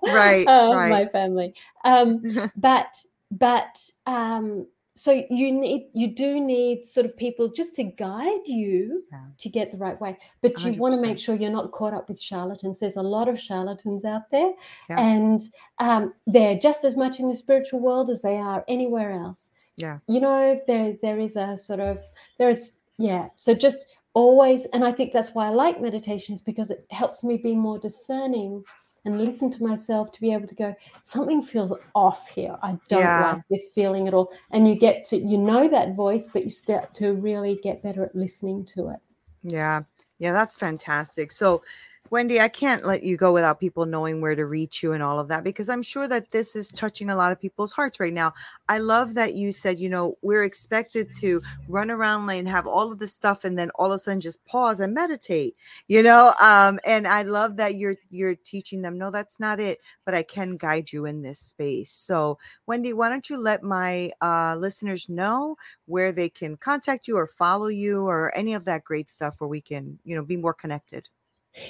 Right, 0.03 0.45
uh, 0.47 0.73
right. 0.75 0.91
my 0.91 1.05
family. 1.07 1.55
Um 1.83 2.21
but 2.55 2.95
but 3.31 3.79
um 4.05 4.67
so 4.97 5.23
you 5.29 5.51
need 5.51 5.89
you 5.93 6.07
do 6.07 6.39
need 6.39 6.83
sort 6.83 7.05
of 7.05 7.15
people 7.15 7.47
just 7.47 7.75
to 7.75 7.83
guide 7.83 8.45
you 8.45 9.03
yeah. 9.11 9.19
to 9.37 9.47
get 9.47 9.71
the 9.71 9.77
right 9.77 9.99
way 10.01 10.17
but 10.41 10.51
you 10.61 10.71
100%. 10.71 10.77
want 10.79 10.95
to 10.95 11.01
make 11.01 11.19
sure 11.19 11.35
you're 11.35 11.51
not 11.51 11.71
caught 11.71 11.93
up 11.93 12.09
with 12.09 12.19
charlatans 12.19 12.79
there's 12.79 12.95
a 12.95 13.01
lot 13.01 13.29
of 13.29 13.39
charlatans 13.39 14.03
out 14.05 14.29
there 14.31 14.51
yeah. 14.89 14.99
and 14.99 15.41
um, 15.79 16.13
they're 16.25 16.57
just 16.57 16.83
as 16.83 16.97
much 16.97 17.19
in 17.19 17.29
the 17.29 17.35
spiritual 17.35 17.79
world 17.79 18.09
as 18.09 18.21
they 18.21 18.37
are 18.37 18.65
anywhere 18.67 19.11
else 19.11 19.51
yeah 19.75 19.99
you 20.07 20.19
know 20.19 20.59
there 20.65 20.95
there 21.01 21.19
is 21.19 21.35
a 21.35 21.55
sort 21.55 21.79
of 21.79 21.99
there 22.39 22.49
is 22.49 22.79
yeah 22.97 23.27
so 23.35 23.53
just 23.53 23.85
always 24.13 24.65
and 24.73 24.83
i 24.83 24.91
think 24.91 25.13
that's 25.13 25.35
why 25.35 25.45
i 25.45 25.49
like 25.49 25.79
meditation 25.79 26.33
is 26.33 26.41
because 26.41 26.71
it 26.71 26.85
helps 26.89 27.23
me 27.23 27.37
be 27.37 27.55
more 27.55 27.77
discerning 27.77 28.63
and 29.07 29.23
listen 29.23 29.49
to 29.49 29.63
myself 29.63 30.11
to 30.11 30.19
be 30.19 30.33
able 30.33 30.45
to 30.45 30.53
go 30.53 30.75
something 31.01 31.41
feels 31.41 31.73
off 31.95 32.27
here. 32.27 32.57
I 32.61 32.77
don't 32.89 32.99
yeah. 32.99 33.33
like 33.33 33.43
this 33.49 33.69
feeling 33.73 34.07
at 34.07 34.13
all. 34.13 34.31
And 34.51 34.67
you 34.67 34.75
get 34.75 35.05
to 35.05 35.17
you 35.17 35.37
know 35.37 35.69
that 35.69 35.95
voice 35.95 36.27
but 36.31 36.43
you 36.43 36.51
start 36.51 36.93
to 36.95 37.13
really 37.13 37.59
get 37.63 37.81
better 37.81 38.03
at 38.03 38.15
listening 38.15 38.65
to 38.75 38.89
it. 38.89 38.99
Yeah. 39.43 39.83
Yeah 40.19 40.33
that's 40.33 40.55
fantastic. 40.55 41.31
So 41.31 41.63
Wendy, 42.09 42.39
I 42.39 42.47
can't 42.47 42.85
let 42.85 43.03
you 43.03 43.17
go 43.17 43.33
without 43.33 43.59
people 43.59 43.85
knowing 43.85 44.21
where 44.21 44.35
to 44.35 44.45
reach 44.45 44.81
you 44.81 44.93
and 44.93 45.03
all 45.03 45.19
of 45.19 45.27
that 45.27 45.43
because 45.43 45.67
I'm 45.67 45.81
sure 45.81 46.07
that 46.07 46.31
this 46.31 46.55
is 46.55 46.71
touching 46.71 47.09
a 47.09 47.15
lot 47.17 47.33
of 47.33 47.41
people's 47.41 47.73
hearts 47.73 47.99
right 47.99 48.13
now. 48.13 48.33
I 48.69 48.77
love 48.77 49.13
that 49.15 49.33
you 49.33 49.51
said, 49.51 49.77
you 49.77 49.89
know, 49.89 50.17
we're 50.21 50.45
expected 50.45 51.11
to 51.19 51.41
run 51.67 51.91
around 51.91 52.29
and 52.29 52.47
have 52.47 52.65
all 52.65 52.93
of 52.93 52.99
this 52.99 53.13
stuff 53.13 53.43
and 53.43 53.59
then 53.59 53.71
all 53.71 53.91
of 53.91 53.97
a 53.97 53.99
sudden 53.99 54.21
just 54.21 54.43
pause 54.45 54.79
and 54.79 54.93
meditate, 54.93 55.57
you 55.89 56.01
know? 56.01 56.33
Um, 56.41 56.79
and 56.85 57.07
I 57.07 57.23
love 57.23 57.57
that 57.57 57.75
you're 57.75 57.95
you're 58.09 58.35
teaching 58.35 58.81
them, 58.81 58.97
no, 58.97 59.11
that's 59.11 59.37
not 59.39 59.59
it, 59.59 59.79
but 60.05 60.13
I 60.13 60.23
can 60.23 60.55
guide 60.55 60.93
you 60.93 61.05
in 61.05 61.21
this 61.21 61.39
space. 61.39 61.91
So, 61.91 62.37
Wendy, 62.67 62.93
why 62.93 63.09
don't 63.09 63.29
you 63.29 63.37
let 63.37 63.63
my 63.63 64.11
uh, 64.21 64.55
listeners 64.57 65.09
know 65.09 65.57
where 65.87 66.13
they 66.13 66.29
can 66.29 66.55
contact 66.55 67.09
you 67.09 67.17
or 67.17 67.27
follow 67.27 67.67
you 67.67 68.07
or 68.07 68.35
any 68.35 68.53
of 68.53 68.63
that 68.65 68.85
great 68.85 69.09
stuff 69.09 69.35
where 69.39 69.49
we 69.49 69.59
can, 69.59 69.99
you 70.05 70.15
know, 70.15 70.23
be 70.23 70.37
more 70.37 70.53
connected? 70.53 71.09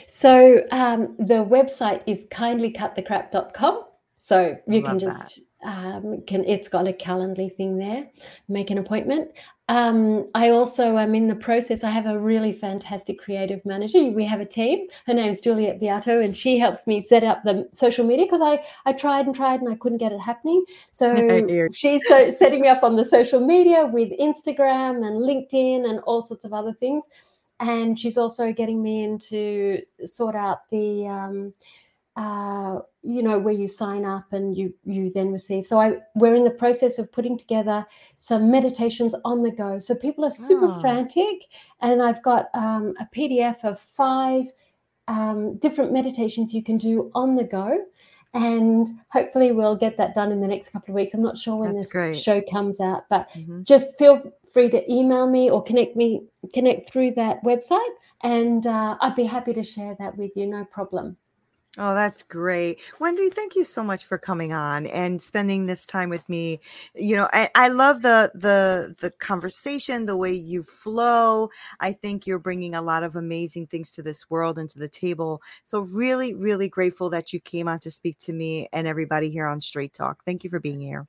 So 0.06 0.64
um, 0.72 1.16
the 1.18 1.46
website 1.46 2.02
is 2.06 2.28
kindlycutthecrap.com. 2.32 3.84
So 4.18 4.58
you 4.68 4.82
Love 4.82 4.92
can 4.92 5.00
just 5.00 5.40
um, 5.64 6.22
can 6.28 6.44
it's 6.46 6.68
got 6.68 6.88
a 6.88 6.94
Calendly 6.94 7.54
thing 7.54 7.78
there. 7.78 8.08
Make 8.48 8.70
an 8.70 8.78
appointment. 8.78 9.32
Um, 9.70 10.28
I 10.34 10.50
also 10.52 10.98
am 10.98 11.14
in 11.14 11.28
the 11.28 11.36
process. 11.36 11.84
I 11.84 11.90
have 11.90 12.06
a 12.06 12.18
really 12.18 12.54
fantastic 12.54 13.20
creative 13.20 13.66
manager. 13.66 14.02
We 14.06 14.24
have 14.24 14.40
a 14.40 14.46
team. 14.46 14.88
Her 15.06 15.14
name's 15.14 15.38
is 15.38 15.44
Juliet 15.44 15.80
Beato, 15.80 16.22
and 16.22 16.36
she 16.36 16.58
helps 16.58 16.88
me 16.88 17.02
set 17.02 17.24
up 17.24 17.44
the 17.44 17.68
social 17.74 18.06
media 18.06 18.26
because 18.26 18.42
I 18.42 18.64
I 18.86 18.94
tried 18.94 19.26
and 19.26 19.36
tried 19.36 19.62
and 19.62 19.70
I 19.70 19.76
couldn't 19.76 19.98
get 19.98 20.12
it 20.12 20.20
happening. 20.20 20.64
So 20.92 21.68
she's 21.74 22.08
so, 22.08 22.30
setting 22.30 22.62
me 22.62 22.68
up 22.68 22.84
on 22.84 22.96
the 22.96 23.06
social 23.06 23.40
media 23.40 23.86
with 23.86 24.12
Instagram 24.20 25.06
and 25.06 25.24
LinkedIn 25.24 25.90
and 25.90 26.00
all 26.02 26.22
sorts 26.22 26.46
of 26.46 26.54
other 26.54 26.74
things 26.74 27.04
and 27.60 28.00
she's 28.00 28.18
also 28.18 28.54
getting 28.54 28.82
me 28.82 29.04
in 29.04 29.18
to 29.18 29.82
sort 30.06 30.36
out 30.36 30.70
the 30.70 31.08
um, 31.08 31.54
uh, 32.16 32.80
you 33.04 33.22
know 33.22 33.38
where 33.38 33.54
you 33.54 33.68
sign 33.68 34.04
up 34.06 34.26
and 34.34 34.58
you 34.58 34.74
you 34.86 35.12
then 35.12 35.32
receive. 35.32 35.66
So 35.66 35.80
i 35.80 35.98
we're 36.16 36.36
in 36.36 36.44
the 36.44 36.50
process 36.50 36.98
of 37.00 37.12
putting 37.12 37.38
together 37.38 37.86
some 38.16 38.52
meditations 38.52 39.16
on 39.24 39.44
the 39.44 39.52
go. 39.52 39.80
So 39.80 39.96
people 39.96 40.26
are 40.26 40.32
super 40.32 40.68
oh. 40.68 40.80
frantic 40.80 41.46
and 41.82 42.02
i've 42.02 42.24
got 42.24 42.48
um, 42.54 42.94
a 43.00 43.08
pdf 43.16 43.64
of 43.64 43.80
five 43.80 44.46
um, 45.08 45.58
different 45.58 45.94
meditations 45.94 46.54
you 46.54 46.64
can 46.64 46.78
do 46.78 47.12
on 47.16 47.36
the 47.36 47.44
go 47.44 47.80
and 48.34 48.90
hopefully 49.10 49.52
we'll 49.52 49.76
get 49.76 49.98
that 49.98 50.14
done 50.14 50.32
in 50.32 50.42
the 50.42 50.48
next 50.48 50.70
couple 50.70 50.92
of 50.92 50.96
weeks 50.96 51.14
i'm 51.14 51.22
not 51.22 51.38
sure 51.38 51.56
when 51.56 51.74
That's 51.74 51.86
this 51.86 51.92
great. 51.92 52.18
show 52.18 52.42
comes 52.42 52.80
out 52.80 53.04
but 53.10 53.30
mm-hmm. 53.32 53.64
just 53.64 53.98
feel 53.98 54.22
free 54.52 54.70
to 54.70 54.92
email 54.92 55.30
me 55.30 55.50
or 55.50 55.64
connect 55.64 55.96
me 55.96 56.24
connect 56.54 56.92
through 56.92 57.12
that 57.12 57.44
website 57.44 57.94
and 58.24 58.66
uh, 58.68 58.98
i'd 59.02 59.16
be 59.16 59.24
happy 59.24 59.54
to 59.54 59.64
share 59.64 59.96
that 60.00 60.18
with 60.18 60.32
you 60.36 60.48
no 60.48 60.66
problem 60.66 61.16
Oh, 61.78 61.94
that's 61.96 62.24
great. 62.24 62.82
Wendy, 63.02 63.30
thank 63.32 63.56
you 63.56 63.66
so 63.66 63.84
much 63.84 64.06
for 64.06 64.18
coming 64.18 64.54
on 64.54 64.88
and 64.88 65.22
spending 65.22 65.68
this 65.68 65.86
time 65.86 66.10
with 66.10 66.28
me. 66.30 66.62
You 66.96 67.18
know, 67.18 67.30
I, 67.34 67.50
I 67.56 67.70
love 67.70 68.02
the 68.04 68.32
the 68.36 68.96
the 69.02 69.12
conversation, 69.12 70.08
the 70.08 70.18
way 70.18 70.34
you 70.34 70.64
flow. 70.64 71.50
I 71.82 71.94
think 71.94 72.28
you're 72.28 72.40
bringing 72.40 72.76
a 72.76 72.82
lot 72.82 73.04
of 73.04 73.18
amazing 73.18 73.68
things 73.68 73.92
to 73.94 74.04
this 74.04 74.30
world 74.32 74.60
and 74.60 74.70
to 74.70 74.80
the 74.80 74.90
table. 74.90 75.42
So 75.66 75.82
really, 75.82 76.34
really 76.36 76.70
grateful 76.70 77.12
that 77.12 77.34
you 77.34 77.42
came 77.42 77.68
on 77.68 77.80
to 77.82 77.92
speak 77.92 78.20
to 78.22 78.34
me 78.34 78.70
and 78.74 78.88
everybody 78.88 79.32
here 79.32 79.48
on 79.48 79.62
Straight 79.62 79.94
Talk. 79.94 80.24
Thank 80.26 80.46
you 80.46 80.52
for 80.52 80.62
being 80.62 80.80
here. 80.82 81.08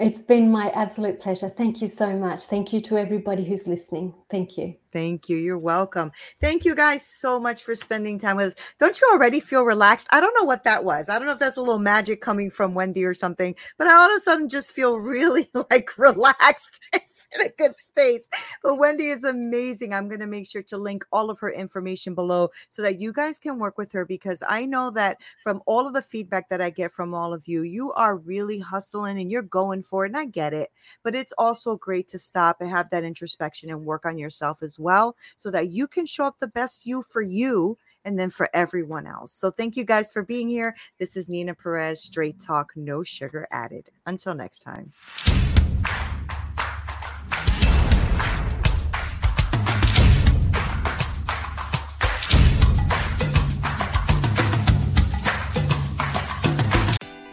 It's 0.00 0.18
been 0.18 0.50
my 0.50 0.70
absolute 0.70 1.20
pleasure. 1.20 1.50
Thank 1.50 1.82
you 1.82 1.86
so 1.86 2.16
much. 2.16 2.46
Thank 2.46 2.72
you 2.72 2.80
to 2.80 2.96
everybody 2.96 3.44
who's 3.44 3.66
listening. 3.66 4.14
Thank 4.30 4.56
you. 4.56 4.74
Thank 4.94 5.28
you. 5.28 5.36
You're 5.36 5.58
welcome. 5.58 6.10
Thank 6.40 6.64
you 6.64 6.74
guys 6.74 7.06
so 7.06 7.38
much 7.38 7.62
for 7.62 7.74
spending 7.74 8.18
time 8.18 8.36
with 8.36 8.46
us. 8.46 8.64
Don't 8.78 8.98
you 8.98 9.10
already 9.12 9.40
feel 9.40 9.62
relaxed? 9.62 10.08
I 10.10 10.20
don't 10.20 10.34
know 10.40 10.46
what 10.46 10.64
that 10.64 10.84
was. 10.84 11.10
I 11.10 11.18
don't 11.18 11.26
know 11.26 11.34
if 11.34 11.38
that's 11.38 11.58
a 11.58 11.60
little 11.60 11.78
magic 11.78 12.22
coming 12.22 12.50
from 12.50 12.72
Wendy 12.72 13.04
or 13.04 13.12
something, 13.12 13.54
but 13.76 13.88
I 13.88 13.92
all 13.92 14.10
of 14.10 14.16
a 14.16 14.20
sudden 14.22 14.48
just 14.48 14.72
feel 14.72 14.96
really 14.96 15.50
like 15.70 15.98
relaxed 15.98 16.80
in 17.34 17.46
a 17.46 17.48
good 17.50 17.74
space. 17.78 18.28
But 18.62 18.76
Wendy 18.76 19.08
is 19.08 19.24
amazing. 19.24 19.94
I'm 19.94 20.08
going 20.08 20.20
to 20.20 20.26
make 20.26 20.48
sure 20.48 20.62
to 20.62 20.76
link 20.76 21.04
all 21.12 21.30
of 21.30 21.38
her 21.40 21.50
information 21.50 22.14
below 22.14 22.50
so 22.68 22.82
that 22.82 23.00
you 23.00 23.12
guys 23.12 23.38
can 23.38 23.58
work 23.58 23.78
with 23.78 23.92
her 23.92 24.04
because 24.04 24.42
I 24.48 24.64
know 24.64 24.90
that 24.90 25.18
from 25.42 25.62
all 25.66 25.86
of 25.86 25.94
the 25.94 26.02
feedback 26.02 26.48
that 26.48 26.60
I 26.60 26.70
get 26.70 26.92
from 26.92 27.14
all 27.14 27.32
of 27.32 27.46
you, 27.46 27.62
you 27.62 27.92
are 27.92 28.16
really 28.16 28.58
hustling 28.58 29.18
and 29.20 29.30
you're 29.30 29.42
going 29.42 29.82
for 29.82 30.04
it. 30.04 30.08
And 30.08 30.16
I 30.16 30.24
get 30.24 30.52
it. 30.52 30.70
But 31.02 31.14
it's 31.14 31.32
also 31.38 31.76
great 31.76 32.08
to 32.08 32.18
stop 32.18 32.60
and 32.60 32.70
have 32.70 32.90
that 32.90 33.04
introspection 33.04 33.70
and 33.70 33.84
work 33.84 34.06
on 34.06 34.18
yourself 34.18 34.62
as 34.62 34.78
well 34.78 35.16
so 35.36 35.50
that 35.50 35.70
you 35.70 35.86
can 35.86 36.06
show 36.06 36.26
up 36.26 36.38
the 36.40 36.48
best 36.48 36.86
you 36.86 37.02
for 37.02 37.22
you 37.22 37.78
and 38.04 38.18
then 38.18 38.30
for 38.30 38.48
everyone 38.54 39.06
else. 39.06 39.32
So 39.32 39.50
thank 39.50 39.76
you 39.76 39.84
guys 39.84 40.10
for 40.10 40.22
being 40.22 40.48
here. 40.48 40.74
This 40.98 41.16
is 41.16 41.28
Nina 41.28 41.54
Perez, 41.54 42.02
Straight 42.02 42.40
Talk, 42.40 42.72
no 42.74 43.02
sugar 43.02 43.46
added. 43.50 43.90
Until 44.06 44.34
next 44.34 44.60
time. 44.62 44.92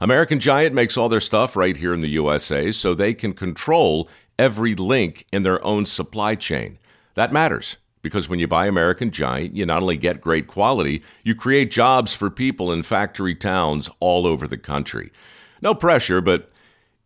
American 0.00 0.40
Giant 0.40 0.74
makes 0.74 0.96
all 0.96 1.08
their 1.08 1.20
stuff 1.20 1.56
right 1.56 1.76
here 1.76 1.94
in 1.94 2.00
the 2.00 2.08
USA 2.08 2.72
so 2.72 2.94
they 2.94 3.14
can 3.14 3.32
control 3.32 4.08
every 4.38 4.74
link 4.74 5.26
in 5.32 5.42
their 5.42 5.64
own 5.64 5.86
supply 5.86 6.34
chain. 6.34 6.78
That 7.14 7.32
matters 7.32 7.76
because 8.02 8.28
when 8.28 8.38
you 8.38 8.46
buy 8.46 8.66
American 8.66 9.10
Giant, 9.10 9.56
you 9.56 9.64
not 9.64 9.82
only 9.82 9.96
get 9.96 10.20
great 10.20 10.46
quality, 10.46 11.02
you 11.22 11.34
create 11.34 11.70
jobs 11.70 12.12
for 12.12 12.30
people 12.30 12.70
in 12.70 12.82
factory 12.82 13.34
towns 13.34 13.88
all 13.98 14.26
over 14.26 14.46
the 14.46 14.58
country. 14.58 15.10
No 15.62 15.74
pressure, 15.74 16.20
but 16.20 16.50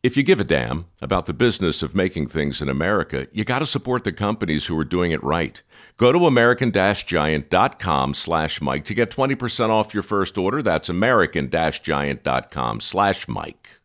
if 0.02 0.16
you 0.16 0.22
give 0.22 0.40
a 0.40 0.44
damn 0.44 0.86
about 1.00 1.26
the 1.26 1.32
business 1.32 1.82
of 1.82 1.94
making 1.94 2.26
things 2.26 2.62
in 2.62 2.68
America, 2.68 3.28
you 3.32 3.44
got 3.44 3.60
to 3.60 3.66
support 3.66 4.04
the 4.04 4.12
companies 4.12 4.66
who 4.66 4.78
are 4.78 4.84
doing 4.84 5.12
it 5.12 5.22
right. 5.22 5.62
Go 5.98 6.12
to 6.12 6.26
american-giant.com 6.26 8.14
slash 8.14 8.60
Mike 8.62 8.84
to 8.84 8.94
get 8.94 9.10
20% 9.10 9.68
off 9.68 9.92
your 9.92 10.04
first 10.04 10.38
order. 10.38 10.62
That's 10.62 10.88
american-giant.com 10.88 12.80
slash 12.80 13.26
Mike. 13.26 13.77